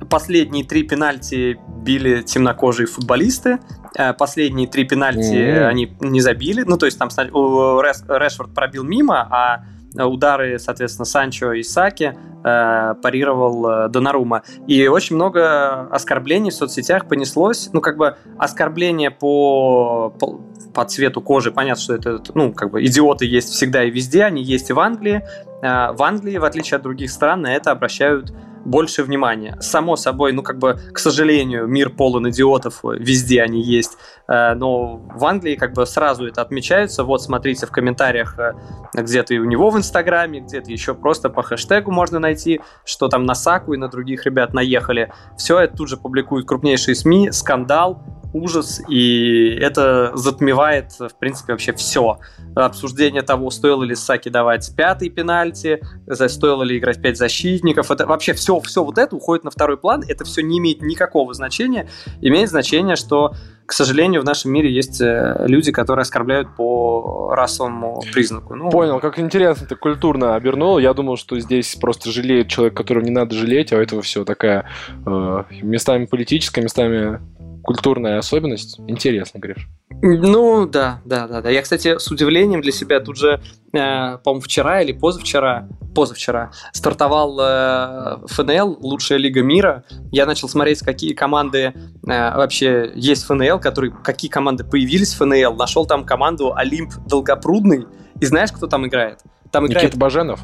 последние 0.09 0.65
три 0.65 0.83
пенальти 0.83 1.59
били 1.69 2.23
темнокожие 2.23 2.87
футболисты, 2.87 3.59
э, 3.97 4.13
последние 4.13 4.69
три 4.69 4.85
пенальти 4.85 5.35
mm-hmm. 5.35 5.67
они 5.67 5.97
не 6.01 6.21
забили, 6.21 6.63
ну 6.67 6.77
то 6.77 6.87
есть 6.87 6.99
там 6.99 7.09
Решфорд 7.09 8.55
пробил 8.55 8.85
мимо, 8.85 9.21
а 9.31 9.65
удары, 9.97 10.59
соответственно, 10.59 11.05
Санчо 11.05 11.53
и 11.53 11.62
Саки 11.62 12.16
э, 12.45 12.95
парировал 13.03 13.68
э, 13.68 13.88
Донарума. 13.88 14.43
И 14.66 14.86
очень 14.86 15.16
много 15.16 15.82
оскорблений 15.88 16.51
в 16.51 16.55
соцсетях 16.55 17.09
понеслось. 17.09 17.70
Ну, 17.72 17.80
как 17.80 17.97
бы 17.97 18.16
оскорбления 18.38 19.11
по, 19.11 20.14
по, 20.18 20.40
по 20.74 20.84
цвету 20.84 21.20
кожи, 21.20 21.53
понятно, 21.53 21.82
что 21.82 21.95
это, 21.95 22.22
ну, 22.34 22.53
как 22.53 22.70
бы 22.70 22.84
идиоты 22.84 23.26
есть 23.26 23.51
всегда 23.51 23.84
и 23.84 23.90
везде, 23.90 24.24
они 24.24 24.43
есть 24.43 24.70
и 24.70 24.72
в 24.72 24.80
Англии. 24.80 25.24
Э, 25.62 25.93
в 25.93 26.03
Англии, 26.03 26.38
в 26.38 26.45
отличие 26.45 26.76
от 26.76 26.82
других 26.82 27.11
стран, 27.11 27.43
на 27.43 27.55
это 27.55 27.70
обращают 27.70 28.32
больше 28.65 29.03
внимания. 29.03 29.57
Само 29.61 29.97
собой, 29.97 30.33
ну 30.33 30.43
как 30.43 30.59
бы, 30.59 30.79
к 30.93 30.99
сожалению, 30.99 31.67
мир 31.67 31.91
полон 31.91 32.29
идиотов, 32.31 32.81
везде 32.83 33.43
они 33.43 33.63
есть, 33.63 33.97
э, 34.29 34.55
но 34.55 34.97
в 34.97 35.25
Англии 35.25 35.57
как 35.57 35.73
бы 35.75 35.87
сразу 35.87 36.27
это 36.27 36.43
отмечается. 36.43 37.05
Вот 37.05 37.23
смотрите 37.23 37.67
в 37.67 37.71
комментариях 37.71 38.39
э, 38.39 38.53
где-то 38.95 39.35
и 39.35 39.39
у 39.39 39.45
него 39.45 39.71
в 39.71 39.79
Инстаграме, 39.79 40.41
где-то 40.41 40.71
еще 40.71 40.95
просто 40.95 41.31
по 41.31 41.43
хэштегу 41.43 41.91
можно 41.91 42.19
найти, 42.19 42.61
что 42.85 43.09
там 43.09 43.25
на 43.25 43.35
Саку 43.35 43.73
и 43.75 43.77
на 43.77 43.89
других 43.89 44.25
ребят 44.27 44.55
наехали. 44.55 45.13
Все 45.37 45.59
это 45.59 45.77
тут 45.77 45.89
же 45.89 45.97
публикуют 45.97 46.47
крупнейшие 46.47 46.95
СМИ, 46.95 47.33
скандал, 47.33 48.03
ужас, 48.33 48.80
и 48.89 49.57
это 49.61 50.12
затмевает, 50.14 50.93
в 50.99 51.14
принципе, 51.18 51.53
вообще 51.53 51.72
все. 51.72 52.18
Обсуждение 52.55 53.22
того, 53.22 53.51
стоило 53.51 53.83
ли 53.83 53.95
Саки 53.95 54.28
давать 54.28 54.74
пятый 54.76 55.09
пенальти, 55.11 55.83
стоило 56.09 56.62
ли 56.62 56.78
играть 56.78 57.01
пять 57.03 57.18
защитников, 57.18 57.91
это 57.91 58.07
вообще 58.07 58.33
все, 58.33 58.61
все 58.61 58.83
вот 58.85 58.99
это 58.99 59.16
уходит 59.16 59.45
на 59.45 59.51
второй 59.51 59.76
план, 59.76 60.05
это 60.07 60.24
все 60.24 60.43
не 60.43 60.59
имеет 60.59 60.83
никакого 60.83 61.35
значения, 61.35 61.89
имеет 62.20 62.49
значение, 62.49 62.97
что 62.97 63.35
к 63.64 63.74
сожалению, 63.74 64.20
в 64.20 64.24
нашем 64.24 64.53
мире 64.53 64.70
есть 64.70 65.01
э, 65.01 65.45
люди, 65.47 65.72
которые 65.72 66.03
оскорбляют 66.03 66.55
по 66.57 67.33
расовому 67.35 68.03
признаку. 68.12 68.55
Ну, 68.55 68.70
Понял, 68.70 69.01
как 69.01 69.18
интересно 69.18 69.66
ты 69.66 69.76
культурно 69.76 70.35
обернул. 70.35 70.78
Я 70.78 70.93
думал, 70.93 71.16
что 71.16 71.39
здесь 71.39 71.76
просто 71.76 72.11
жалеет 72.11 72.49
человек, 72.49 72.76
которого 72.76 73.03
не 73.03 73.11
надо 73.11 73.35
жалеть, 73.35 73.72
а 73.72 73.76
у 73.76 73.78
этого 73.78 74.03
все 74.03 74.24
такая 74.24 74.66
э, 75.07 75.45
местами 75.62 76.07
политическая, 76.07 76.61
местами 76.61 77.20
культурная 77.63 78.19
особенность. 78.19 78.79
Интересно, 78.89 79.39
Гриш. 79.39 79.69
Ну, 80.03 80.67
да, 80.67 81.01
да, 81.05 81.29
да, 81.29 81.41
да. 81.43 81.51
Я, 81.51 81.63
кстати, 81.63 81.99
с 81.99 82.11
удивлением 82.11 82.61
для 82.61 82.73
себя 82.73 83.01
тут 83.01 83.17
же, 83.17 83.41
э, 83.73 84.19
по-моему, 84.19 84.41
вчера 84.41 84.83
или 84.83 84.93
позавчера, 84.93 85.69
позавчера 85.95 86.51
стартовал 86.73 87.39
э, 87.41 88.19
ФНЛ, 88.27 88.79
лучшая 88.81 89.19
лига 89.19 89.43
мира. 89.43 89.85
Я 90.11 90.27
начал 90.27 90.49
смотреть, 90.49 90.81
какие 90.81 91.15
команды 91.15 91.59
э, 91.59 91.73
вообще 92.05 92.91
есть 92.95 93.25
в 93.25 93.27
ФНЛ, 93.27 93.61
которые, 93.61 93.93
какие 93.93 94.31
команды 94.31 94.65
появились 94.65 95.15
в 95.15 95.19
ФНЛ. 95.19 95.55
Нашел 95.55 95.87
там 95.87 96.05
команду 96.05 96.55
Олимп 96.55 96.93
Долгопрудный. 97.07 97.87
И 98.21 98.27
знаешь, 98.27 98.51
кто 98.51 98.67
там 98.67 98.87
играет? 98.87 99.21
Там 99.51 99.67
играет... 99.67 99.85
Никита 99.85 99.99
Баженов? 99.99 100.41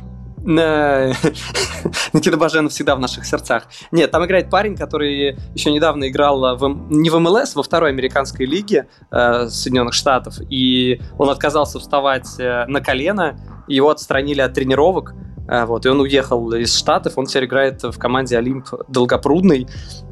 Никита 2.13 2.37
Баженов 2.39 2.73
всегда 2.73 2.97
в 2.97 3.01
наших 3.01 3.27
сердцах. 3.27 3.65
Нет, 3.91 4.11
там 4.11 4.25
играет 4.25 4.49
парень, 4.49 4.77
который 4.77 5.37
еще 5.55 5.71
недавно 5.71 6.09
играл 6.09 6.57
в, 6.57 6.69
не 6.91 7.11
в 7.11 7.19
МЛС, 7.19 7.55
во 7.55 7.63
второй 7.63 7.91
американской 7.91 8.47
лиге 8.47 8.89
э, 9.11 9.49
Соединенных 9.49 9.93
Штатов, 9.93 10.37
и 10.49 11.03
он 11.19 11.29
отказался 11.29 11.79
вставать 11.79 12.29
э, 12.39 12.65
на 12.67 12.81
колено, 12.81 13.39
его 13.69 13.91
отстранили 13.91 14.41
от 14.41 14.55
тренировок, 14.55 15.15
э, 15.49 15.67
вот, 15.67 15.85
и 15.85 15.89
он 15.91 16.01
уехал 16.01 16.51
из 16.55 16.75
Штатов, 16.75 17.19
он 17.19 17.27
теперь 17.27 17.45
играет 17.45 17.83
в 17.83 17.99
команде 17.99 18.39
Олимп 18.39 18.69
Долгопрудный. 18.89 19.69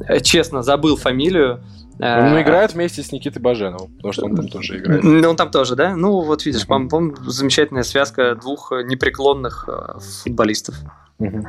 Э, 0.06 0.20
честно, 0.20 0.62
забыл 0.62 0.96
фамилию, 0.96 1.62
он 1.98 2.30
ну, 2.30 2.40
играет 2.40 2.74
вместе 2.74 3.02
с 3.02 3.12
Никитой 3.12 3.40
Баженовым, 3.40 3.94
потому 3.96 4.12
что 4.12 4.24
он 4.26 4.36
там 4.36 4.48
тоже 4.48 4.78
играет. 4.78 5.02
Ну, 5.02 5.28
он 5.28 5.36
там 5.36 5.50
тоже, 5.50 5.76
да? 5.76 5.96
Ну, 5.96 6.20
вот 6.22 6.44
видишь, 6.44 6.66
по-моему, 6.66 7.16
замечательная 7.26 7.84
связка 7.84 8.34
двух 8.34 8.72
непреклонных 8.84 9.68
э, 9.68 9.98
футболистов. 10.22 10.74
Uh-huh. 11.18 11.42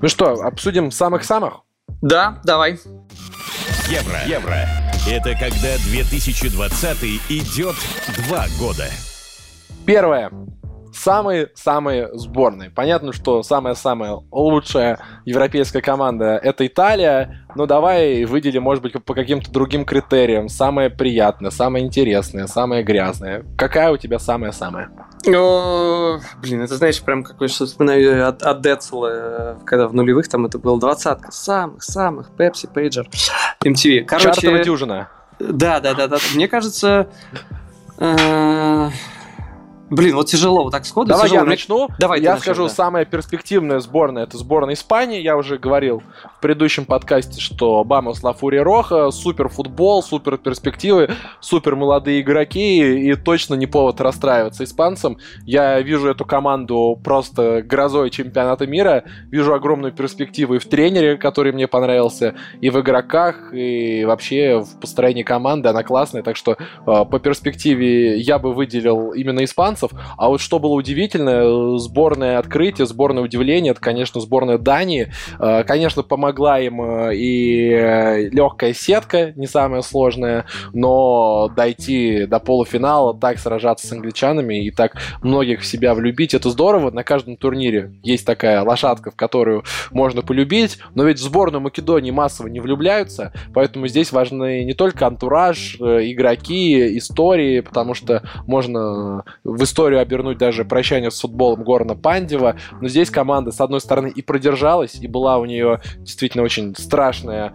Ну 0.00 0.08
что, 0.08 0.32
обсудим 0.42 0.90
самых-самых? 0.90 1.60
Да, 2.00 2.40
давай. 2.44 2.78
Евро. 3.88 4.18
Евро. 4.26 4.56
Это 5.06 5.32
когда 5.32 5.76
2020 5.90 7.02
идет 7.28 7.76
два 8.26 8.46
года. 8.58 8.88
Первое 9.84 10.30
самые-самые 10.94 12.10
сборные. 12.16 12.70
Понятно, 12.70 13.12
что 13.12 13.42
самая-самая 13.42 14.18
лучшая 14.30 14.98
европейская 15.24 15.82
команда 15.82 16.38
это 16.42 16.66
Италия, 16.66 17.46
но 17.54 17.66
давай 17.66 18.24
выделим, 18.24 18.62
может 18.62 18.82
быть, 18.82 18.92
по 19.04 19.14
каким-то 19.14 19.50
другим 19.50 19.84
критериям. 19.84 20.48
Самое 20.48 20.90
приятное, 20.90 21.50
самое 21.50 21.84
интересное, 21.84 22.46
самое 22.46 22.82
грязное. 22.82 23.44
Какая 23.56 23.90
у 23.92 23.96
тебя 23.96 24.18
самая-самая? 24.18 24.90
О, 25.26 26.18
блин, 26.42 26.62
это 26.62 26.76
знаешь, 26.76 27.00
прям 27.02 27.24
какой 27.24 27.48
что 27.48 27.66
вспоминаю 27.66 28.28
от, 28.28 28.42
от 28.42 28.60
Децела, 28.60 29.58
когда 29.64 29.88
в 29.88 29.94
нулевых 29.94 30.28
там 30.28 30.46
это 30.46 30.58
было 30.58 30.78
двадцатка 30.78 31.32
самых-самых, 31.32 32.30
Пепси, 32.36 32.68
Пейджер, 32.72 33.08
MTV. 33.64 34.04
Короче, 34.04 34.26
Чартова 34.26 34.58
дюжина. 34.58 35.08
Да, 35.38 35.80
да, 35.80 35.94
да, 35.94 36.08
да. 36.08 36.18
Мне 36.34 36.48
кажется, 36.48 37.08
э, 37.98 38.88
Блин, 39.90 40.16
вот 40.16 40.28
тяжело, 40.28 40.64
вот 40.64 40.70
так 40.70 40.86
сходу. 40.86 41.08
Давай 41.08 41.24
тяжело. 41.24 41.40
я 41.40 41.46
начну. 41.46 41.88
Давай 41.98 42.20
я 42.22 42.38
скажу, 42.38 42.64
да. 42.64 42.68
самая 42.70 43.04
перспективная 43.04 43.80
сборная 43.80 44.22
это 44.22 44.38
сборная 44.38 44.74
Испании. 44.74 45.20
Я 45.20 45.36
уже 45.36 45.58
говорил 45.58 46.02
в 46.38 46.40
предыдущем 46.40 46.86
подкасте, 46.86 47.38
что 47.40 47.84
Бамос 47.84 48.22
Лафури 48.22 48.56
Роха, 48.56 49.10
супер 49.10 49.48
футбол, 49.48 50.02
супер 50.02 50.38
перспективы, 50.38 51.10
супер 51.40 51.76
молодые 51.76 52.22
игроки 52.22 53.10
и 53.10 53.14
точно 53.14 53.54
не 53.54 53.66
повод 53.66 54.00
расстраиваться 54.00 54.64
испанцам. 54.64 55.18
Я 55.44 55.78
вижу 55.82 56.08
эту 56.08 56.24
команду 56.24 56.98
просто 57.04 57.62
грозой 57.62 58.08
чемпионата 58.08 58.66
мира, 58.66 59.04
вижу 59.30 59.52
огромную 59.52 59.92
перспективу 59.92 60.54
и 60.54 60.58
в 60.58 60.64
тренере, 60.64 61.18
который 61.18 61.52
мне 61.52 61.68
понравился, 61.68 62.34
и 62.62 62.70
в 62.70 62.80
игроках, 62.80 63.52
и 63.52 64.04
вообще 64.06 64.60
в 64.60 64.80
построении 64.80 65.24
команды. 65.24 65.68
Она 65.68 65.82
классная, 65.82 66.22
так 66.22 66.36
что 66.36 66.52
э, 66.52 66.56
по 66.86 67.18
перспективе 67.18 68.18
я 68.18 68.38
бы 68.38 68.54
выделил 68.54 69.12
именно 69.12 69.44
испанцев 69.44 69.73
шансов. 69.74 69.90
А 70.16 70.28
вот 70.28 70.40
что 70.40 70.58
было 70.58 70.72
удивительно, 70.72 71.78
сборная 71.78 72.38
открытие, 72.38 72.86
сборное 72.86 73.22
удивление, 73.22 73.72
это, 73.72 73.80
конечно, 73.80 74.20
сборная 74.20 74.58
Дании. 74.58 75.12
Э, 75.38 75.64
конечно, 75.64 76.02
помогла 76.02 76.60
им 76.60 76.80
э, 76.80 77.16
и 77.16 77.70
э, 77.70 78.28
легкая 78.30 78.72
сетка, 78.72 79.32
не 79.36 79.46
самая 79.46 79.82
сложная, 79.82 80.46
но 80.72 81.50
дойти 81.54 82.26
до 82.26 82.38
полуфинала, 82.38 83.14
так 83.14 83.38
сражаться 83.38 83.86
с 83.86 83.92
англичанами 83.92 84.64
и 84.64 84.70
так 84.70 84.96
многих 85.22 85.60
в 85.60 85.66
себя 85.66 85.94
влюбить, 85.94 86.34
это 86.34 86.50
здорово. 86.50 86.90
На 86.90 87.04
каждом 87.04 87.36
турнире 87.36 87.92
есть 88.02 88.26
такая 88.26 88.62
лошадка, 88.62 89.10
в 89.10 89.16
которую 89.16 89.64
можно 89.90 90.22
полюбить, 90.22 90.78
но 90.94 91.04
ведь 91.04 91.18
в 91.18 91.22
сборную 91.22 91.60
Македонии 91.60 92.10
массово 92.10 92.48
не 92.48 92.60
влюбляются, 92.60 93.32
поэтому 93.52 93.88
здесь 93.88 94.12
важны 94.12 94.64
не 94.64 94.74
только 94.74 95.06
антураж, 95.06 95.76
игроки, 95.76 96.98
истории, 96.98 97.60
потому 97.60 97.94
что 97.94 98.22
можно 98.46 99.24
в 99.42 99.63
историю 99.64 100.00
обернуть 100.00 100.38
даже 100.38 100.64
прощание 100.64 101.10
с 101.10 101.20
футболом 101.20 101.64
Горна 101.64 101.96
Пандева. 101.96 102.56
Но 102.80 102.88
здесь 102.88 103.10
команда, 103.10 103.50
с 103.50 103.60
одной 103.60 103.80
стороны, 103.80 104.08
и 104.08 104.22
продержалась, 104.22 104.94
и 104.94 105.08
была 105.08 105.38
у 105.38 105.44
нее 105.44 105.80
действительно 105.98 106.44
очень 106.44 106.74
страшная 106.76 107.54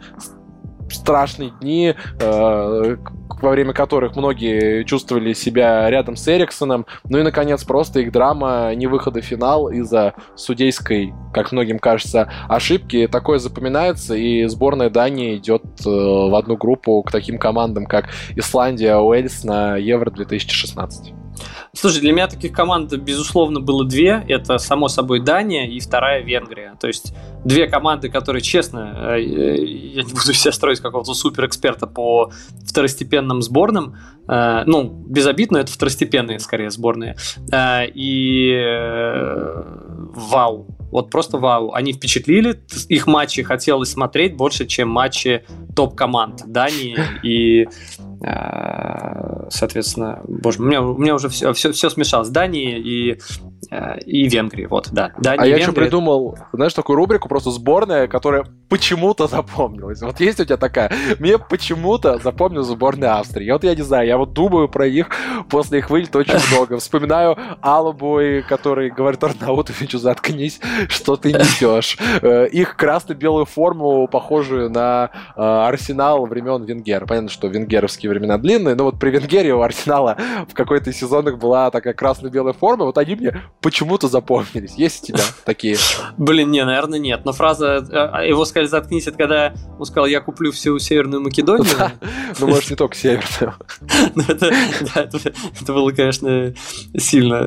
страшные 0.91 1.51
дни, 1.61 1.95
э, 2.19 2.97
во 3.41 3.49
время 3.51 3.73
которых 3.73 4.15
многие 4.15 4.83
чувствовали 4.83 5.33
себя 5.33 5.89
рядом 5.89 6.15
с 6.15 6.27
Эриксоном. 6.27 6.85
Ну 7.05 7.19
и, 7.19 7.23
наконец, 7.23 7.63
просто 7.63 8.01
их 8.01 8.11
драма 8.11 8.73
не 8.75 8.87
выхода 8.87 9.21
в 9.21 9.25
финал 9.25 9.69
из-за 9.69 10.13
судейской, 10.35 11.13
как 11.33 11.51
многим 11.51 11.79
кажется, 11.79 12.31
ошибки. 12.47 13.07
Такое 13.07 13.39
запоминается, 13.39 14.15
и 14.15 14.45
сборная 14.47 14.89
Дании 14.89 15.37
идет 15.37 15.63
э, 15.85 15.89
в 15.89 16.35
одну 16.35 16.57
группу 16.57 17.01
к 17.03 17.11
таким 17.11 17.37
командам, 17.37 17.85
как 17.85 18.09
Исландия, 18.35 18.97
Уэльс 18.97 19.43
на 19.43 19.77
Евро 19.77 20.11
2016. 20.11 21.13
Слушай, 21.73 22.01
для 22.01 22.11
меня 22.11 22.27
таких 22.27 22.51
команд, 22.51 22.91
безусловно, 22.93 23.59
было 23.59 23.85
две. 23.85 24.23
Это, 24.27 24.57
само 24.57 24.87
собой, 24.87 25.19
Дания 25.19 25.67
и 25.67 25.79
вторая 25.79 26.21
Венгрия. 26.21 26.75
То 26.79 26.87
есть 26.87 27.13
две 27.45 27.67
команды, 27.67 28.09
которые, 28.09 28.41
честно, 28.41 29.15
э, 29.15 29.23
я 29.63 30.03
не 30.03 30.11
буду 30.11 30.33
себя 30.33 30.51
строить 30.51 30.79
какого-то 30.79 31.13
суперэксперта 31.13 31.87
по 31.87 32.31
второстепенным 32.65 33.41
сборным. 33.41 33.95
Э, 34.27 34.63
ну, 34.65 34.83
безобидно, 34.83 35.57
это 35.57 35.71
второстепенные, 35.71 36.39
скорее, 36.39 36.69
сборные. 36.71 37.15
Э, 37.51 37.85
и 37.87 38.55
вау. 40.15 40.67
Вот 40.91 41.11
просто 41.11 41.37
вау. 41.37 41.73
Они 41.73 41.93
впечатлили. 41.93 42.61
Их 42.87 43.05
матчи 43.05 43.43
хотелось 43.43 43.91
смотреть 43.91 44.35
больше, 44.35 44.65
чем 44.65 44.89
матчи 44.89 45.45
топ-команд 45.75 46.43
Дании 46.47 46.97
и 47.23 47.67
Э, 47.99 48.08
соответственно, 48.21 50.21
боже, 50.27 50.61
у 50.61 50.65
меня, 50.65 50.81
у 50.81 50.97
меня 50.97 51.15
уже 51.15 51.29
все, 51.29 51.53
все, 51.53 51.71
все 51.71 51.89
смешалось. 51.89 52.29
Дании 52.29 52.77
и, 52.77 53.19
и 54.05 54.27
Венгрии, 54.27 54.65
вот, 54.65 54.89
да. 54.91 55.11
Дания, 55.17 55.43
а 55.43 55.45
я 55.45 55.57
еще 55.57 55.71
придумал, 55.71 56.37
знаешь, 56.53 56.73
такую 56.73 56.95
рубрику, 56.95 57.27
просто 57.27 57.51
сборная, 57.51 58.07
которая 58.07 58.45
почему-то 58.69 59.27
запомнилась. 59.27 60.01
Вот 60.01 60.19
есть 60.19 60.39
у 60.39 60.45
тебя 60.45 60.57
такая, 60.57 60.91
мне 61.19 61.37
почему-то 61.37 62.19
запомнилась 62.19 62.67
сборная 62.67 63.17
Австрии. 63.19 63.49
Вот 63.51 63.63
я 63.63 63.75
не 63.75 63.81
знаю, 63.81 64.07
я 64.07 64.17
вот 64.17 64.33
думаю 64.33 64.69
про 64.69 64.87
их 64.87 65.09
после 65.49 65.79
их 65.79 65.89
вылета 65.89 66.19
очень 66.19 66.39
много. 66.51 66.77
Вспоминаю 66.77 67.37
Алабой, 67.61 68.43
который 68.43 68.89
говорит 68.89 69.23
Арнаутовичу, 69.23 69.97
заткнись, 69.97 70.59
что 70.87 71.15
ты 71.15 71.33
несешь. 71.33 71.97
Э, 72.21 72.47
их 72.47 72.75
красно-белую 72.75 73.45
форму, 73.45 74.07
похожую 74.07 74.69
на 74.69 75.09
Арсенал 75.35 76.25
времен 76.25 76.63
Венгер. 76.63 77.05
Понятно, 77.05 77.29
что 77.29 77.47
венгеровский 77.47 78.09
времена 78.09 78.37
длинные, 78.37 78.75
но 78.75 78.85
вот 78.85 78.99
при 78.99 79.09
Венгерии 79.09 79.51
у 79.51 79.61
Арсенала 79.61 80.17
в 80.47 80.53
какой-то 80.53 80.89
из 80.89 80.97
сезонах 80.97 81.37
была 81.37 81.71
такая 81.71 81.93
красно-белая 81.93 82.53
форма, 82.53 82.85
вот 82.85 82.97
они 82.97 83.15
мне 83.15 83.41
почему-то 83.61 84.07
запомнились. 84.07 84.75
Есть 84.75 85.03
у 85.03 85.07
тебя 85.07 85.23
такие? 85.45 85.77
Блин, 86.17 86.51
не, 86.51 86.63
наверное, 86.63 86.99
нет. 86.99 87.25
Но 87.25 87.33
фраза 87.33 87.85
э, 87.89 88.29
его 88.29 88.45
сказали 88.45 88.67
«заткнись», 88.67 89.07
это 89.07 89.17
когда 89.17 89.53
он 89.77 89.85
сказал 89.85 90.05
«я 90.07 90.21
куплю 90.21 90.51
всю 90.51 90.77
Северную 90.79 91.21
Македонию». 91.21 91.65
Ну, 92.39 92.47
может, 92.47 92.69
не 92.69 92.75
только 92.75 92.95
Северную. 92.95 93.55
Ну, 94.15 94.23
это 94.27 95.73
было, 95.73 95.91
конечно, 95.91 96.53
сильно. 96.97 97.43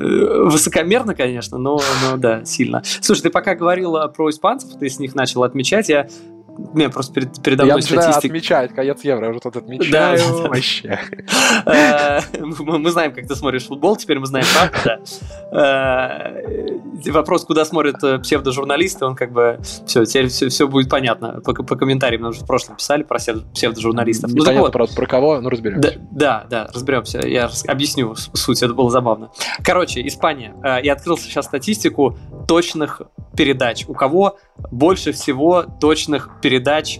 Высокомерно, 0.49 1.15
конечно, 1.15 1.57
но 1.57 1.81
да, 2.17 2.45
сильно. 2.45 2.83
Слушай, 3.01 3.23
ты 3.23 3.29
пока 3.29 3.55
говорил 3.55 3.97
про 4.09 4.29
испанцев, 4.29 4.77
ты 4.79 4.89
с 4.89 4.99
них 4.99 5.15
начал 5.15 5.43
отмечать, 5.43 5.89
я 5.89 6.07
меня 6.73 6.89
просто 6.89 7.13
перед, 7.13 7.41
передо 7.41 7.65
мной 7.65 7.77
я 7.77 7.81
статистика. 7.81 8.27
отмечать 8.27 8.73
конец 8.73 9.03
евро, 9.03 9.25
я 9.25 9.31
уже 9.31 9.39
тут 9.39 9.55
отмечаю 9.57 9.91
Да. 9.91 10.17
вообще. 10.49 10.99
Э, 11.65 12.19
Мы 12.41 12.91
знаем, 12.91 13.13
как 13.13 13.27
ты 13.27 13.35
смотришь 13.35 13.65
футбол, 13.65 13.95
теперь 13.97 14.19
мы 14.19 14.25
знаем 14.27 14.45
правду, 14.53 14.77
да. 14.85 14.99
Э, 15.51 17.11
Вопрос, 17.11 17.43
куда 17.45 17.65
смотрят 17.65 18.01
э, 18.03 18.19
псевдожурналисты, 18.19 19.05
он 19.05 19.15
как 19.15 19.31
бы... 19.31 19.59
Все, 19.85 20.05
теперь 20.05 20.27
все, 20.29 20.67
будет 20.67 20.89
понятно 20.89 21.41
по, 21.43 21.53
по 21.53 21.75
комментариям. 21.75 22.21
Мы 22.23 22.29
уже 22.29 22.41
в 22.41 22.45
прошлом 22.45 22.77
писали 22.77 23.03
про 23.03 23.17
псев- 23.17 23.43
псевдожурналистов. 23.53 24.31
Ну, 24.31 24.41
Непонятно, 24.41 24.71
правда, 24.71 24.95
про 24.95 25.05
кого, 25.05 25.35
ну 25.37 25.43
да, 25.43 25.49
разберемся. 25.49 25.99
да, 26.11 26.45
да, 26.49 26.69
разберемся. 26.73 27.19
Я 27.27 27.49
объясню 27.67 28.15
суть, 28.15 28.63
это 28.63 28.73
было 28.73 28.89
забавно. 28.89 29.31
Короче, 29.63 30.05
Испания. 30.07 30.53
Я 30.83 30.93
открыл 30.93 31.17
сейчас 31.17 31.45
статистику 31.45 32.17
точных 32.47 33.01
передач. 33.35 33.85
У 33.87 33.93
кого 33.93 34.37
больше 34.71 35.11
всего 35.11 35.63
точных 35.63 36.29
передач 36.41 36.99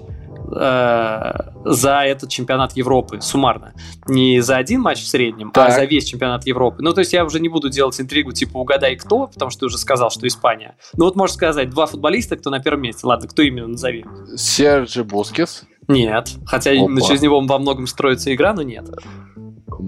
э, 0.56 1.34
за 1.66 2.02
этот 2.02 2.30
чемпионат 2.30 2.74
Европы 2.74 3.22
суммарно. 3.22 3.74
Не 4.08 4.42
за 4.42 4.58
один 4.58 4.82
матч 4.82 5.02
в 5.02 5.08
среднем, 5.08 5.50
а 5.50 5.54
Так. 5.54 5.72
за 5.74 5.86
весь 5.86 6.06
чемпионат 6.06 6.46
Европы. 6.46 6.82
Ну, 6.82 6.94
то 6.94 7.00
есть 7.00 7.14
я 7.14 7.26
уже 7.26 7.40
не 7.40 7.50
буду 7.50 7.70
делать 7.70 8.00
интригу 8.00 8.32
типа 8.32 8.58
угадай 8.58 8.96
кто, 8.96 9.28
потому 9.28 9.52
что 9.52 9.62
ты 9.62 9.66
уже 9.68 9.78
сказал, 9.78 10.12
что 10.12 10.28
Испания. 10.28 10.76
Ну 10.96 11.06
вот 11.06 11.16
можешь 11.16 11.36
сказать, 11.36 11.70
два 11.70 11.86
футболиста, 11.86 12.36
кто 12.36 12.50
на 12.50 12.60
первом 12.60 12.82
месте. 12.82 13.06
Ладно, 13.08 13.28
кто 13.28 13.42
именно 13.42 13.68
назови? 13.68 14.06
Серджи 14.36 15.04
Бускетс. 15.04 15.66
Нет. 15.88 16.32
Хотя 16.46 16.72
Опа. 16.72 17.02
через 17.02 17.22
него 17.22 17.42
во 17.42 17.60
многом 17.60 17.88
строится 17.88 18.34
игра, 18.34 18.54
но 18.54 18.62
нет. 18.62 18.86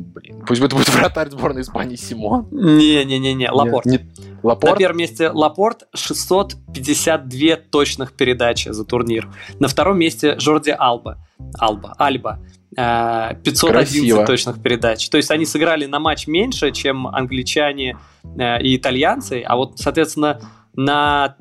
Блин. 0.02 0.44
Пусть 0.46 0.62
это 0.62 0.76
будет 0.76 0.90
вратарь 0.90 1.30
сборной 1.30 1.62
Испании 1.62 1.96
Симон. 1.96 2.48
Не-не-не-не, 2.52 3.50
Лапорт. 3.52 3.86
Не- 3.86 3.98
На 4.44 4.50
Лапорт? 4.50 4.78
первом 4.78 4.98
месте 4.98 5.30
Лапорт 5.30 5.84
652 5.94 7.56
точных 7.72 8.14
передачи 8.14 8.70
за 8.70 8.86
турнир. 8.86 9.28
На 9.60 9.68
втором 9.68 9.98
месте 10.00 10.38
Жорди 10.40 10.76
Алба. 10.78 11.18
Алба. 11.60 11.94
Альба. 11.98 12.40
э, 12.78 13.36
511 13.44 13.72
Красиво. 13.72 14.26
точных 14.26 14.62
передач. 14.62 15.08
То 15.10 15.16
есть 15.18 15.32
они 15.32 15.46
сыграли 15.46 15.86
на 15.86 16.00
матч 16.00 16.28
меньше, 16.28 16.72
чем 16.72 17.08
англичане 17.08 17.98
э, 18.38 18.62
и 18.62 18.76
итальянцы, 18.76 19.42
а 19.46 19.56
вот, 19.56 19.80
соответственно, 19.80 20.42
на 20.78 21.36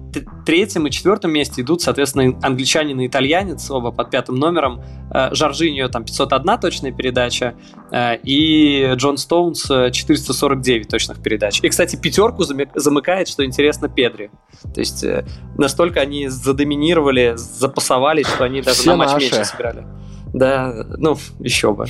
третьем 0.46 0.86
и 0.86 0.90
четвертом 0.90 1.32
месте 1.32 1.62
идут, 1.62 1.82
соответственно, 1.82 2.38
англичанин 2.42 3.00
и 3.00 3.06
итальянец, 3.06 3.70
оба 3.70 3.90
под 3.90 4.10
пятым 4.10 4.36
номером. 4.36 4.80
Э, 5.12 5.34
Жоржиньо 5.34 5.88
там 5.88 6.04
501 6.04 6.58
точная 6.60 6.92
передача, 6.92 7.54
э, 7.90 8.16
и 8.22 8.92
Джон 8.94 9.16
Стоунс 9.16 9.68
э, 9.70 9.90
449 9.90 10.88
точных 10.88 11.20
передач. 11.22 11.60
И, 11.62 11.68
кстати, 11.68 11.96
пятерку 11.96 12.44
замыкает, 12.44 13.28
что 13.28 13.44
интересно, 13.44 13.88
Педри. 13.88 14.30
То 14.72 14.80
есть 14.80 15.02
э, 15.02 15.24
настолько 15.58 16.00
они 16.00 16.28
задоминировали, 16.28 17.34
запасовали, 17.36 18.22
что 18.22 18.44
они 18.44 18.62
даже 18.62 18.78
Все 18.78 18.90
на 18.90 18.96
матч 18.96 19.12
наши. 19.12 19.24
меньше 19.26 19.44
сыграли. 19.44 19.86
Да, 20.32 20.84
ну, 20.96 21.16
еще 21.40 21.72
бы. 21.72 21.86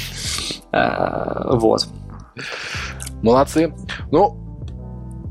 Э, 0.72 1.54
Вот. 1.56 1.86
Молодцы. 3.22 3.74
Ну, 4.10 4.36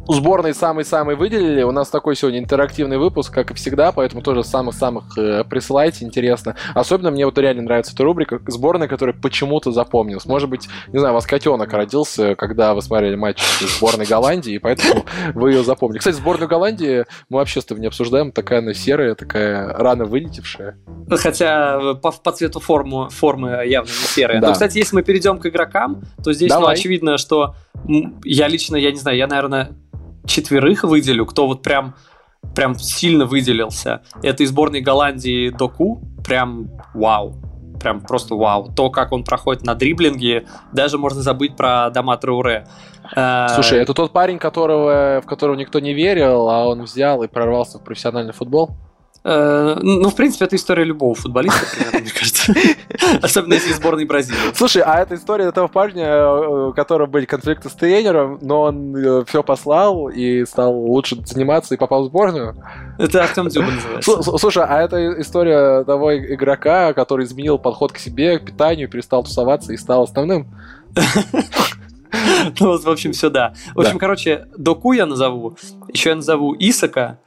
сборной 0.07 0.53
самый-самый 0.53 1.15
выделили. 1.15 1.63
У 1.63 1.71
нас 1.71 1.89
такой 1.89 2.15
сегодня 2.15 2.39
интерактивный 2.39 2.97
выпуск, 2.97 3.33
как 3.33 3.51
и 3.51 3.53
всегда, 3.53 3.91
поэтому 3.91 4.21
тоже 4.21 4.43
самых-самых 4.43 5.17
э, 5.17 5.43
присылайте, 5.45 6.05
интересно. 6.05 6.55
Особенно 6.73 7.11
мне 7.11 7.25
вот 7.25 7.37
реально 7.37 7.63
нравится 7.63 7.93
эта 7.93 8.03
рубрика 8.03 8.39
сборная, 8.47 8.87
которая 8.87 9.15
почему-то 9.15 9.71
запомнилась. 9.71 10.25
Может 10.25 10.49
быть, 10.49 10.67
не 10.87 10.99
знаю, 10.99 11.13
у 11.13 11.15
вас 11.15 11.25
котенок 11.25 11.71
родился, 11.71 12.35
когда 12.35 12.73
вы 12.73 12.81
смотрели 12.81 13.15
матч 13.15 13.41
сборной 13.61 14.05
Голландии, 14.05 14.53
и 14.53 14.59
поэтому 14.59 15.05
вы 15.33 15.51
ее 15.51 15.63
запомнили. 15.63 15.99
Кстати, 15.99 16.15
сборную 16.15 16.49
Голландии 16.49 17.05
мы 17.29 17.37
вообще 17.39 17.61
с 17.61 17.65
тобой 17.65 17.81
не 17.81 17.87
обсуждаем. 17.87 18.31
Такая 18.31 18.59
она 18.59 18.73
серая, 18.73 19.15
такая 19.15 19.73
рано 19.73 20.05
вылетевшая. 20.05 20.77
Хотя 21.09 21.79
э, 21.81 21.95
по, 21.95 22.11
по 22.11 22.31
цвету 22.31 22.59
форму, 22.59 23.09
формы 23.09 23.65
явно 23.65 23.87
не 23.87 24.07
серые. 24.07 24.41
Да. 24.41 24.47
Но, 24.47 24.53
кстати, 24.53 24.77
если 24.77 24.95
мы 24.95 25.03
перейдем 25.03 25.39
к 25.39 25.45
игрокам, 25.45 26.03
то 26.23 26.33
здесь 26.33 26.51
ну, 26.51 26.67
очевидно, 26.67 27.17
что 27.17 27.55
я 28.23 28.47
лично, 28.47 28.75
я 28.75 28.91
не 28.91 28.97
знаю, 28.97 29.17
я, 29.17 29.27
наверное, 29.27 29.71
четверых 30.25 30.83
выделю, 30.83 31.25
кто 31.25 31.47
вот 31.47 31.61
прям, 31.61 31.95
прям 32.55 32.75
сильно 32.75 33.25
выделился. 33.25 34.01
Это 34.21 34.43
из 34.43 34.49
сборной 34.49 34.81
Голландии 34.81 35.49
Доку. 35.49 36.01
Прям 36.25 36.69
вау. 36.93 37.35
Прям 37.79 38.01
просто 38.01 38.35
вау. 38.35 38.71
То, 38.73 38.89
как 38.89 39.11
он 39.11 39.23
проходит 39.23 39.63
на 39.63 39.75
дриблинге, 39.75 40.45
даже 40.71 40.97
можно 40.97 41.21
забыть 41.21 41.55
про 41.55 41.89
Дома 41.89 42.15
Трауре. 42.17 42.67
Э, 43.15 43.47
Слушай, 43.49 43.79
это 43.79 43.93
тот 43.93 44.13
парень, 44.13 44.39
которого, 44.39 45.21
в 45.21 45.25
которого 45.25 45.55
никто 45.55 45.79
не 45.79 45.93
верил, 45.93 46.49
а 46.49 46.65
он 46.65 46.83
взял 46.83 47.23
и 47.23 47.27
прорвался 47.27 47.79
в 47.79 47.83
профессиональный 47.83 48.33
футбол? 48.33 48.71
Э, 49.23 49.75
ну, 49.81 50.09
в 50.09 50.15
принципе, 50.15 50.45
это 50.45 50.55
история 50.55 50.83
любого 50.83 51.15
футболиста, 51.15 51.59
примерно, 51.75 51.99
мне 51.99 52.11
кажется. 52.11 52.53
Особенно 53.21 53.53
если 53.53 53.73
сборной 53.73 54.05
Бразилии. 54.05 54.37
Слушай, 54.53 54.83
а 54.85 55.01
это 55.01 55.15
история 55.15 55.45
этого 55.45 55.67
парня, 55.67 56.05
э, 56.05 56.67
у 56.69 56.73
которого 56.73 57.07
были 57.07 57.25
конфликты 57.25 57.69
с 57.69 57.73
тренером, 57.73 58.39
но 58.41 58.61
он 58.63 59.25
все 59.25 59.43
послал 59.43 60.09
и 60.09 60.45
стал 60.45 60.73
лучше 60.75 61.17
заниматься 61.25 61.73
и 61.75 61.77
попал 61.77 62.03
в 62.03 62.05
сборную? 62.07 62.55
Это 62.99 63.23
Артем 63.23 63.47
Дзюба 63.47 63.71
называется. 63.71 64.11
Слу- 64.11 64.19
слу- 64.21 64.37
Слушай, 64.37 64.65
а 64.67 64.81
это 64.81 65.21
история 65.21 65.83
того 65.83 66.15
игрока, 66.17 66.93
который 66.93 67.25
изменил 67.25 67.57
подход 67.57 67.91
к 67.91 67.97
себе, 67.97 68.39
к 68.39 68.45
питанию, 68.45 68.89
перестал 68.89 69.23
тусоваться 69.23 69.73
и 69.73 69.77
стал 69.77 70.03
основным? 70.03 70.47
Ну, 72.59 72.77
в 72.77 72.87
общем, 72.87 73.11
все, 73.11 73.29
да. 73.31 73.53
В 73.73 73.79
общем, 73.81 73.97
короче, 73.97 74.45
Доку 74.55 74.93
я 74.93 75.07
назову. 75.07 75.57
Еще 75.91 76.09
я 76.11 76.15
назову 76.15 76.55
Исака. 76.59 77.17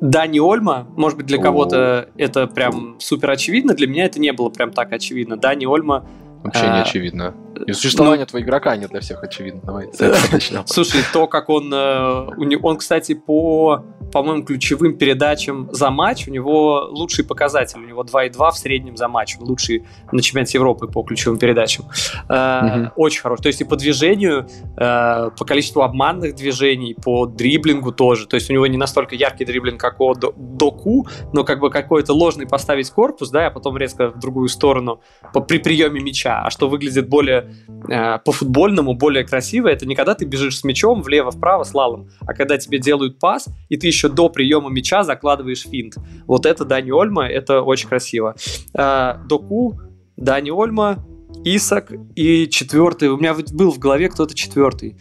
Дани 0.00 0.38
Ольма, 0.38 0.86
может 0.96 1.18
быть, 1.18 1.26
для 1.26 1.38
кого-то 1.38 2.08
это 2.16 2.46
прям 2.46 2.96
супер 3.00 3.30
очевидно, 3.30 3.74
для 3.74 3.86
меня 3.86 4.04
это 4.04 4.20
не 4.20 4.32
было 4.32 4.48
прям 4.48 4.70
так 4.70 4.92
очевидно. 4.92 5.36
Дани 5.36 5.66
Ольма, 5.66 6.06
Вообще 6.42 6.66
А, 6.66 6.76
не 6.76 6.82
очевидно. 6.82 7.34
И 7.66 7.72
существование 7.72 8.26
твоего 8.26 8.46
игрока 8.46 8.76
не 8.76 8.86
для 8.86 9.00
всех 9.00 9.22
очевидно. 9.22 9.60
Давай 9.64 9.88
начнем. 10.32 10.66
слушай, 10.66 11.00
то, 11.12 11.26
как 11.26 11.48
он, 11.48 11.72
э, 11.72 12.56
он, 12.62 12.76
кстати, 12.76 13.14
по, 13.14 13.84
по-моему, 14.12 14.44
ключевым 14.44 14.96
передачам 14.96 15.68
за 15.72 15.90
матч, 15.90 16.28
у 16.28 16.30
него 16.30 16.88
лучший 16.90 17.24
показатель, 17.24 17.78
у 17.78 17.86
него 17.86 18.02
2,2 18.02 18.50
в 18.50 18.58
среднем 18.58 18.96
за 18.96 19.08
матч, 19.08 19.36
он 19.40 19.46
лучший 19.46 19.84
на 20.12 20.22
чемпионате 20.22 20.58
Европы 20.58 20.86
по 20.86 21.02
ключевым 21.02 21.38
передачам. 21.38 21.86
Э. 22.28 22.88
Очень 22.96 23.22
хорош. 23.22 23.40
То 23.40 23.48
есть 23.48 23.60
и 23.60 23.64
по 23.64 23.76
движению, 23.76 24.48
э, 24.76 25.30
по 25.36 25.44
количеству 25.44 25.82
обманных 25.82 26.34
движений, 26.34 26.94
по 26.94 27.26
дриблингу 27.26 27.92
тоже. 27.92 28.26
То 28.26 28.36
есть 28.36 28.50
у 28.50 28.52
него 28.52 28.66
не 28.66 28.76
настолько 28.76 29.14
яркий 29.14 29.44
дриблинг, 29.44 29.80
как 29.80 30.00
у 30.00 30.14
До- 30.14 30.32
Доку, 30.36 31.06
но 31.32 31.44
как 31.44 31.60
бы 31.60 31.70
какой-то 31.70 32.12
ложный 32.12 32.46
поставить 32.46 32.90
корпус, 32.90 33.30
да, 33.30 33.46
а 33.46 33.50
потом 33.50 33.76
резко 33.76 34.08
в 34.10 34.18
другую 34.18 34.48
сторону 34.48 35.00
по, 35.32 35.40
при 35.40 35.58
приеме 35.58 36.00
мяча. 36.00 36.42
А 36.44 36.50
что 36.50 36.68
выглядит 36.68 37.08
более 37.08 37.47
э, 37.88 38.18
по-футбольному, 38.24 38.94
более 38.94 39.24
красиво, 39.24 39.68
это 39.68 39.86
не 39.86 39.94
когда 39.94 40.14
ты 40.14 40.24
бежишь 40.24 40.58
с 40.58 40.64
мячом 40.64 41.02
влево-вправо 41.02 41.64
слалом, 41.64 42.08
а 42.20 42.34
когда 42.34 42.58
тебе 42.58 42.78
делают 42.78 43.18
пас, 43.18 43.48
и 43.68 43.76
ты 43.76 43.86
еще 43.86 44.08
до 44.08 44.28
приема 44.28 44.70
мяча 44.70 45.04
закладываешь 45.04 45.62
финт. 45.62 45.96
Вот 46.26 46.46
это 46.46 46.64
Дани 46.64 46.90
Ольма, 46.90 47.26
это 47.26 47.62
очень 47.62 47.88
красиво. 47.88 48.34
Э, 48.74 49.14
Доку, 49.28 49.80
Дани 50.16 50.50
Ольма, 50.50 51.04
Исак 51.44 51.92
и 52.14 52.48
четвертый. 52.48 53.08
У 53.08 53.16
меня 53.16 53.34
был 53.52 53.70
в 53.72 53.78
голове 53.78 54.08
кто-то 54.08 54.34
четвертый. 54.34 54.96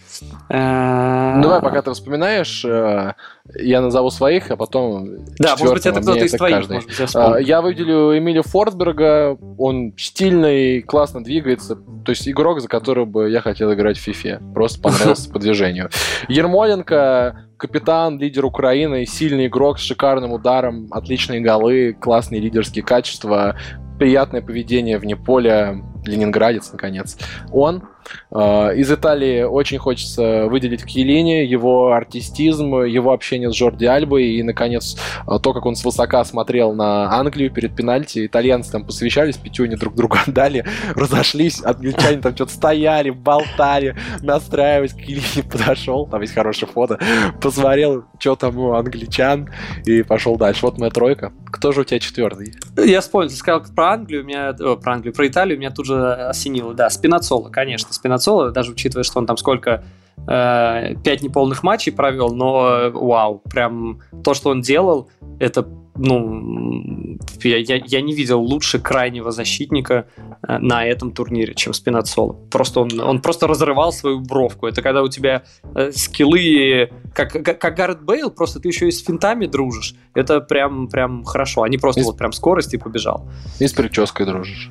Э, 0.50 1.34
Ну, 1.38 1.44
Давай, 1.44 1.62
пока 1.62 1.82
ты 1.82 1.92
вспоминаешь, 1.92 2.64
э, 2.66 3.14
я 3.56 3.82
назову 3.82 4.10
своих, 4.10 4.52
а 4.52 4.56
потом 4.58 5.26
Да, 5.40 5.56
может 5.58 5.74
быть, 5.74 5.86
это 5.86 6.02
кто-то 6.02 6.24
из 6.26 6.32
твоих, 6.32 6.56
каждый. 6.58 6.74
может 6.74 6.90
быть, 6.90 7.00
я 7.00 7.06
вспомню. 7.06 7.40
Я 7.40 7.62
выделю 7.62 8.18
Эмилия 8.18 8.44
Форсберга. 8.44 9.38
Он 9.58 9.94
стильный, 9.98 10.82
классно 10.82 11.24
двигается. 11.24 11.76
То 11.76 12.12
есть 12.12 12.28
игрок, 12.28 12.62
за 12.62 12.68
которого 12.68 13.06
бы 13.06 13.30
я 13.30 13.42
хотел 13.42 13.74
играть 13.74 13.98
в 13.98 14.02
фифе. 14.02 14.40
Просто 14.54 14.82
понравился 14.82 15.30
по 15.34 15.40
движению. 15.40 15.90
Ермоленко, 16.30 17.48
капитан, 17.58 18.20
лидер 18.20 18.46
Украины, 18.46 19.06
сильный 19.06 19.48
игрок 19.48 19.80
с 19.80 19.82
шикарным 19.82 20.32
ударом, 20.32 20.88
отличные 20.92 21.42
голы, 21.42 21.94
классные 22.00 22.40
лидерские 22.42 22.84
качества, 22.84 23.56
приятное 24.00 24.42
поведение 24.42 24.98
вне 25.00 25.16
поля, 25.16 25.76
ленинградец, 26.08 26.72
наконец. 26.72 27.18
Он 27.52 27.84
Из 28.32 28.92
Италии 28.92 29.44
очень 29.44 29.78
хочется 29.78 30.48
выделить 30.48 30.86
Кьелини, 30.86 31.46
его 31.46 31.92
артистизм, 31.94 32.84
его 32.84 33.14
общение 33.14 33.52
с 33.52 33.56
Жорди 33.56 33.86
Альбой 33.86 34.26
и, 34.26 34.44
наконец, 34.44 34.98
э, 35.28 35.40
то, 35.42 35.54
как 35.54 35.66
он 35.66 35.76
свысока 35.76 36.24
смотрел 36.24 36.74
на 36.74 37.12
Англию 37.14 37.52
перед 37.52 37.76
пенальти. 37.76 38.26
Итальянцы 38.26 38.72
там 38.72 38.86
посвящались, 38.86 39.38
пятюни 39.38 39.76
друг 39.76 39.96
другу 39.96 40.18
отдали, 40.26 40.66
разошлись, 40.96 41.64
англичане 41.64 42.22
там 42.22 42.36
что-то 42.36 42.54
стояли, 42.54 43.10
болтали, 43.10 43.96
настраивались, 44.22 44.94
Кьелини 44.94 45.48
подошел, 45.50 46.08
там 46.08 46.22
есть 46.22 46.34
хорошее 46.34 46.72
фото, 46.72 47.00
посмотрел, 47.42 48.06
что 48.20 48.36
там 48.36 48.58
у 48.58 48.74
англичан, 48.74 49.50
и 49.86 50.04
пошел 50.04 50.38
дальше. 50.38 50.66
Вот 50.66 50.78
моя 50.78 50.92
тройка. 50.92 51.34
Кто 51.46 51.72
же 51.72 51.82
у 51.82 51.84
тебя 51.84 52.00
четвертый? 52.00 52.54
Я 52.78 53.02
вспомнил, 53.02 53.30
ты 53.30 53.36
сказал 53.36 53.64
про 53.76 53.94
Англию, 53.94 54.24
у 54.24 54.26
меня, 54.26 54.50
о, 54.50 54.76
про 54.76 54.94
Англию, 54.94 55.14
про 55.14 55.28
Италию, 55.28 55.58
меня 55.58 55.72
тут 55.72 55.86
же 55.86 56.14
осенило. 56.14 56.74
Да, 56.74 56.90
Спинацола, 56.90 57.50
конечно, 57.50 57.94
Спинацола, 57.98 58.52
даже 58.52 58.72
учитывая, 58.72 59.04
что 59.04 59.20
он 59.20 59.26
там 59.26 59.38
сколько, 59.38 59.84
э, 60.28 60.96
пять 61.04 61.22
неполных 61.22 61.64
матчей 61.64 61.92
провел, 61.92 62.34
но 62.34 62.70
э, 62.70 62.90
вау, 62.90 63.42
прям 63.50 64.02
то, 64.24 64.34
что 64.34 64.50
он 64.50 64.62
делал, 64.62 65.10
это 65.40 65.68
ну, 66.00 67.18
я, 67.42 67.58
я, 67.58 67.82
я 67.84 68.02
не 68.02 68.14
видел 68.14 68.40
лучше 68.40 68.78
крайнего 68.78 69.32
защитника 69.32 70.08
э, 70.48 70.60
на 70.60 70.86
этом 70.86 71.12
турнире, 71.12 71.56
чем 71.56 71.74
Спинацоло. 71.74 72.34
Просто 72.52 72.82
он, 72.82 73.00
он 73.00 73.20
просто 73.20 73.48
разрывал 73.48 73.92
свою 73.92 74.20
бровку. 74.20 74.68
Это 74.68 74.84
когда 74.84 75.02
у 75.02 75.08
тебя 75.08 75.44
скиллы, 75.92 76.92
как, 77.16 77.32
как, 77.32 77.60
как 77.60 77.76
Гаррет 77.76 78.04
Бейл, 78.04 78.30
просто 78.30 78.60
ты 78.60 78.68
еще 78.68 78.88
и 78.88 78.92
с 78.92 79.04
финтами 79.04 79.48
дружишь. 79.48 79.96
Это 80.14 80.40
прям, 80.40 80.88
прям 80.88 81.24
хорошо. 81.24 81.66
Не 81.66 81.80
просто 81.80 82.02
и 82.02 82.04
вот 82.04 82.18
прям 82.18 82.32
скорость 82.32 82.76
и 82.76 82.78
побежал. 82.78 83.28
И 83.60 83.68
с 83.68 83.74
прической 83.74 84.28
дружишь. 84.28 84.70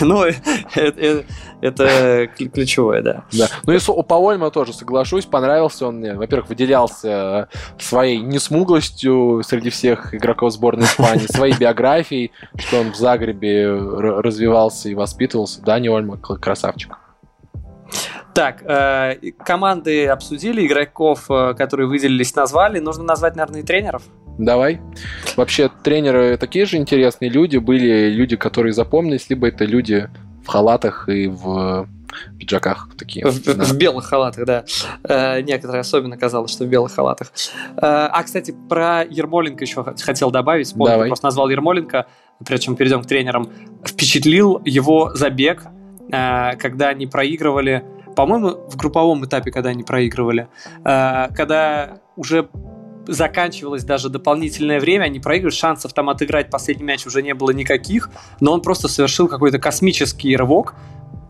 Ну, 0.00 0.24
это 1.60 2.28
ключевое, 2.36 3.02
да. 3.02 3.24
Да. 3.32 3.48
Ну 3.64 3.72
и 3.72 3.78
по 3.78 4.14
Ольма 4.14 4.50
тоже 4.50 4.72
соглашусь, 4.72 5.26
понравился 5.26 5.86
он 5.86 5.96
мне. 5.98 6.14
Во-первых, 6.14 6.48
выделялся 6.48 7.48
своей 7.78 8.18
несмуглостью 8.18 9.42
среди 9.44 9.70
всех 9.70 10.14
игроков 10.14 10.52
сборной 10.52 10.84
Испании, 10.84 11.26
своей 11.26 11.56
биографией, 11.56 12.32
что 12.58 12.80
он 12.80 12.92
в 12.92 12.96
Загребе 12.96 13.70
развивался 13.70 14.88
и 14.88 14.94
воспитывался. 14.94 15.62
Дани 15.62 15.88
Ольма 15.88 16.16
красавчик. 16.18 16.98
Так, 18.34 18.62
э, 18.64 19.16
команды 19.44 20.06
обсудили, 20.08 20.66
игроков, 20.66 21.30
э, 21.30 21.54
которые 21.54 21.88
выделились, 21.88 22.34
назвали. 22.34 22.80
Нужно 22.80 23.02
назвать, 23.02 23.34
наверное, 23.34 23.62
и 23.62 23.64
тренеров. 23.64 24.02
Давай. 24.38 24.80
Вообще, 25.36 25.70
тренеры 25.82 26.36
такие 26.36 26.66
же 26.66 26.76
интересные 26.76 27.30
люди. 27.30 27.56
Были 27.56 28.10
люди, 28.10 28.36
которые 28.36 28.72
запомнились, 28.72 29.30
либо 29.30 29.48
это 29.48 29.64
люди 29.64 30.08
в 30.44 30.48
халатах 30.48 31.08
и 31.08 31.26
в 31.26 31.88
пиджаках 32.38 32.88
такие. 32.96 33.26
В, 33.26 33.42
да. 33.44 33.64
в 33.64 33.76
белых 33.76 34.06
халатах, 34.06 34.46
да. 34.46 34.64
Э, 35.04 35.40
некоторые 35.40 35.80
особенно 35.80 36.16
казалось, 36.16 36.50
что 36.50 36.64
в 36.64 36.68
белых 36.68 36.94
халатах. 36.94 37.32
Э, 37.76 37.80
а, 37.80 38.22
кстати, 38.22 38.54
про 38.68 39.04
Ермоленко 39.04 39.64
еще 39.64 39.84
хотел 39.84 40.30
добавить. 40.30 40.72
Помню, 40.72 40.92
Давай. 40.92 41.08
просто 41.08 41.26
назвал 41.26 41.48
Ермоленко, 41.48 42.06
прежде 42.44 42.66
чем 42.66 42.76
перейдем 42.76 43.02
к 43.02 43.06
тренерам. 43.06 43.50
Впечатлил 43.84 44.60
его 44.64 45.14
забег, 45.14 45.64
э, 46.12 46.56
когда 46.56 46.88
они 46.88 47.06
проигрывали 47.06 47.84
по-моему, 48.16 48.66
в 48.68 48.76
групповом 48.76 49.24
этапе, 49.26 49.50
когда 49.50 49.70
они 49.70 49.84
проигрывали, 49.84 50.48
э, 50.84 51.28
когда 51.34 51.98
уже 52.16 52.48
заканчивалось 53.06 53.84
даже 53.84 54.08
дополнительное 54.08 54.80
время, 54.80 55.04
они 55.04 55.20
проигрывали, 55.20 55.54
шансов 55.54 55.92
там 55.92 56.08
отыграть 56.08 56.50
последний 56.50 56.84
мяч 56.84 57.06
уже 57.06 57.22
не 57.22 57.34
было 57.34 57.50
никаких, 57.50 58.10
но 58.40 58.52
он 58.52 58.62
просто 58.62 58.88
совершил 58.88 59.28
какой-то 59.28 59.58
космический 59.58 60.36
рывок, 60.36 60.74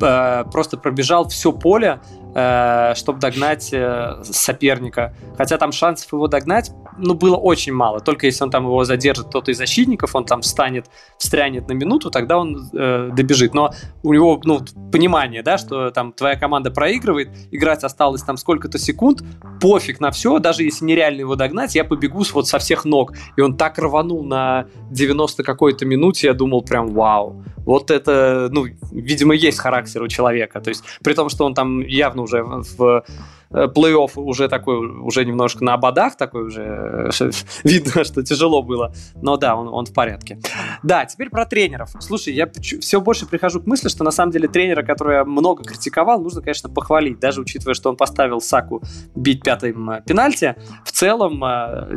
э, 0.00 0.44
просто 0.50 0.76
пробежал 0.76 1.28
все 1.28 1.52
поле, 1.52 2.00
э, 2.34 2.94
чтобы 2.94 3.20
догнать 3.20 3.70
э, 3.72 4.22
соперника. 4.24 5.14
Хотя 5.36 5.58
там 5.58 5.72
шансов 5.72 6.12
его 6.12 6.28
догнать, 6.28 6.70
ну, 6.98 7.14
было 7.14 7.36
очень 7.36 7.72
мало. 7.72 8.00
Только 8.00 8.26
если 8.26 8.44
он 8.44 8.50
там 8.50 8.64
его 8.64 8.84
задержит, 8.84 9.26
кто-то 9.26 9.50
из 9.50 9.58
защитников, 9.58 10.14
он 10.14 10.24
там 10.24 10.42
встанет, 10.42 10.86
встрянет 11.18 11.68
на 11.68 11.72
минуту, 11.72 12.10
тогда 12.10 12.38
он 12.38 12.70
э, 12.72 13.10
добежит. 13.12 13.54
Но 13.54 13.72
у 14.02 14.12
него, 14.12 14.40
ну, 14.44 14.60
понимание, 14.92 15.42
да, 15.42 15.58
что 15.58 15.90
там 15.90 16.12
твоя 16.12 16.36
команда 16.36 16.70
проигрывает, 16.70 17.28
играть 17.50 17.84
осталось 17.84 18.22
там 18.22 18.36
сколько-то 18.36 18.78
секунд, 18.78 19.22
пофиг 19.60 20.00
на 20.00 20.10
все, 20.10 20.38
даже 20.38 20.62
если 20.62 20.84
нереально 20.84 21.20
его 21.20 21.36
догнать, 21.36 21.74
я 21.74 21.84
побегу 21.84 22.24
вот 22.32 22.48
со 22.48 22.58
всех 22.58 22.84
ног. 22.84 23.12
И 23.36 23.40
он 23.40 23.56
так 23.56 23.78
рванул 23.78 24.24
на 24.24 24.66
90 24.90 25.42
какой-то 25.42 25.84
минуте, 25.84 26.28
я 26.28 26.34
думал 26.34 26.62
прям 26.62 26.88
вау. 26.88 27.44
Вот 27.66 27.90
это, 27.90 28.48
ну, 28.52 28.66
видимо, 28.92 29.34
есть 29.34 29.58
характер 29.58 30.02
у 30.02 30.08
человека. 30.08 30.60
То 30.60 30.70
есть, 30.70 30.84
при 31.02 31.14
том, 31.14 31.28
что 31.28 31.44
он 31.44 31.54
там 31.54 31.80
явно 31.80 32.22
уже 32.22 32.42
в 32.44 33.04
плей-офф 33.50 34.12
уже 34.16 34.48
такой, 34.48 34.76
уже 34.78 35.24
немножко 35.24 35.64
на 35.64 35.74
ободах 35.74 36.16
такой 36.16 36.44
уже, 36.44 37.10
э, 37.20 37.30
видно, 37.64 38.04
что 38.04 38.22
тяжело 38.22 38.62
было. 38.62 38.92
Но 39.14 39.36
да, 39.36 39.56
он, 39.56 39.68
он 39.68 39.86
в 39.86 39.92
порядке. 39.92 40.38
Да, 40.82 41.04
теперь 41.04 41.30
про 41.30 41.46
тренеров. 41.46 41.90
Слушай, 42.00 42.34
я 42.34 42.50
все 42.80 43.00
больше 43.00 43.26
прихожу 43.26 43.60
к 43.60 43.66
мысли, 43.66 43.88
что 43.88 44.04
на 44.04 44.10
самом 44.10 44.32
деле 44.32 44.48
тренера, 44.48 44.82
который 44.82 45.16
я 45.16 45.24
много 45.24 45.64
критиковал, 45.64 46.20
нужно, 46.20 46.42
конечно, 46.42 46.68
похвалить, 46.68 47.20
даже 47.20 47.40
учитывая, 47.40 47.74
что 47.74 47.90
он 47.90 47.96
поставил 47.96 48.40
Саку 48.40 48.82
бить 49.14 49.42
пятым 49.42 49.90
э, 49.90 50.02
пенальти. 50.02 50.56
В 50.84 50.92
целом, 50.92 51.42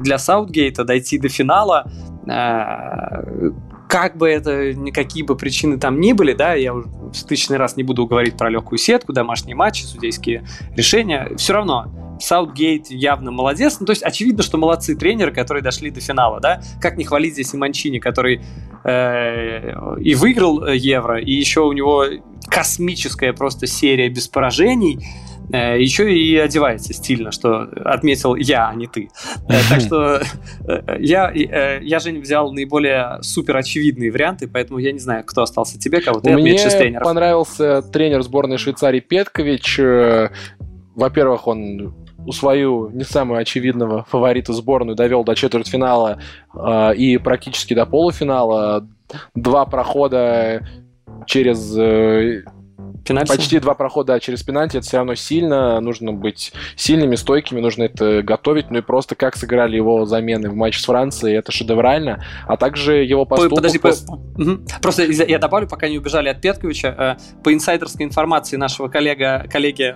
для 0.01 0.17
Саутгейта 0.17 0.83
дойти 0.83 1.17
до 1.17 1.29
финала 1.29 1.89
как 3.89 4.17
бы 4.17 4.29
это, 4.29 4.75
никакие 4.75 5.25
бы 5.25 5.35
причины 5.35 5.79
там 5.79 5.99
ни 5.99 6.13
были, 6.13 6.33
да, 6.33 6.53
я 6.53 6.75
уже 6.75 6.87
в 6.87 7.23
тысячный 7.23 7.57
раз 7.57 7.75
не 7.75 7.81
буду 7.81 8.05
говорить 8.05 8.37
про 8.37 8.47
легкую 8.47 8.77
сетку, 8.77 9.13
домашние 9.13 9.55
матчи, 9.55 9.81
судейские 9.81 10.45
решения, 10.75 11.31
все 11.37 11.53
равно 11.53 11.91
Саутгейт 12.21 12.91
явно 12.91 13.31
молодец. 13.31 13.77
Ну, 13.79 13.87
то 13.87 13.91
есть 13.91 14.03
очевидно, 14.03 14.43
что 14.43 14.57
молодцы 14.57 14.95
тренеры, 14.95 15.31
которые 15.31 15.63
дошли 15.63 15.89
до 15.89 16.01
финала, 16.01 16.39
да. 16.39 16.61
Как 16.79 16.97
не 16.97 17.03
хвалить 17.03 17.33
здесь 17.33 17.53
и 17.55 17.57
Манчини, 17.57 17.97
который 17.97 18.41
э, 18.83 19.97
и 19.99 20.13
выиграл 20.13 20.65
э, 20.65 20.77
Евро, 20.77 21.19
и 21.19 21.31
еще 21.31 21.61
у 21.61 21.71
него 21.71 22.05
космическая 22.47 23.33
просто 23.33 23.65
серия 23.65 24.09
без 24.09 24.27
поражений. 24.27 24.99
Э, 25.51 25.81
еще 25.81 26.13
и 26.13 26.37
одевается 26.37 26.93
стильно, 26.93 27.31
что 27.31 27.67
отметил 27.85 28.35
я, 28.35 28.69
а 28.69 28.75
не 28.75 28.87
ты. 28.87 29.09
Э, 29.47 29.53
так 29.69 29.81
что 29.81 30.21
э, 30.67 30.97
я, 30.99 31.31
я 31.31 31.99
же 31.99 32.11
взял 32.19 32.51
наиболее 32.51 33.19
супер 33.21 33.57
очевидные 33.57 34.11
варианты, 34.11 34.47
поэтому 34.47 34.79
я 34.79 34.91
не 34.91 34.99
знаю, 34.99 35.23
кто 35.25 35.41
остался 35.41 35.79
тебе, 35.79 36.01
кого 36.01 36.19
ты 36.19 36.31
отметишь 36.31 36.65
из 36.65 36.73
тренеров. 36.75 37.01
Мне 37.01 37.13
понравился 37.13 37.81
тренер 37.81 38.21
сборной 38.21 38.57
Швейцарии 38.57 38.99
Петкович. 38.99 39.79
Во-первых, 40.95 41.47
он 41.47 41.93
свою 42.31 42.89
не 42.89 43.03
самую 43.03 43.39
очевидного 43.39 44.03
фаворита 44.03 44.53
сборную 44.53 44.95
довел 44.95 45.23
до 45.23 45.35
четвертьфинала 45.35 46.19
э, 46.53 46.95
и 46.95 47.17
практически 47.17 47.73
до 47.73 47.85
полуфинала. 47.85 48.87
Два 49.35 49.65
прохода 49.65 50.67
через 51.25 51.75
э, 51.77 52.43
Пенальти? 53.05 53.29
Почти 53.29 53.59
два 53.59 53.73
прохода 53.73 54.19
через 54.19 54.43
пенальти, 54.43 54.77
это 54.77 54.85
все 54.85 54.97
равно 54.97 55.15
сильно, 55.15 55.79
нужно 55.79 56.13
быть 56.13 56.53
сильными, 56.75 57.15
стойкими, 57.15 57.59
нужно 57.59 57.83
это 57.83 58.21
готовить, 58.21 58.71
ну 58.71 58.79
и 58.79 58.81
просто 58.81 59.15
как 59.15 59.35
сыграли 59.35 59.75
его 59.75 60.05
замены 60.05 60.49
в 60.49 60.55
матче 60.55 60.79
с 60.79 60.85
Францией, 60.85 61.37
это 61.37 61.51
шедеврально, 61.51 62.23
а 62.47 62.57
также 62.57 63.03
его 63.03 63.25
поступок... 63.25 63.55
Подожди, 63.55 63.79
по... 63.79 63.89
угу. 63.89 64.59
просто 64.81 65.03
я 65.03 65.39
добавлю, 65.39 65.67
пока 65.67 65.87
не 65.87 65.97
убежали 65.97 66.29
от 66.29 66.41
Петковича, 66.41 67.17
э, 67.19 67.41
по 67.43 67.53
инсайдерской 67.53 68.05
информации 68.05 68.57
нашего 68.57 68.87
коллега, 68.87 69.45
коллеги 69.51 69.95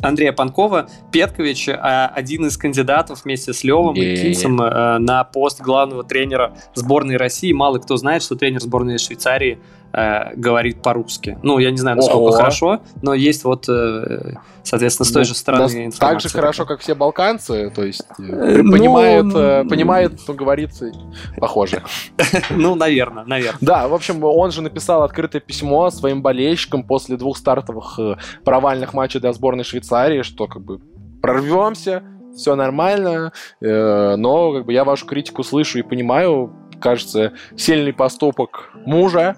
Андрея 0.00 0.32
Панкова, 0.32 0.88
Петкович 1.10 1.68
один 1.68 2.46
из 2.46 2.56
кандидатов 2.56 3.24
вместе 3.24 3.52
с 3.52 3.64
Левом 3.64 3.94
и 3.96 4.16
Кинцем 4.16 4.60
э, 4.60 4.98
на 4.98 5.24
пост 5.24 5.60
главного 5.60 6.04
тренера 6.04 6.54
сборной 6.74 7.16
России. 7.16 7.52
Мало 7.52 7.78
кто 7.78 7.96
знает, 7.96 8.22
что 8.22 8.36
тренер 8.36 8.60
сборной 8.60 8.98
Швейцарии 8.98 9.58
э, 9.92 10.34
говорит 10.34 10.82
по-русски. 10.82 11.38
Ну, 11.42 11.58
я 11.58 11.70
не 11.70 11.76
знаю, 11.78 11.96
насколько 11.96 12.18
Ого. 12.18 12.32
хорошо, 12.32 12.80
но 13.02 13.14
есть 13.14 13.44
вот, 13.44 13.68
э, 13.68 14.34
соответственно, 14.62 15.06
с 15.06 15.12
той 15.12 15.22
ну, 15.22 15.26
же 15.26 15.34
стороны 15.34 15.62
информация. 15.62 15.98
Так 15.98 16.20
же 16.20 16.28
хорошо, 16.28 16.66
как 16.66 16.80
все 16.80 16.94
балканцы, 16.94 17.70
то 17.74 17.84
есть 17.84 18.02
э, 18.18 18.22
э 18.22 18.62
ну, 18.62 18.72
понимает, 18.72 19.26
э, 19.34 19.64
понимает, 19.68 20.20
что 20.20 20.34
говорится, 20.34 20.90
похоже. 21.38 21.82
Ну, 22.50 22.74
наверное, 22.74 23.24
наверное. 23.24 23.58
Да, 23.60 23.88
в 23.88 23.94
общем, 23.94 24.22
он 24.22 24.50
же 24.50 24.62
написал 24.62 25.02
открытое 25.02 25.40
письмо 25.40 25.90
своим 25.90 26.22
болельщикам 26.22 26.82
после 26.82 27.16
двух 27.16 27.36
стартовых 27.36 27.98
э, 27.98 28.16
провальных 28.44 28.94
матчей 28.94 29.20
для 29.20 29.32
сборной 29.32 29.64
Швейцарии, 29.64 30.22
что 30.22 30.46
как 30.46 30.62
бы 30.62 30.80
прорвемся, 31.20 32.02
все 32.36 32.54
нормально, 32.54 33.32
э, 33.60 34.16
но 34.16 34.52
как 34.52 34.66
бы 34.66 34.72
я 34.72 34.84
вашу 34.84 35.06
критику 35.06 35.42
слышу 35.42 35.78
и 35.78 35.82
понимаю, 35.82 36.52
кажется, 36.80 37.32
сильный 37.56 37.92
поступок 37.92 38.70
мужа, 38.86 39.36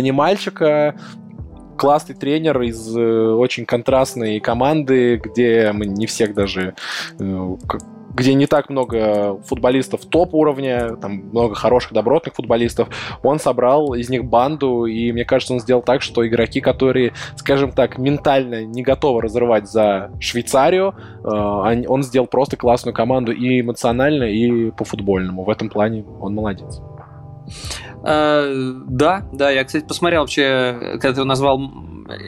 не 0.00 0.12
мальчика. 0.12 0.94
Классный 1.76 2.14
тренер 2.14 2.60
из 2.62 2.96
э, 2.96 3.32
очень 3.32 3.64
контрастной 3.64 4.40
команды, 4.40 5.16
где 5.16 5.72
мы 5.72 5.86
не 5.86 6.06
всех 6.06 6.34
даже 6.34 6.74
э, 7.18 7.56
где 8.14 8.34
не 8.34 8.46
так 8.46 8.68
много 8.68 9.40
футболистов 9.46 10.04
топ-уровня, 10.04 10.96
там 10.96 11.12
много 11.30 11.54
хороших, 11.54 11.92
добротных 11.92 12.34
футболистов, 12.34 12.88
он 13.22 13.38
собрал 13.38 13.94
из 13.94 14.08
них 14.10 14.24
банду, 14.24 14.84
и 14.84 15.12
мне 15.12 15.24
кажется, 15.24 15.54
он 15.54 15.60
сделал 15.60 15.82
так, 15.82 16.02
что 16.02 16.26
игроки, 16.26 16.60
которые, 16.60 17.12
скажем 17.36 17.72
так, 17.72 17.98
ментально 17.98 18.64
не 18.64 18.82
готовы 18.82 19.22
разрывать 19.22 19.68
за 19.68 20.10
Швейцарию, 20.20 20.94
э, 21.24 21.84
он 21.86 22.02
сделал 22.02 22.26
просто 22.26 22.56
классную 22.56 22.94
команду 22.94 23.32
и 23.32 23.60
эмоционально, 23.60 24.24
и 24.24 24.70
по 24.70 24.84
футбольному. 24.84 25.44
В 25.44 25.50
этом 25.50 25.68
плане 25.68 26.04
он 26.20 26.34
молодец. 26.34 26.80
Э, 28.04 28.72
да, 28.88 29.28
да, 29.32 29.50
я, 29.50 29.64
кстати, 29.64 29.84
посмотрел 29.84 30.22
вообще, 30.22 30.98
когда 31.00 31.14
ты 31.14 31.24
назвал 31.24 31.58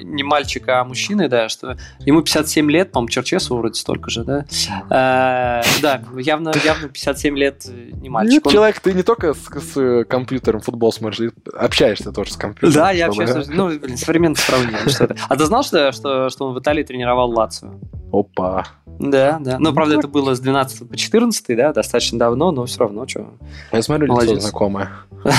не 0.02 0.22
мальчика, 0.22 0.80
а 0.80 0.84
мужчины, 0.84 1.28
да, 1.28 1.48
что 1.48 1.76
ему 2.00 2.22
57 2.22 2.70
лет, 2.70 2.92
по-моему, 2.92 3.08
Черчесу 3.08 3.56
вроде 3.56 3.74
столько 3.74 4.10
же, 4.10 4.24
да. 4.24 4.44
Э, 4.90 5.62
да, 5.82 6.02
явно, 6.16 6.52
явно 6.64 6.88
57 6.88 7.36
лет 7.36 7.64
не 7.66 8.08
мальчик. 8.08 8.44
Нет, 8.44 8.52
человек, 8.52 8.80
ты 8.80 8.92
не 8.92 9.02
только 9.02 9.34
с, 9.34 9.40
с 9.40 10.04
компьютером 10.04 10.60
футбол 10.60 10.92
смотришь, 10.92 11.32
общаешься 11.54 12.12
тоже 12.12 12.32
с 12.32 12.36
компьютером. 12.36 12.72
Да, 12.72 12.90
я 12.92 13.06
общаюсь, 13.06 13.48
ну, 13.48 13.78
блин, 13.78 13.96
современное 13.96 14.36
сравнение. 14.36 14.88
Что 14.88 15.04
это. 15.04 15.16
А 15.28 15.36
ты 15.36 15.44
знал, 15.44 15.62
что, 15.62 15.92
что, 15.92 16.28
что 16.28 16.46
он 16.46 16.54
в 16.54 16.60
Италии 16.60 16.82
тренировал 16.82 17.30
Лацию? 17.30 17.80
Опа. 18.20 18.66
Да, 18.98 19.38
да. 19.40 19.58
Но, 19.58 19.72
правда, 19.72 19.98
это 19.98 20.08
было 20.08 20.34
с 20.34 20.40
12 20.40 20.88
по 20.88 20.96
14, 20.96 21.56
да, 21.56 21.72
достаточно 21.72 22.18
давно, 22.18 22.52
но 22.52 22.66
все 22.66 22.80
равно, 22.80 23.06
что. 23.08 23.34
Я 23.72 23.82
смотрю, 23.82 24.14
лицо 24.20 24.40
знакомое. 24.40 24.90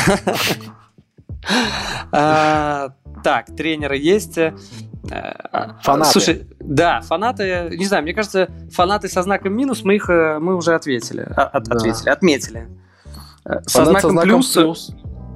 А, 2.12 2.90
так, 3.24 3.56
тренеры 3.56 3.98
есть. 3.98 4.38
Э, 4.38 4.52
фанаты. 5.82 6.12
Слушай, 6.12 6.48
да, 6.60 7.02
фанаты, 7.02 7.70
не 7.72 7.86
знаю, 7.86 8.04
мне 8.04 8.14
кажется, 8.14 8.50
фанаты 8.72 9.08
со 9.08 9.22
знаком 9.22 9.54
минус 9.54 9.84
мы 9.84 9.96
их 9.96 10.10
э, 10.10 10.40
мы 10.40 10.56
уже 10.56 10.74
ответили, 10.74 11.22
от, 11.22 11.64
да. 11.64 11.76
ответили, 11.76 12.10
отметили. 12.10 12.68
Э, 13.46 13.62
со 13.68 13.86
знаком, 13.86 14.02
со 14.02 14.10
знаком 14.10 14.30
плюс, 14.30 14.54
плюс. 14.54 14.92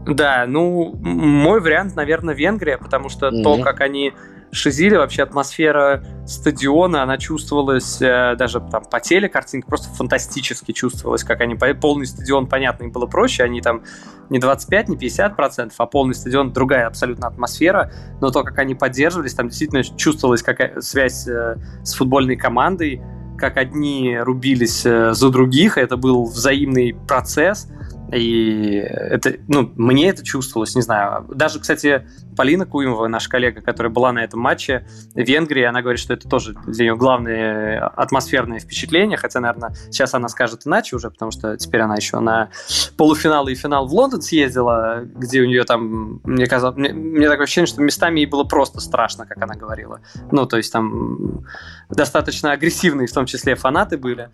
Да, 0.07 0.45
ну 0.47 0.95
мой 0.95 1.61
вариант, 1.61 1.95
наверное, 1.95 2.33
Венгрия, 2.33 2.77
потому 2.77 3.09
что 3.09 3.27
mm-hmm. 3.27 3.43
то, 3.43 3.57
как 3.61 3.81
они 3.81 4.13
Шизили 4.51 4.95
вообще 4.95 5.23
атмосфера 5.23 6.03
стадиона, 6.25 7.03
она 7.03 7.17
чувствовалась 7.17 8.01
э, 8.01 8.35
даже 8.37 8.59
там 8.59 8.83
по 8.85 8.99
теле 8.99 9.29
картинке, 9.29 9.67
просто 9.67 9.89
фантастически 9.93 10.71
чувствовалась, 10.71 11.23
как 11.23 11.41
они, 11.41 11.55
полный 11.75 12.07
стадион, 12.07 12.47
понятно, 12.47 12.85
им 12.85 12.91
было 12.91 13.05
проще, 13.05 13.43
они 13.43 13.61
там 13.61 13.83
не 14.29 14.39
25, 14.39 14.89
не 14.89 14.97
50 14.97 15.35
процентов, 15.35 15.79
а 15.79 15.85
полный 15.85 16.15
стадион, 16.15 16.51
другая 16.51 16.87
абсолютно 16.87 17.27
атмосфера, 17.27 17.91
но 18.21 18.31
то, 18.31 18.43
как 18.43 18.57
они 18.59 18.75
поддерживались, 18.75 19.33
там 19.33 19.49
действительно 19.49 19.83
чувствовалась 19.83 20.41
какая 20.41 20.81
связь 20.81 21.27
э, 21.27 21.57
с 21.83 21.93
футбольной 21.93 22.35
командой, 22.35 23.01
как 23.37 23.57
одни 23.57 24.17
рубились 24.19 24.85
э, 24.85 25.13
за 25.13 25.29
других, 25.29 25.77
это 25.77 25.97
был 25.97 26.25
взаимный 26.25 26.95
процесс, 27.07 27.67
и 28.11 28.73
это, 28.75 29.35
ну, 29.47 29.71
мне 29.75 30.09
это 30.09 30.23
чувствовалось, 30.23 30.75
не 30.75 30.81
знаю. 30.81 31.25
Даже, 31.29 31.59
кстати, 31.59 32.07
Полина 32.35 32.65
Куимова, 32.65 33.07
наша 33.07 33.29
коллега, 33.29 33.61
которая 33.61 33.91
была 33.91 34.11
на 34.11 34.23
этом 34.23 34.39
матче 34.39 34.87
в 35.13 35.19
Венгрии, 35.19 35.63
она 35.63 35.81
говорит, 35.81 35.99
что 35.99 36.13
это 36.13 36.27
тоже 36.27 36.53
для 36.67 36.85
нее 36.85 36.95
главное 36.95 37.85
атмосферное 37.87 38.59
впечатление, 38.59 39.17
хотя, 39.17 39.39
наверное, 39.39 39.73
сейчас 39.91 40.13
она 40.13 40.29
скажет 40.29 40.65
иначе 40.65 40.95
уже, 40.95 41.09
потому 41.11 41.31
что 41.31 41.57
теперь 41.57 41.81
она 41.81 41.95
еще 41.95 42.19
на 42.19 42.49
полуфинал 42.97 43.47
и 43.47 43.55
финал 43.55 43.87
в 43.87 43.93
Лондон 43.93 44.21
съездила, 44.21 45.01
где 45.03 45.41
у 45.41 45.45
нее 45.45 45.63
там, 45.63 46.21
мне 46.23 46.45
казалось, 46.47 46.77
мне, 46.77 46.93
мне 46.93 47.27
такое 47.27 47.43
ощущение, 47.43 47.67
что 47.67 47.81
местами 47.81 48.21
ей 48.21 48.25
было 48.25 48.43
просто 48.43 48.79
страшно, 48.79 49.25
как 49.25 49.41
она 49.41 49.55
говорила. 49.55 49.99
Ну, 50.31 50.45
то 50.45 50.57
есть 50.57 50.71
там 50.71 51.45
достаточно 51.89 52.51
агрессивные, 52.51 53.07
в 53.07 53.13
том 53.13 53.25
числе, 53.25 53.55
фанаты 53.55 53.97
были, 53.97 54.29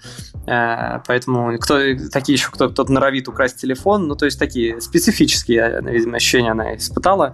э, 0.45 0.99
поэтому 1.07 1.57
кто, 1.57 1.79
такие 2.11 2.35
еще, 2.35 2.49
кто, 2.51 2.69
кто-то 2.69 2.91
норовит 2.91 3.27
украсть 3.27 3.59
телефон, 3.61 4.07
ну, 4.07 4.15
то 4.15 4.25
есть 4.25 4.37
такие 4.37 4.81
специфические, 4.81 5.81
видимо, 5.83 6.17
ощущения 6.17 6.51
она 6.51 6.75
испытала. 6.75 7.33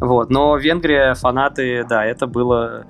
Вот. 0.00 0.30
Но 0.30 0.56
Венгрия, 0.56 1.14
фанаты, 1.14 1.84
да, 1.88 2.04
это 2.04 2.26
было 2.26 2.86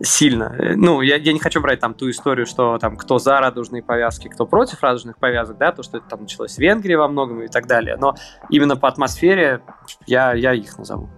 сильно. 0.00 0.54
Ну, 0.76 1.00
я, 1.00 1.16
я 1.16 1.32
не 1.32 1.38
хочу 1.38 1.60
брать 1.60 1.80
там 1.80 1.94
ту 1.94 2.10
историю, 2.10 2.46
что 2.46 2.78
там 2.78 2.96
кто 2.96 3.18
за 3.18 3.40
радужные 3.40 3.82
повязки, 3.82 4.28
кто 4.28 4.46
против 4.46 4.82
радужных 4.82 5.16
повязок, 5.18 5.58
да, 5.58 5.72
то, 5.72 5.82
что 5.82 5.98
это 5.98 6.08
там 6.08 6.22
началось 6.22 6.54
в 6.54 6.58
Венгрии 6.58 6.94
во 6.94 7.08
многом 7.08 7.42
и 7.42 7.48
так 7.48 7.66
далее. 7.66 7.96
Но 7.96 8.14
именно 8.50 8.76
по 8.76 8.88
атмосфере 8.88 9.60
я, 10.06 10.34
я 10.34 10.54
их 10.54 10.78
назову. 10.78 11.08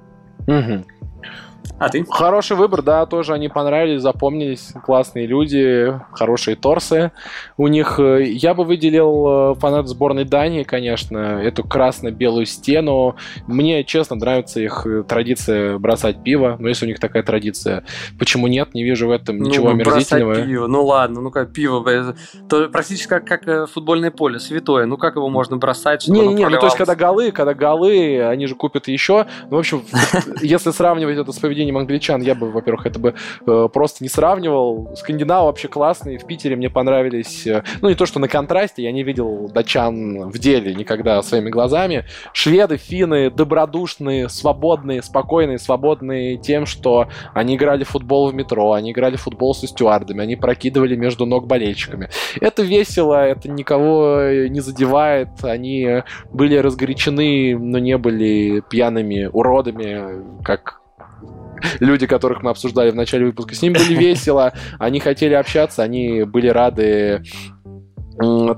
Угу. 0.46 0.84
А 1.80 1.88
ты? 1.88 2.04
Хороший 2.04 2.58
выбор, 2.58 2.82
да, 2.82 3.06
тоже 3.06 3.32
они 3.32 3.48
понравились, 3.48 4.02
запомнились. 4.02 4.74
Классные 4.84 5.26
люди, 5.26 5.98
хорошие 6.12 6.54
торсы 6.54 7.10
у 7.56 7.68
них. 7.68 7.98
Э, 7.98 8.22
я 8.22 8.52
бы 8.52 8.64
выделил 8.64 9.52
э, 9.52 9.54
фанат 9.54 9.88
сборной 9.88 10.24
Дании, 10.24 10.62
конечно, 10.62 11.16
эту 11.16 11.64
красно-белую 11.64 12.44
стену. 12.44 13.16
Мне, 13.46 13.82
честно, 13.84 14.16
нравится 14.16 14.60
их 14.60 14.86
э, 14.86 15.04
традиция 15.04 15.78
бросать 15.78 16.22
пиво. 16.22 16.56
Но 16.58 16.68
если 16.68 16.84
у 16.84 16.88
них 16.88 17.00
такая 17.00 17.22
традиция, 17.22 17.84
почему 18.18 18.46
нет? 18.46 18.74
Не 18.74 18.84
вижу 18.84 19.08
в 19.08 19.10
этом 19.10 19.38
ну, 19.38 19.46
ничего 19.46 19.68
ну, 19.68 19.70
омерзительного. 19.70 20.34
пиво, 20.42 20.66
ну 20.66 20.84
ладно, 20.84 21.22
ну 21.22 21.30
как 21.30 21.52
пиво, 21.52 22.14
то 22.50 22.68
практически 22.68 23.08
как, 23.08 23.24
как 23.24 23.70
футбольное 23.70 24.10
поле, 24.10 24.38
святое. 24.38 24.84
Ну 24.84 24.98
как 24.98 25.16
его 25.16 25.30
можно 25.30 25.56
бросать? 25.56 26.06
Не, 26.08 26.26
не, 26.26 26.46
ну 26.46 26.58
то 26.58 26.66
есть 26.66 26.76
когда 26.76 26.94
голы, 26.94 27.32
когда 27.32 27.54
голы, 27.54 28.22
они 28.22 28.46
же 28.46 28.54
купят 28.54 28.86
еще. 28.88 29.26
Ну, 29.50 29.56
в 29.56 29.60
общем, 29.60 29.82
если 30.42 30.72
сравнивать 30.72 31.16
это 31.16 31.32
с 31.32 31.38
поведением 31.50 31.78
англичан 31.78 32.22
я 32.22 32.36
бы, 32.36 32.48
во-первых, 32.52 32.86
это 32.86 33.00
бы 33.00 33.14
э, 33.44 33.68
просто 33.72 34.04
не 34.04 34.08
сравнивал. 34.08 34.92
Скандинавы 34.94 35.46
вообще 35.46 35.66
классные. 35.66 36.18
В 36.18 36.26
Питере 36.26 36.54
мне 36.54 36.70
понравились... 36.70 37.44
Э, 37.44 37.64
ну, 37.80 37.88
не 37.88 37.96
то, 37.96 38.06
что 38.06 38.20
на 38.20 38.28
контрасте. 38.28 38.84
Я 38.84 38.92
не 38.92 39.02
видел 39.02 39.48
датчан 39.48 40.30
в 40.30 40.38
деле 40.38 40.72
никогда 40.76 41.20
своими 41.22 41.50
глазами. 41.50 42.04
Шведы, 42.32 42.76
финны 42.76 43.30
добродушные, 43.30 44.28
свободные, 44.28 45.02
спокойные, 45.02 45.58
свободные 45.58 46.36
тем, 46.36 46.66
что 46.66 47.08
они 47.34 47.56
играли 47.56 47.82
в 47.82 47.88
футбол 47.88 48.30
в 48.30 48.34
метро, 48.34 48.72
они 48.72 48.92
играли 48.92 49.16
в 49.16 49.22
футбол 49.22 49.52
со 49.52 49.66
стюардами, 49.66 50.22
они 50.22 50.36
прокидывали 50.36 50.94
между 50.94 51.26
ног 51.26 51.48
болельщиками. 51.48 52.10
Это 52.40 52.62
весело, 52.62 53.26
это 53.26 53.50
никого 53.50 54.20
не 54.48 54.60
задевает. 54.60 55.28
Они 55.42 56.02
были 56.32 56.56
разгорячены, 56.56 57.58
но 57.58 57.78
не 57.78 57.98
были 57.98 58.62
пьяными 58.70 59.28
уродами, 59.32 60.42
как 60.44 60.79
люди, 61.80 62.06
которых 62.06 62.42
мы 62.42 62.50
обсуждали 62.50 62.90
в 62.90 62.96
начале 62.96 63.26
выпуска, 63.26 63.54
с 63.54 63.62
ними 63.62 63.74
были 63.74 63.94
весело, 63.94 64.52
они 64.78 65.00
хотели 65.00 65.34
общаться, 65.34 65.82
они 65.82 66.24
были 66.24 66.48
рады 66.48 67.22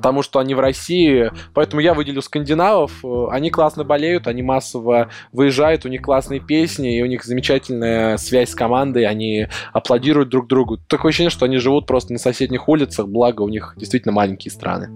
тому, 0.02 0.22
что 0.22 0.40
они 0.40 0.54
в 0.54 0.60
России. 0.60 1.30
Поэтому 1.54 1.80
я 1.80 1.94
выделю 1.94 2.20
скандинавов. 2.20 3.04
Они 3.30 3.50
классно 3.50 3.84
болеют, 3.84 4.26
они 4.26 4.42
массово 4.42 5.08
выезжают, 5.30 5.84
у 5.84 5.88
них 5.88 6.02
классные 6.02 6.40
песни, 6.40 6.98
и 6.98 7.02
у 7.02 7.06
них 7.06 7.24
замечательная 7.24 8.16
связь 8.16 8.50
с 8.50 8.54
командой, 8.54 9.04
они 9.04 9.46
аплодируют 9.72 10.30
друг 10.30 10.48
другу. 10.48 10.78
Такое 10.88 11.10
ощущение, 11.10 11.30
что 11.30 11.44
они 11.44 11.58
живут 11.58 11.86
просто 11.86 12.12
на 12.12 12.18
соседних 12.18 12.68
улицах, 12.68 13.06
благо 13.08 13.42
у 13.42 13.48
них 13.48 13.74
действительно 13.76 14.12
маленькие 14.12 14.50
страны. 14.50 14.88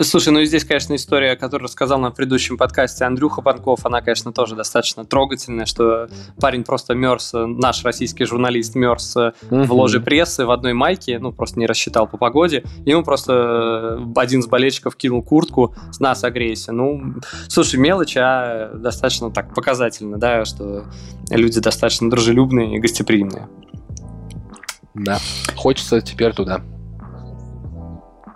Слушай, 0.00 0.32
ну 0.32 0.40
и 0.40 0.46
здесь, 0.46 0.64
конечно, 0.64 0.94
история, 0.94 1.36
которую 1.36 1.66
рассказал 1.68 1.98
на 1.98 2.10
предыдущем 2.10 2.56
подкасте 2.56 3.04
Андрюха 3.04 3.42
Панков, 3.42 3.84
она, 3.84 4.00
конечно, 4.00 4.32
тоже 4.32 4.56
достаточно 4.56 5.04
трогательная, 5.04 5.66
что 5.66 6.08
парень 6.40 6.64
просто 6.64 6.94
мерз, 6.94 7.32
наш 7.34 7.84
российский 7.84 8.24
журналист 8.24 8.74
мерз 8.74 9.16
mm-hmm. 9.16 9.64
в 9.64 9.72
ложе 9.72 10.00
прессы 10.00 10.44
в 10.44 10.50
одной 10.50 10.72
майке, 10.72 11.18
ну, 11.18 11.32
просто 11.32 11.58
не 11.58 11.66
рассчитал 11.66 12.06
по 12.06 12.16
погоде, 12.16 12.64
ему 12.84 13.02
просто 13.02 14.00
один 14.16 14.40
из 14.40 14.46
болельщиков 14.46 14.96
кинул 14.96 15.22
куртку, 15.22 15.74
с 15.90 16.00
нас 16.00 16.24
агрессия. 16.24 16.72
Ну, 16.72 17.14
слушай, 17.48 17.78
мелочь, 17.78 18.16
а 18.16 18.72
достаточно 18.74 19.30
так 19.30 19.54
показательно, 19.54 20.18
да, 20.18 20.44
что 20.44 20.84
люди 21.30 21.60
достаточно 21.60 22.10
дружелюбные 22.10 22.76
и 22.76 22.78
гостеприимные. 22.78 23.48
Да, 24.94 25.18
хочется 25.56 26.00
теперь 26.00 26.34
туда. 26.34 26.62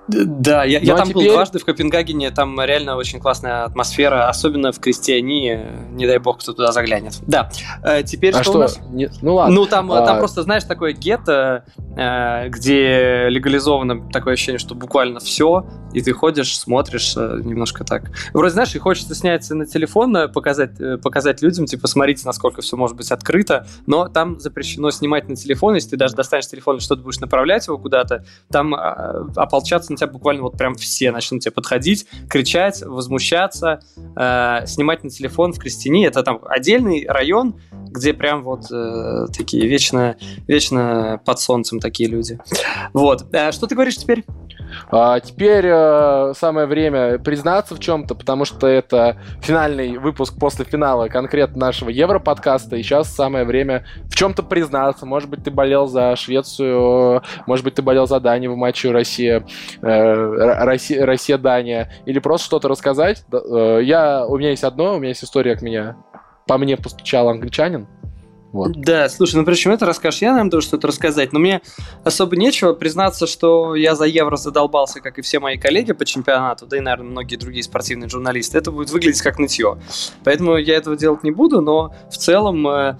Да, 0.08 0.64
я, 0.64 0.78
ну, 0.78 0.86
я 0.86 0.94
а 0.94 0.98
там 0.98 1.08
теперь... 1.08 1.26
был 1.26 1.32
дважды 1.32 1.58
в 1.58 1.64
Копенгагене, 1.64 2.30
там 2.30 2.60
реально 2.60 2.96
очень 2.96 3.18
классная 3.18 3.64
атмосфера, 3.64 4.28
особенно 4.28 4.70
в 4.70 4.78
Крестьяне, 4.78 5.66
не 5.90 6.06
дай 6.06 6.18
бог, 6.18 6.38
кто 6.40 6.52
туда 6.52 6.70
заглянет. 6.70 7.14
Да, 7.26 7.50
э, 7.82 8.04
теперь 8.04 8.32
а 8.32 8.42
что, 8.42 8.52
что 8.52 8.58
у 8.58 8.60
нас? 8.60 8.80
Не... 8.90 9.10
Ну 9.22 9.34
ладно. 9.34 9.54
Ну 9.54 9.66
там, 9.66 9.90
а... 9.90 10.06
там 10.06 10.18
просто, 10.18 10.42
знаешь, 10.44 10.62
такое 10.62 10.92
гетто, 10.92 11.64
э, 11.96 12.48
где 12.48 13.28
легализовано 13.28 14.08
такое 14.12 14.34
ощущение, 14.34 14.60
что 14.60 14.76
буквально 14.76 15.18
все, 15.18 15.66
и 15.92 16.00
ты 16.00 16.12
ходишь, 16.12 16.56
смотришь 16.56 17.14
э, 17.16 17.40
немножко 17.42 17.82
так. 17.82 18.12
Вроде, 18.32 18.52
знаешь, 18.52 18.74
и 18.76 18.78
хочется 18.78 19.14
снять 19.14 19.50
на 19.50 19.66
телефон, 19.66 20.30
показать, 20.32 21.02
показать 21.02 21.42
людям, 21.42 21.66
типа, 21.66 21.88
смотрите, 21.88 22.22
насколько 22.26 22.62
все 22.62 22.76
может 22.76 22.96
быть 22.96 23.10
открыто, 23.10 23.66
но 23.86 24.08
там 24.08 24.38
запрещено 24.38 24.92
снимать 24.92 25.28
на 25.28 25.34
телефон, 25.34 25.74
если 25.74 25.90
ты 25.90 25.96
даже 25.96 26.14
достанешь 26.14 26.46
телефон 26.46 26.76
и 26.76 26.80
что-то 26.80 27.02
будешь 27.02 27.18
направлять 27.18 27.66
его 27.66 27.76
куда-то, 27.76 28.24
там 28.52 28.72
ополчаться 28.74 29.95
на 29.96 29.98
тебя 29.98 30.12
буквально 30.12 30.42
вот 30.42 30.56
прям 30.56 30.74
все 30.74 31.10
начнут 31.10 31.42
тебе 31.42 31.52
подходить, 31.52 32.06
кричать, 32.28 32.82
возмущаться, 32.82 33.80
э, 34.16 34.66
снимать 34.66 35.02
на 35.02 35.10
телефон 35.10 35.52
в 35.52 35.58
Крестине. 35.58 36.06
Это 36.06 36.22
там 36.22 36.40
отдельный 36.44 37.06
район, 37.08 37.60
где 37.72 38.12
прям 38.12 38.42
вот 38.42 38.70
э, 38.70 39.26
такие 39.36 39.66
вечно, 39.66 40.16
вечно 40.46 41.20
под 41.24 41.40
солнцем 41.40 41.80
такие 41.80 42.08
люди. 42.08 42.38
Вот. 42.92 43.34
А 43.34 43.52
что 43.52 43.66
ты 43.66 43.74
говоришь 43.74 43.96
теперь? 43.96 44.24
А 44.90 45.20
теперь 45.20 45.66
э, 45.66 46.32
самое 46.36 46.66
время 46.66 47.18
признаться 47.18 47.74
в 47.74 47.80
чем-то, 47.80 48.14
потому 48.14 48.44
что 48.44 48.66
это 48.66 49.16
финальный 49.40 49.98
выпуск 49.98 50.38
после 50.38 50.64
финала 50.64 51.08
конкретно 51.08 51.58
нашего 51.58 51.90
Европодкаста, 51.90 52.76
и 52.76 52.82
сейчас 52.82 53.14
самое 53.14 53.44
время 53.44 53.84
в 54.04 54.14
чем-то 54.14 54.42
признаться. 54.42 55.06
Может 55.06 55.28
быть, 55.28 55.44
ты 55.44 55.50
болел 55.50 55.86
за 55.86 56.16
Швецию, 56.16 57.22
может 57.46 57.64
быть, 57.64 57.74
ты 57.74 57.82
болел 57.82 58.06
за 58.06 58.20
Данию 58.20 58.52
в 58.52 58.56
матче 58.56 58.90
Россия, 58.90 59.44
э, 59.82 60.64
Россия, 60.64 61.04
Россия 61.04 61.38
Дания, 61.38 61.92
или 62.06 62.18
просто 62.18 62.46
что-то 62.46 62.68
рассказать. 62.68 63.24
Э, 63.32 63.80
я, 63.82 64.26
у 64.26 64.36
меня 64.36 64.50
есть 64.50 64.64
одно, 64.64 64.94
у 64.94 64.98
меня 64.98 65.08
есть 65.08 65.24
история, 65.24 65.54
как 65.54 65.62
меня 65.62 65.96
по 66.46 66.58
мне 66.58 66.76
постучал 66.76 67.28
англичанин. 67.28 67.88
Вот. 68.56 68.72
Да, 68.72 69.08
слушай, 69.08 69.36
ну 69.36 69.44
почему 69.44 69.74
это 69.74 69.84
расскажешь? 69.84 70.22
Я, 70.22 70.30
наверное, 70.30 70.50
должен 70.50 70.68
что-то 70.68 70.88
рассказать, 70.88 71.32
но 71.32 71.38
мне 71.38 71.60
особо 72.04 72.36
нечего 72.36 72.72
признаться, 72.72 73.26
что 73.26 73.74
я 73.74 73.94
за 73.94 74.06
Евро 74.06 74.36
задолбался, 74.36 75.00
как 75.00 75.18
и 75.18 75.22
все 75.22 75.40
мои 75.40 75.58
коллеги 75.58 75.92
по 75.92 76.04
чемпионату, 76.06 76.66
да 76.66 76.78
и, 76.78 76.80
наверное, 76.80 77.10
многие 77.10 77.36
другие 77.36 77.62
спортивные 77.62 78.08
журналисты. 78.08 78.56
Это 78.56 78.70
будет 78.70 78.90
выглядеть 78.90 79.20
как 79.20 79.38
нытье. 79.38 79.78
Поэтому 80.24 80.56
я 80.56 80.76
этого 80.76 80.96
делать 80.96 81.22
не 81.22 81.30
буду, 81.30 81.60
но 81.60 81.94
в 82.10 82.16
целом 82.16 82.66
э, 82.66 82.96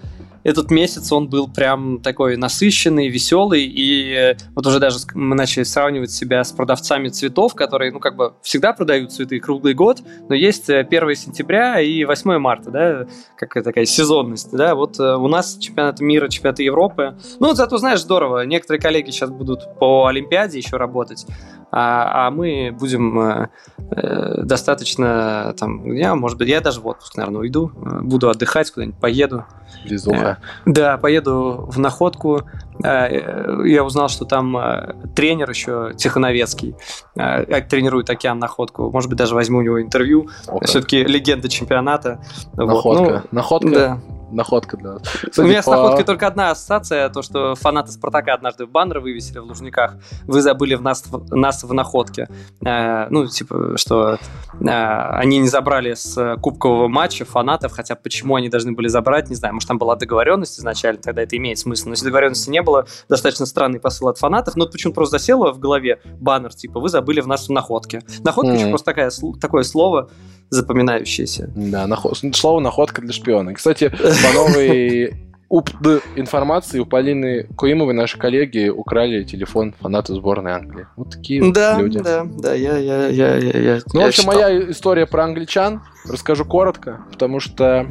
этот 0.47 0.71
месяц 0.71 1.11
он 1.11 1.29
был 1.29 1.49
прям 1.49 2.01
такой 2.01 2.37
насыщенный, 2.37 3.09
веселый, 3.09 3.65
и 3.67 4.37
вот 4.55 4.65
уже 4.65 4.79
даже 4.79 4.99
мы 5.15 5.35
начали 5.35 5.65
сравнивать 5.65 6.13
себя 6.13 6.45
с 6.45 6.53
продавцами 6.53 7.09
цветов, 7.09 7.55
которые, 7.57 7.91
ну, 7.91 7.99
как 7.99 8.15
бы 8.15 8.35
всегда 8.43 8.73
продают 8.73 9.11
цветы 9.13 9.41
круглый 9.41 9.75
год, 9.75 10.03
но 10.29 10.37
есть 10.37 10.71
1 10.71 11.15
сентября 11.17 11.81
и 11.81 12.05
8 12.05 12.39
марта, 12.39 12.71
да, 12.71 13.07
какая 13.37 13.65
такая 13.65 13.87
сезонность, 13.87 14.53
да, 14.53 14.77
вот 14.77 15.01
у 15.01 15.27
нас 15.27 15.59
чемпионат 15.59 15.99
мира, 15.99 16.29
чемпионат 16.29 16.61
Европы, 16.61 17.19
ну, 17.41 17.53
зато, 17.55 17.79
знаешь, 17.79 18.01
здорово, 18.01 18.43
некоторые 18.47 18.81
коллеги 18.81 19.11
сейчас 19.11 19.31
будут 19.31 19.79
по 19.81 20.07
Олимпиаде 20.07 20.59
еще 20.59 20.77
работать, 20.77 21.27
а, 21.73 22.27
а 22.27 22.31
мы 22.31 22.75
будем 22.79 23.19
э, 23.19 23.49
э, 23.91 24.43
достаточно 24.43 25.55
там, 25.59 25.93
я, 25.93 26.15
может 26.15 26.39
быть, 26.39 26.49
я 26.49 26.61
даже 26.61 26.81
в 26.81 26.87
отпуск, 26.87 27.17
наверное, 27.17 27.41
уйду, 27.41 27.73
э, 27.75 28.01
буду 28.03 28.31
отдыхать 28.31 28.71
куда-нибудь, 28.71 29.01
поеду. 29.01 29.45
Везуха. 29.85 30.39
Э, 30.41 30.61
да, 30.65 30.97
поеду 30.97 31.69
в 31.69 31.79
Находку. 31.79 32.43
Э, 32.83 33.63
я 33.65 33.85
узнал, 33.85 34.09
что 34.09 34.25
там 34.25 34.57
э, 34.57 34.95
тренер 35.15 35.51
еще 35.51 35.93
Тихоновецкий 35.97 36.77
э, 37.17 37.63
тренирует 37.63 38.11
Океан 38.11 38.39
Находку. 38.39 38.91
Может 38.91 39.11
быть, 39.11 39.19
даже 39.19 39.35
возьму 39.35 39.59
у 39.59 39.63
него 39.63 39.83
интервью. 39.83 40.29
Все-таки 40.63 41.03
легенда 41.03 41.49
чемпионата. 41.49 42.21
Находка. 42.55 43.03
Вот. 43.03 43.11
Ну, 43.11 43.29
Находка. 43.33 43.71
Да 43.71 44.01
находка 44.31 44.77
для 44.77 44.97
Кстати, 44.99 45.41
У 45.41 45.45
меня 45.45 45.59
по... 45.59 45.63
с 45.63 45.67
находкой 45.67 46.05
только 46.05 46.27
одна 46.27 46.51
ассоциация, 46.51 47.09
то, 47.09 47.23
что 47.23 47.55
фанаты 47.55 47.93
Спартака 47.93 48.35
однажды 48.35 48.67
в 48.67 48.71
баннер 48.71 49.01
вывесили 49.01 49.39
в 49.39 49.45
Лужниках. 49.45 49.97
Вы 50.25 50.41
забыли 50.43 50.75
в 50.75 50.83
нас, 50.83 51.05
нас 51.31 51.63
в 51.63 51.73
находке. 51.73 52.29
Э, 52.65 53.09
ну, 53.11 53.27
типа, 53.27 53.77
что 53.77 54.19
э, 54.61 54.69
они 54.69 55.39
не 55.39 55.49
забрали 55.49 55.95
с 55.95 56.37
кубкового 56.41 56.89
матча 56.89 57.25
фанатов, 57.25 57.73
хотя 57.73 57.95
почему 57.95 58.37
они 58.37 58.49
должны 58.49 58.73
были 58.73 58.89
забрать, 58.89 59.29
не 59.29 59.37
знаю. 59.37 59.55
Может, 59.55 59.69
там 59.69 59.79
была 59.79 59.97
договоренность 59.97 60.59
изначально, 60.59 61.01
тогда 61.01 61.23
это 61.23 61.37
имеет 61.37 61.59
смысл. 61.59 61.89
Но 61.89 61.93
если 61.93 62.07
договоренности 62.07 62.51
не 62.51 62.63
было, 62.63 62.87
достаточно 63.09 63.47
странный 63.47 63.81
посыл 63.81 64.09
от 64.09 64.19
фанатов. 64.19 64.57
Но 64.57 64.67
почему-то 64.67 64.97
просто 64.97 65.19
засело 65.19 65.53
в 65.53 65.59
голове 65.59 66.01
баннер, 66.21 66.55
типа, 66.55 66.81
вы 66.81 66.89
забыли 66.89 67.21
в 67.21 67.27
нас 67.27 67.49
в 67.49 67.53
находке. 67.53 68.03
Находка 68.25 68.53
mm. 68.53 68.57
еще 68.57 68.69
просто 68.69 68.87
такая, 68.87 69.11
такое 69.41 69.63
слово, 69.63 70.11
запоминающееся. 70.51 71.51
Да, 71.55 71.87
наход... 71.87 72.19
слово 72.35 72.61
находка 72.61 73.03
для 73.03 73.13
шпиона. 73.13 73.55
Кстати, 73.55 73.89
по 73.89 74.33
новой 74.35 75.17
УПД 75.49 76.03
информации 76.17 76.81
у 76.81 76.87
Полины 76.87 77.45
Куимовой 77.57 77.95
наши 77.95 78.19
коллеги 78.19 78.69
украли 78.69 79.23
телефон 79.25 79.75
фаната 79.81 80.15
сборной 80.15 80.53
Англии. 80.53 80.87
Вот 80.97 81.11
такие 81.11 81.53
да, 81.53 81.79
люди. 81.79 82.01
Да, 82.01 82.25
да, 82.25 82.55
я, 82.55 82.77
я, 82.77 83.07
я, 83.07 83.37
я, 83.37 83.59
я 83.59 83.81
Ну, 83.93 84.01
я 84.01 84.07
в 84.07 84.09
общем, 84.09 84.23
считал. 84.23 84.35
моя 84.35 84.71
история 84.71 85.07
про 85.07 85.25
англичан. 85.25 85.83
Расскажу 86.09 86.45
коротко, 86.45 87.01
потому 87.11 87.41
что, 87.41 87.87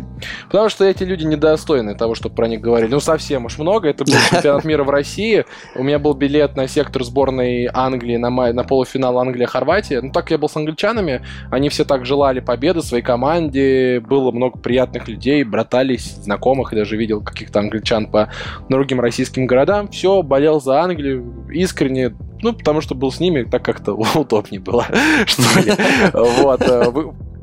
потому 0.46 0.70
что 0.70 0.86
эти 0.86 1.04
люди 1.04 1.26
недостойны 1.26 1.96
того, 1.96 2.16
чтобы 2.16 2.36
про 2.36 2.48
них 2.48 2.62
говорили. 2.62 2.92
Ну, 2.92 3.00
совсем 3.00 3.46
уж 3.46 3.58
много. 3.58 3.90
Это 3.90 4.06
был 4.06 4.14
чемпионат 4.32 4.64
мира 4.64 4.84
в 4.84 4.90
России. 4.90 5.46
У 5.76 5.84
меня 5.84 6.00
был 6.00 6.14
билет 6.14 6.56
на 6.56 6.68
сектор 6.68 7.04
сборной 7.04 7.70
Англии 7.74 8.18
на, 8.18 8.30
май, 8.30 8.54
на 8.54 8.64
полуфинал 8.64 9.20
Англия-Хорватия. 9.20 10.02
Ну, 10.02 10.12
так 10.12 10.32
я 10.32 10.38
был 10.38 10.48
с 10.48 10.56
англичанами. 10.56 11.26
Они 11.52 11.70
все 11.70 11.84
так 11.84 12.06
желали 12.06 12.40
победы 12.40 12.82
своей 12.82 13.04
команде. 13.04 14.00
Было 14.00 14.32
много 14.32 14.60
приятных 14.60 15.08
людей, 15.08 15.44
братались, 15.44 16.16
знакомых. 16.16 16.72
Я 16.72 16.80
даже 16.80 16.96
видел 16.98 17.22
каких-то 17.22 17.60
англичан 17.60 18.08
по 18.08 18.30
другим 18.70 19.00
российским 19.00 19.46
городам. 19.46 19.90
Все, 19.90 20.22
болел 20.22 20.62
за 20.62 20.82
Англию 20.82 21.48
искренне. 21.50 22.16
Ну, 22.42 22.54
потому 22.54 22.82
что 22.82 22.96
был 22.96 23.12
с 23.12 23.20
ними, 23.20 23.44
так 23.44 23.64
как-то 23.64 23.94
удобнее 24.16 24.62
было, 24.62 24.86
что 25.26 25.60
ли. 25.60 25.74
Вот. 26.14 26.62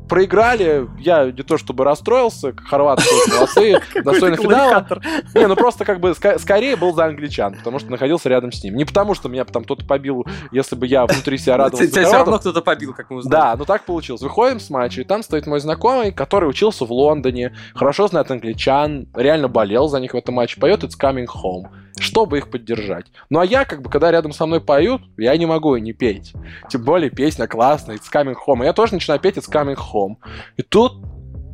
Проиграли, 0.09 0.87
я 0.99 1.31
не 1.31 1.43
то 1.43 1.57
чтобы 1.57 1.83
расстроился, 1.83 2.53
хорваты 2.53 3.03
молодцы, 3.31 3.79
достойны 4.03 4.37
финала. 4.37 4.87
Не, 5.33 5.47
ну 5.47 5.55
просто 5.55 5.85
как 5.85 5.99
бы 5.99 6.13
скорее 6.13 6.75
был 6.75 6.93
за 6.93 7.05
англичан, 7.05 7.55
потому 7.55 7.79
что 7.79 7.89
находился 7.89 8.29
рядом 8.29 8.51
с 8.51 8.63
ним. 8.63 8.75
Не 8.75 8.85
потому, 8.85 9.15
что 9.15 9.29
меня 9.29 9.45
там 9.45 9.63
кто-то 9.63 9.85
побил, 9.85 10.25
если 10.51 10.75
бы 10.75 10.87
я 10.87 11.05
внутри 11.05 11.37
себя 11.37 11.57
радовался. 11.57 11.89
Тебя 11.89 12.05
все 12.05 12.17
равно 12.17 12.39
кто-то 12.39 12.61
побил, 12.61 12.93
как 12.93 13.09
мы 13.09 13.17
узнали. 13.17 13.31
Да, 13.31 13.55
ну 13.57 13.65
так 13.65 13.85
получилось. 13.85 14.21
Выходим 14.21 14.59
с 14.59 14.69
матча, 14.69 15.01
и 15.01 15.03
там 15.03 15.23
стоит 15.23 15.47
мой 15.47 15.59
знакомый, 15.59 16.11
который 16.11 16.49
учился 16.49 16.85
в 16.85 16.91
Лондоне, 16.91 17.55
хорошо 17.73 18.07
знает 18.07 18.29
англичан, 18.29 19.07
реально 19.13 19.47
болел 19.47 19.87
за 19.87 19.99
них 19.99 20.13
в 20.13 20.17
этом 20.17 20.35
матче, 20.35 20.59
поет 20.59 20.83
It's 20.83 20.99
Coming 20.99 21.27
Home 21.43 21.69
чтобы 21.99 22.37
их 22.37 22.49
поддержать. 22.49 23.07
Ну 23.29 23.39
а 23.39 23.45
я, 23.45 23.65
как 23.65 23.81
бы, 23.81 23.89
когда 23.89 24.11
рядом 24.11 24.31
со 24.31 24.45
мной 24.45 24.61
поют, 24.61 25.01
я 25.17 25.35
не 25.37 25.45
могу 25.45 25.75
и 25.75 25.81
не 25.81 25.93
петь. 25.93 26.33
Тем 26.69 26.83
более 26.83 27.09
песня 27.09 27.47
классная, 27.47 27.97
It's 27.97 28.11
Coming 28.13 28.35
Home. 28.47 28.63
И 28.63 28.65
я 28.65 28.73
тоже 28.73 28.93
начинаю 28.93 29.19
петь 29.19 29.37
It's 29.37 29.51
Coming 29.51 29.77
Home. 29.93 30.15
И 30.57 30.63
тут 30.63 30.93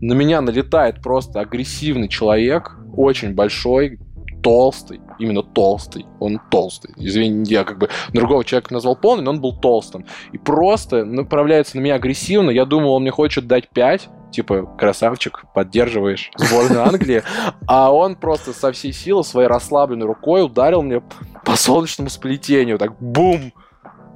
на 0.01 0.13
меня 0.13 0.41
налетает 0.41 1.01
просто 1.01 1.41
агрессивный 1.41 2.07
человек, 2.07 2.77
очень 2.95 3.33
большой, 3.33 3.99
толстый, 4.41 5.01
именно 5.19 5.43
толстый, 5.43 6.05
он 6.19 6.39
толстый. 6.49 6.93
Извини, 6.97 7.43
я 7.49 7.63
как 7.63 7.77
бы 7.77 7.89
другого 8.13 8.45
человека 8.45 8.73
назвал 8.73 8.95
полный, 8.95 9.23
но 9.23 9.31
он 9.31 9.41
был 9.41 9.57
толстым. 9.57 10.05
И 10.31 10.37
просто 10.37 11.03
направляется 11.03 11.77
на 11.77 11.81
меня 11.81 11.95
агрессивно, 11.95 12.49
я 12.49 12.65
думал, 12.65 12.93
он 12.93 13.01
мне 13.03 13.11
хочет 13.11 13.47
дать 13.47 13.69
5, 13.69 14.09
типа, 14.31 14.65
красавчик, 14.77 15.45
поддерживаешь 15.53 16.31
сборную 16.37 16.83
Англии, 16.83 17.23
а 17.67 17.93
он 17.93 18.15
просто 18.15 18.53
со 18.53 18.71
всей 18.71 18.93
силы 18.93 19.23
своей 19.23 19.47
расслабленной 19.47 20.05
рукой 20.05 20.43
ударил 20.43 20.81
мне 20.81 21.01
по 21.45 21.55
солнечному 21.55 22.09
сплетению, 22.09 22.77
так 22.77 22.99
бум! 22.99 23.53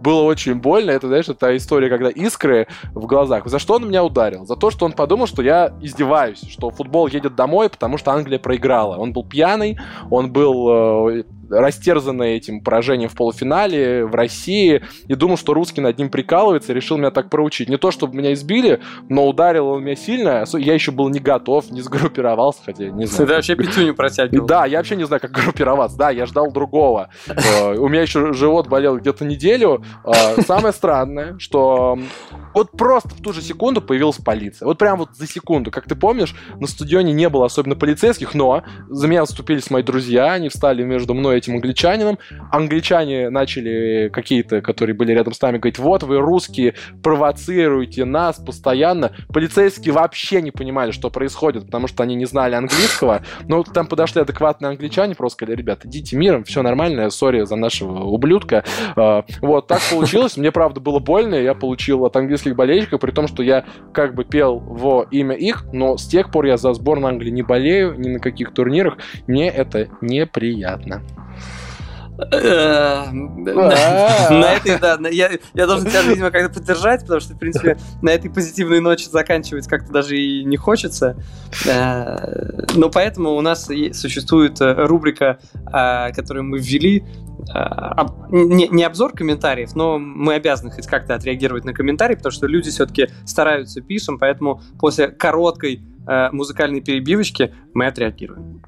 было 0.03 0.23
очень 0.23 0.55
больно. 0.55 0.91
Это, 0.91 1.07
знаешь, 1.07 1.27
та 1.39 1.55
история, 1.55 1.89
когда 1.89 2.09
искры 2.09 2.67
в 2.93 3.05
глазах. 3.05 3.47
За 3.47 3.57
что 3.57 3.75
он 3.75 3.87
меня 3.87 4.03
ударил? 4.03 4.45
За 4.45 4.55
то, 4.55 4.69
что 4.69 4.85
он 4.85 4.91
подумал, 4.91 5.27
что 5.27 5.41
я 5.41 5.73
издеваюсь, 5.81 6.41
что 6.49 6.69
футбол 6.69 7.07
едет 7.07 7.35
домой, 7.35 7.69
потому 7.69 7.97
что 7.97 8.11
Англия 8.11 8.37
проиграла. 8.37 8.97
Он 8.97 9.13
был 9.13 9.23
пьяный, 9.23 9.79
он 10.11 10.31
был 10.31 11.19
э, 11.19 11.23
растерзанный 11.59 12.35
этим 12.35 12.61
поражением 12.61 13.09
в 13.09 13.15
полуфинале 13.15 14.05
в 14.05 14.15
России, 14.15 14.83
и 15.07 15.15
думал, 15.15 15.37
что 15.37 15.53
русский 15.53 15.81
над 15.81 15.97
ним 15.97 16.09
прикалывается, 16.09 16.73
решил 16.73 16.97
меня 16.97 17.11
так 17.11 17.29
проучить. 17.29 17.69
Не 17.69 17.77
то, 17.77 17.91
чтобы 17.91 18.15
меня 18.15 18.33
избили, 18.33 18.79
но 19.09 19.27
ударил 19.27 19.67
он 19.67 19.83
меня 19.83 19.95
сильно. 19.95 20.45
Я 20.53 20.73
еще 20.73 20.91
был 20.91 21.09
не 21.09 21.19
готов, 21.19 21.71
не 21.71 21.81
сгруппировался, 21.81 22.61
хотя 22.65 22.85
не 22.89 23.05
знаю. 23.05 23.27
Ты 23.27 23.33
вообще 23.35 23.55
пятюню 23.55 23.95
протягивал. 23.95 24.45
Да, 24.45 24.65
я 24.65 24.77
вообще 24.77 24.95
не 24.95 25.05
знаю, 25.05 25.21
как 25.21 25.31
группироваться. 25.31 25.97
Да, 25.97 26.09
я 26.09 26.25
ждал 26.25 26.51
другого. 26.51 27.09
Э, 27.27 27.75
у 27.77 27.87
меня 27.87 28.01
еще 28.01 28.33
живот 28.33 28.67
болел 28.67 28.97
где-то 28.97 29.25
неделю. 29.25 29.83
Э, 30.05 30.41
самое 30.41 30.73
странное, 30.73 31.37
что 31.39 31.97
вот 32.53 32.71
просто 32.71 33.09
в 33.09 33.21
ту 33.21 33.33
же 33.33 33.41
секунду 33.41 33.81
появилась 33.81 34.17
полиция. 34.17 34.65
Вот 34.65 34.77
прям 34.77 34.99
вот 34.99 35.09
за 35.15 35.27
секунду. 35.27 35.71
Как 35.71 35.85
ты 35.85 35.95
помнишь, 35.95 36.35
на 36.59 36.67
стадионе 36.67 37.13
не 37.13 37.29
было 37.29 37.45
особенно 37.45 37.75
полицейских, 37.75 38.33
но 38.33 38.63
за 38.89 39.07
меня 39.07 39.25
вступились 39.25 39.69
мои 39.69 39.83
друзья, 39.83 40.33
они 40.33 40.49
встали 40.49 40.83
между 40.83 41.13
мной 41.13 41.39
и 41.39 41.41
этим 41.43 41.55
англичанином. 41.55 42.17
Англичане 42.51 43.29
начали 43.29 44.09
какие-то, 44.11 44.61
которые 44.61 44.95
были 44.95 45.11
рядом 45.11 45.33
с 45.33 45.41
нами, 45.41 45.57
говорить, 45.57 45.79
вот 45.79 46.03
вы 46.03 46.19
русские 46.19 46.75
провоцируете 47.01 48.05
нас 48.05 48.37
постоянно. 48.37 49.11
Полицейские 49.31 49.93
вообще 49.93 50.41
не 50.41 50.51
понимали, 50.51 50.91
что 50.91 51.09
происходит, 51.09 51.65
потому 51.65 51.87
что 51.87 52.03
они 52.03 52.15
не 52.15 52.25
знали 52.25 52.55
английского. 52.55 53.21
Но 53.47 53.63
там 53.63 53.87
подошли 53.87 54.21
адекватные 54.21 54.69
англичане, 54.69 55.15
просто 55.15 55.37
сказали, 55.37 55.57
ребят, 55.57 55.85
идите 55.85 56.15
миром, 56.15 56.43
все 56.43 56.61
нормально, 56.61 57.09
сори 57.09 57.43
за 57.45 57.55
нашего 57.55 58.03
ублюдка. 58.03 58.63
А, 58.95 59.25
вот, 59.41 59.67
так 59.67 59.81
получилось. 59.89 60.37
Мне, 60.37 60.51
правда, 60.51 60.79
было 60.79 60.99
больно, 60.99 61.35
я 61.35 61.53
получил 61.53 62.05
от 62.05 62.15
английских 62.15 62.55
болельщиков, 62.55 63.01
при 63.01 63.11
том, 63.11 63.27
что 63.27 63.43
я 63.43 63.65
как 63.93 64.15
бы 64.15 64.23
пел 64.23 64.59
во 64.59 65.05
имя 65.11 65.35
их, 65.35 65.65
но 65.73 65.97
с 65.97 66.07
тех 66.07 66.31
пор 66.31 66.45
я 66.45 66.57
за 66.57 66.73
сборную 66.73 67.09
Англии 67.09 67.31
не 67.31 67.43
болею 67.43 67.95
ни 67.97 68.09
на 68.09 68.19
каких 68.19 68.53
турнирах. 68.53 68.97
Мне 69.27 69.49
это 69.49 69.89
неприятно. 70.01 71.01
Э, 72.31 73.09
на 73.11 74.53
этой, 74.53 74.79
да, 74.79 74.99
я, 75.09 75.29
должен 75.65 75.89
тебя, 75.89 76.03
видимо, 76.03 76.29
как-то 76.29 76.59
поддержать, 76.59 77.01
потому 77.01 77.19
что, 77.19 77.33
в 77.33 77.39
принципе, 77.39 77.77
на 78.01 78.11
этой 78.11 78.29
позитивной 78.29 78.81
ночи 78.81 79.07
заканчивать 79.09 79.67
как-то 79.67 79.91
даже 79.91 80.17
и 80.17 80.43
не 80.43 80.57
хочется. 80.57 81.17
Э, 81.65 82.65
но 82.75 82.89
поэтому 82.89 83.31
у 83.31 83.41
нас 83.41 83.67
существует 83.93 84.61
э, 84.61 84.85
рубрика, 84.85 85.39
которую 86.15 86.45
мы 86.45 86.59
ввели, 86.59 87.03
не 88.29 88.83
обзор 88.83 89.13
комментариев, 89.13 89.75
но 89.75 89.97
мы 89.97 90.35
обязаны 90.35 90.71
хоть 90.71 90.87
как-то 90.87 91.15
отреагировать 91.15 91.65
на 91.65 91.73
комментарии, 91.73 92.15
потому 92.15 92.31
что 92.31 92.47
люди 92.47 92.69
все-таки 92.69 93.09
стараются, 93.25 93.81
пишем, 93.81 94.17
поэтому 94.17 94.61
после 94.79 95.07
короткой 95.07 95.81
музыкальной 96.31 96.81
перебивочки 96.81 97.53
мы 97.73 97.87
отреагируем. 97.87 98.61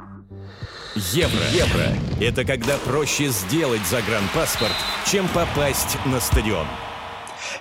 Евро. 0.96 1.44
Евро– 1.52 1.90
это 2.22 2.46
когда 2.46 2.78
проще 2.78 3.28
сделать 3.28 3.86
загранпаспорт, 3.86 4.72
чем 5.06 5.28
попасть 5.28 5.98
на 6.06 6.22
стадион. 6.22 6.66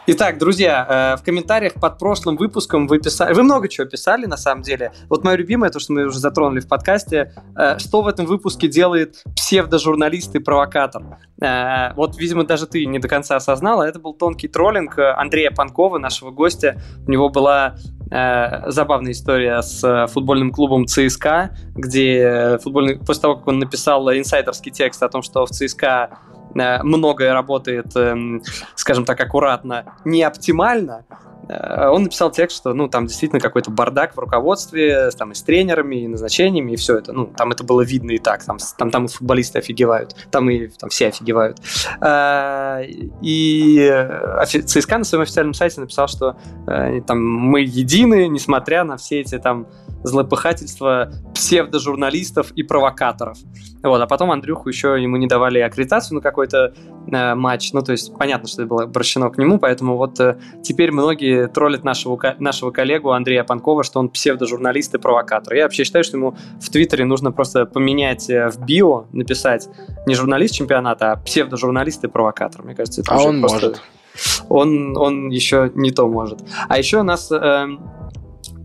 Итак, 0.07 0.39
друзья, 0.39 1.16
э, 1.16 1.20
в 1.20 1.24
комментариях 1.24 1.74
под 1.74 1.99
прошлым 1.99 2.37
выпуском 2.37 2.87
вы 2.87 3.01
писали... 3.01 3.35
Вы 3.35 3.43
много 3.43 3.68
чего 3.68 3.89
писали, 3.89 4.26
на 4.26 4.37
самом 4.37 4.62
деле. 4.62 4.93
Вот 5.09 5.24
мое 5.24 5.35
любимое, 5.35 5.70
то, 5.70 5.80
что 5.80 5.95
мы 5.95 6.05
уже 6.05 6.20
затронули 6.20 6.61
в 6.61 6.68
подкасте, 6.68 7.32
э, 7.57 7.78
что 7.80 8.03
в 8.03 8.07
этом 8.07 8.26
выпуске 8.26 8.68
делает 8.68 9.24
псевдожурналист 9.35 10.35
и 10.37 10.39
провокатор. 10.39 11.18
Э, 11.41 11.93
вот, 11.95 12.16
видимо, 12.16 12.45
даже 12.45 12.66
ты 12.66 12.87
не 12.87 13.01
до 13.01 13.09
конца 13.09 13.35
осознала. 13.35 13.82
Это 13.82 13.99
был 13.99 14.14
тонкий 14.14 14.47
троллинг 14.47 14.97
Андрея 14.99 15.51
Панкова, 15.51 15.99
нашего 15.99 16.30
гостя. 16.30 16.80
У 17.05 17.11
него 17.11 17.30
была 17.30 17.74
э, 18.11 18.71
забавная 18.71 19.13
история 19.13 19.61
с 19.63 20.07
футбольным 20.09 20.53
клубом 20.53 20.87
ЦСКА, 20.87 21.57
где 21.75 22.59
футбольный, 22.63 22.99
после 22.99 23.23
того, 23.23 23.37
как 23.37 23.49
он 23.49 23.59
написал 23.59 24.11
инсайдерский 24.11 24.73
текст 24.73 25.03
о 25.03 25.09
том, 25.09 25.23
что 25.23 25.47
в 25.47 25.51
ЦСКА 25.51 26.19
э, 26.55 26.83
многое 26.83 27.33
работает, 27.33 27.95
э, 27.97 28.15
скажем 28.75 29.05
так, 29.05 29.21
аккуратно, 29.21 29.85
не 30.05 30.23
оптимально, 30.23 31.05
Э, 31.09 31.34
он 31.49 32.05
написал 32.05 32.30
текст, 32.30 32.57
что 32.57 32.74
ну, 32.74 32.88
там 32.88 33.07
действительно 33.07 33.40
какой-то 33.40 33.70
бардак 33.70 34.16
в 34.16 34.18
руководстве, 34.18 35.11
там 35.11 35.32
и 35.32 35.34
с 35.34 35.42
тренерами, 35.42 35.97
и 35.97 36.09
назначениями, 36.09 36.72
и 36.72 36.76
все 36.76 36.99
это. 36.99 37.12
Ну, 37.12 37.26
там 37.26 37.53
это 37.53 37.64
было 37.64 37.82
видно 37.82 38.12
и 38.12 38.18
так. 38.18 38.45
Там, 38.45 38.59
там, 38.78 38.90
там 38.90 39.07
и 39.07 39.09
футболисты 39.09 39.59
офигевают, 39.59 40.14
там 40.30 40.49
и 40.51 40.68
там 40.68 40.90
все 40.90 41.09
офигевают. 41.09 41.59
Э, 42.01 42.82
и 43.22 44.09
ЦСКА 44.45 44.99
на 44.99 45.05
своем 45.05 45.22
официальном 45.22 45.55
сайте 45.55 45.80
написал, 45.80 46.09
что 46.09 46.36
э, 46.66 47.01
там 47.07 47.24
мы 47.24 47.61
едины, 47.61 48.28
несмотря 48.28 48.84
на 48.84 48.97
все 48.97 49.20
эти 49.20 49.38
там 49.38 49.66
злопыхательства 50.05 51.11
псевдожурналистов 51.35 52.53
и 52.53 52.63
провокаторов. 52.63 53.39
Вот, 53.83 54.01
а 54.01 54.07
потом 54.07 54.31
Андрюху 54.31 54.69
еще 54.69 55.03
ему 55.03 55.17
не 55.17 55.27
давали 55.27 55.59
аккредитацию 55.59 56.17
на 56.17 56.21
какой-то 56.21 56.75
э, 57.11 57.35
матч. 57.35 57.73
Ну, 57.73 57.83
то 57.83 57.93
есть 57.93 58.17
понятно, 58.17 58.47
что 58.47 58.63
это 58.63 58.69
было 58.69 58.83
обращено 58.85 59.31
к 59.31 59.39
нему, 59.39 59.59
поэтому 59.59 59.97
вот 59.97 60.21
э, 60.21 60.39
теперь 60.63 60.93
многие 60.93 61.49
троллят 61.49 61.85
нашего, 61.85 62.19
нашего 62.39 62.71
коллегу 62.71 63.11
Андрея 63.11 63.45
Панкова, 63.45 63.83
что 63.83 63.99
он 63.99 64.11
псевдожурналист 64.11 64.95
и 64.95 64.99
провокатор. 64.99 65.55
Я 65.55 65.65
вообще 65.65 65.85
считаю, 65.85 66.05
что 66.05 66.17
ему 66.17 66.37
в 66.61 66.71
Твиттере 66.71 67.05
нужно 67.05 67.33
просто 67.33 67.67
поменять 67.67 68.29
э, 68.31 68.51
в 68.51 68.65
био, 68.65 69.07
написать 69.13 69.69
не 70.07 70.15
журналист 70.15 70.55
чемпионата, 70.55 71.13
а 71.13 71.17
псевдожурналист 71.17 72.05
и 72.05 72.09
провокатор. 72.09 72.63
Мне 72.63 72.75
кажется, 72.75 73.01
это 73.01 73.15
а 73.15 73.23
он 73.23 73.41
просто... 73.41 73.67
может. 73.67 73.83
Он, 74.49 74.97
он 74.97 75.29
еще 75.31 75.73
не 75.75 75.91
то 75.91 76.07
может. 76.09 76.41
А 76.69 76.79
еще 76.79 77.01
у 77.01 77.05
нас... 77.05 77.31
Э, 77.33 77.67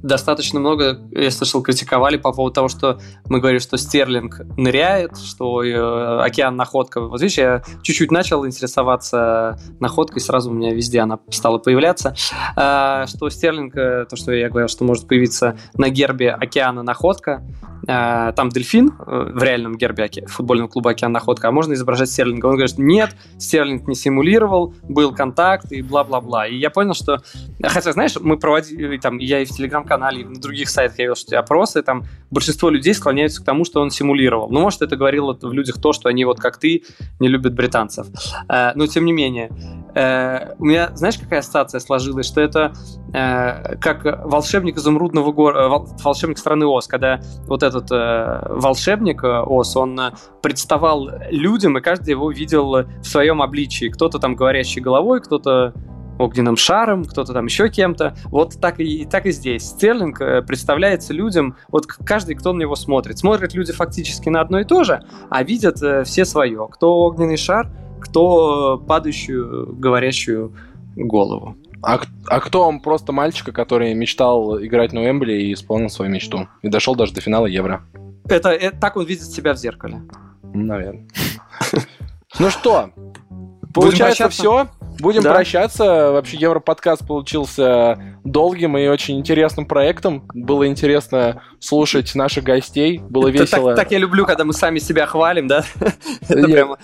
достаточно 0.04 0.60
много, 0.60 1.00
я 1.12 1.32
слышал, 1.32 1.62
критиковали 1.62 2.18
по 2.18 2.32
поводу 2.32 2.54
того, 2.54 2.68
что 2.68 3.00
мы 3.28 3.40
говорим, 3.40 3.60
что 3.60 3.78
Стерлинг 3.78 4.42
ныряет, 4.58 5.18
что 5.18 5.64
э, 5.64 6.22
океан 6.22 6.56
находка. 6.56 7.02
Вот 7.02 7.22
видишь, 7.22 7.38
я 7.38 7.64
чуть-чуть 7.82 8.12
начал 8.12 8.46
интересоваться 8.46 9.60
находкой, 9.80 10.22
сразу 10.22 10.52
у 10.52 10.54
меня 10.54 10.74
везде 10.74 11.00
она 11.00 11.20
стала 11.30 11.58
появляться. 11.58 12.16
Э, 12.56 13.06
что 13.08 13.30
Стерлинг, 13.30 13.76
э, 13.76 14.06
то, 14.10 14.16
что 14.16 14.32
я 14.32 14.50
говорил, 14.50 14.68
что 14.68 14.84
может 14.84 15.08
появиться 15.08 15.58
на 15.76 15.90
гербе 15.90 16.32
океана 16.32 16.84
находка, 16.84 17.44
э, 17.79 17.79
там 17.86 18.50
дельфин 18.50 18.94
э, 19.00 19.32
в 19.34 19.42
реальном 19.42 19.78
гербе 19.78 20.04
оке, 20.04 20.26
футбольного 20.28 20.68
клуба 20.68 20.92
океан 20.92 21.12
находка, 21.12 21.48
а 21.48 21.52
можно 21.52 21.74
изображать 21.74 22.10
Стерлинга. 22.10 22.48
Он 22.48 22.54
говорит, 22.54 22.78
нет, 22.78 23.16
Стерлинг 23.38 23.88
не 23.88 23.96
симулировал, 23.96 24.74
был 24.84 25.14
контакт 25.14 25.72
и 25.72 25.82
бла-бла-бла. 25.82 26.48
И 26.48 26.56
я 26.58 26.70
понял, 26.70 26.94
что... 26.94 27.22
Хотя, 27.64 27.94
знаешь, 27.94 28.16
мы 28.20 28.38
проводили, 28.38 28.98
там, 28.98 29.18
я 29.18 29.42
и 29.42 29.46
в 29.46 29.50
Телеграм 29.50 29.70
телеграм-канале, 29.70 30.22
и 30.22 30.26
на 30.26 30.40
других 30.40 30.70
сайтах 30.70 31.00
я 31.00 31.06
видел, 31.06 31.16
что 31.16 31.40
опросы, 31.40 31.82
там 31.82 32.04
большинство 32.32 32.70
людей 32.70 32.94
склоняются 32.94 33.42
к 33.42 33.46
тому, 33.46 33.66
что 33.66 33.82
он 33.82 33.92
симулировал. 33.92 34.50
Ну, 34.50 34.60
может, 34.62 34.82
это 34.82 34.96
говорило 34.96 35.38
в 35.40 35.54
людях 35.54 35.82
то, 35.82 35.94
что 35.94 36.10
они 36.10 36.26
вот 36.26 36.40
как 36.40 36.58
ты 36.58 36.84
не 37.20 37.28
любят 37.28 37.54
британцев. 37.54 38.08
Э, 38.50 38.72
но 38.76 38.88
тем 38.88 39.06
не 39.06 39.14
менее, 39.14 39.50
э, 39.96 40.56
у 40.58 40.66
меня, 40.66 40.92
знаешь, 40.96 41.18
какая 41.18 41.40
ассоциация 41.40 41.80
сложилась, 41.80 42.26
что 42.26 42.42
это 42.42 42.74
э, 43.14 43.76
как 43.78 44.04
волшебник 44.26 44.78
изумрудного 44.78 45.32
города, 45.32 45.68
волшебник 46.04 46.38
страны 46.38 46.66
Оз, 46.66 46.88
когда 46.88 47.22
вот 47.48 47.64
этот 47.80 48.50
волшебник 48.50 49.24
Оз, 49.24 49.76
он 49.76 50.00
представал 50.42 51.10
людям, 51.30 51.78
и 51.78 51.82
каждый 51.82 52.12
его 52.12 52.32
видел 52.32 52.72
в 52.72 53.04
своем 53.04 53.42
обличии. 53.42 53.90
Кто-то 53.90 54.20
там 54.20 54.36
говорящий 54.36 54.82
головой, 54.82 55.22
кто-то 55.22 55.74
огненным 56.20 56.58
шаром, 56.58 57.06
кто-то 57.06 57.34
там 57.34 57.46
еще 57.46 57.70
кем-то. 57.70 58.14
Вот 58.26 58.60
так 58.60 58.80
и, 58.80 59.06
так 59.06 59.26
и 59.26 59.32
здесь. 59.32 59.64
Стерлинг 59.64 60.22
э, 60.22 60.42
представляется 60.42 61.14
людям, 61.14 61.56
вот 61.70 61.88
каждый, 61.88 62.36
кто 62.36 62.54
на 62.54 62.60
него 62.60 62.76
смотрит. 62.76 63.18
Смотрят 63.18 63.54
люди 63.54 63.72
фактически 63.72 64.30
на 64.30 64.42
одно 64.42 64.60
и 64.60 64.66
то 64.66 64.84
же, 64.84 65.02
а 65.30 65.44
видят 65.44 65.82
э, 65.82 66.04
все 66.04 66.26
свое. 66.26 66.68
Кто 66.70 67.00
огненный 67.00 67.38
шар, 67.38 67.72
кто 68.02 68.78
падающую, 68.78 69.76
говорящую 69.76 70.54
голову. 70.96 71.56
А, 71.82 72.00
а 72.28 72.40
кто 72.40 72.68
он 72.68 72.80
просто 72.80 73.12
мальчика, 73.12 73.52
который 73.52 73.94
мечтал 73.94 74.62
играть 74.62 74.94
на 74.94 75.02
Уэмбли 75.02 75.34
и 75.34 75.54
исполнил 75.54 75.90
свою 75.90 76.12
мечту? 76.12 76.48
И 76.62 76.70
дошел 76.70 76.96
даже 76.96 77.14
до 77.14 77.22
финала 77.22 77.46
Евро. 77.46 77.84
Это, 78.28 78.50
это 78.50 78.78
так 78.78 78.98
он 78.98 79.06
видит 79.06 79.26
себя 79.26 79.54
в 79.54 79.58
зеркале. 79.58 80.02
Наверное. 80.54 81.08
Ну 82.40 82.50
что, 82.50 82.92
получается 83.74 84.30
все. 84.30 84.68
Будем 85.00 85.22
да. 85.22 85.34
прощаться. 85.34 86.12
Вообще, 86.12 86.38
Европодкаст 86.38 87.08
получился 87.08 88.18
долгим 88.24 88.78
и 88.78 88.88
очень 88.88 89.18
интересным 89.18 89.66
проектом. 89.66 90.26
Было 90.34 90.68
интересно 90.68 91.42
слушать 91.60 92.14
наших 92.16 92.44
гостей. 92.44 93.00
Было 93.00 93.30
весело. 93.30 93.76
Так, 93.76 93.86
так 93.86 93.92
я 93.92 93.98
люблю, 93.98 94.26
когда 94.26 94.44
мы 94.44 94.54
сами 94.54 94.80
себя 94.80 95.06
хвалим, 95.06 95.48
да? 95.48 95.64
Это 96.28 96.48
прямо 96.48 96.78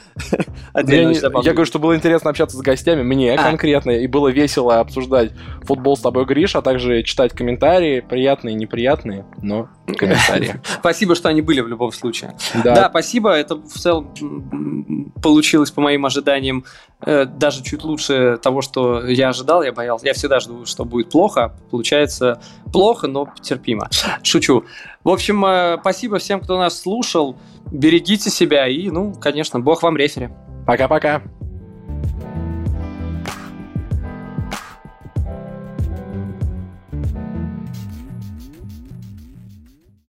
отдельно. 0.74 1.12
Я 1.12 1.52
говорю, 1.52 1.66
что 1.66 1.80
было 1.80 1.96
интересно 1.96 2.30
общаться 2.30 2.58
с 2.58 2.62
гостями, 2.62 3.04
мне 3.04 3.34
а. 3.34 3.44
конкретно, 3.44 3.92
и 3.92 4.08
было 4.08 4.30
весело 4.30 4.80
обсуждать 4.80 5.32
футбол 5.64 5.98
с 5.98 6.02
тобой, 6.02 6.26
Гриш, 6.26 6.56
а 6.56 6.62
также 6.62 7.04
читать 7.04 7.34
комментарии, 7.34 8.00
приятные 8.00 8.54
и 8.54 8.58
неприятные, 8.58 9.26
но 9.42 9.70
комментарии. 9.86 10.60
Спасибо, 10.80 11.16
что 11.16 11.30
они 11.30 11.42
были 11.42 11.62
в 11.62 11.68
любом 11.68 11.92
случае. 11.92 12.36
Да, 12.64 12.90
спасибо. 12.90 13.32
Это 13.32 13.56
в 13.56 13.74
целом 13.74 14.14
получилось 15.22 15.72
по 15.72 15.82
моим 15.82 16.06
ожиданиям 16.06 16.66
э, 17.02 17.26
даже 17.26 17.64
чуть 17.64 17.84
лучше 17.84 18.40
того, 18.42 18.62
что 18.62 19.06
я 19.06 19.30
ожидал. 19.30 19.64
Я 19.64 19.72
боялся. 19.72 20.06
Я 20.06 20.14
всегда 20.14 20.40
жду, 20.40 20.66
что 20.66 20.86
будет 20.86 21.10
плохо. 21.10 21.54
Получается 21.70 22.42
плохо, 22.72 23.08
но 23.08 23.28
терпимо. 23.42 23.90
Шучу. 24.24 24.66
В 25.04 25.10
общем, 25.10 25.46
э, 25.46 25.78
спасибо 25.80 26.18
всем, 26.18 26.40
кто 26.42 26.58
нас 26.58 26.82
слушал. 26.82 27.38
Берегите 27.72 28.30
себя 28.30 28.68
и, 28.68 28.90
ну, 28.90 29.14
конечно, 29.14 29.60
бог 29.60 29.84
вам 29.84 29.98
рефери. 29.98 30.30
Пока-пока. 30.66 31.22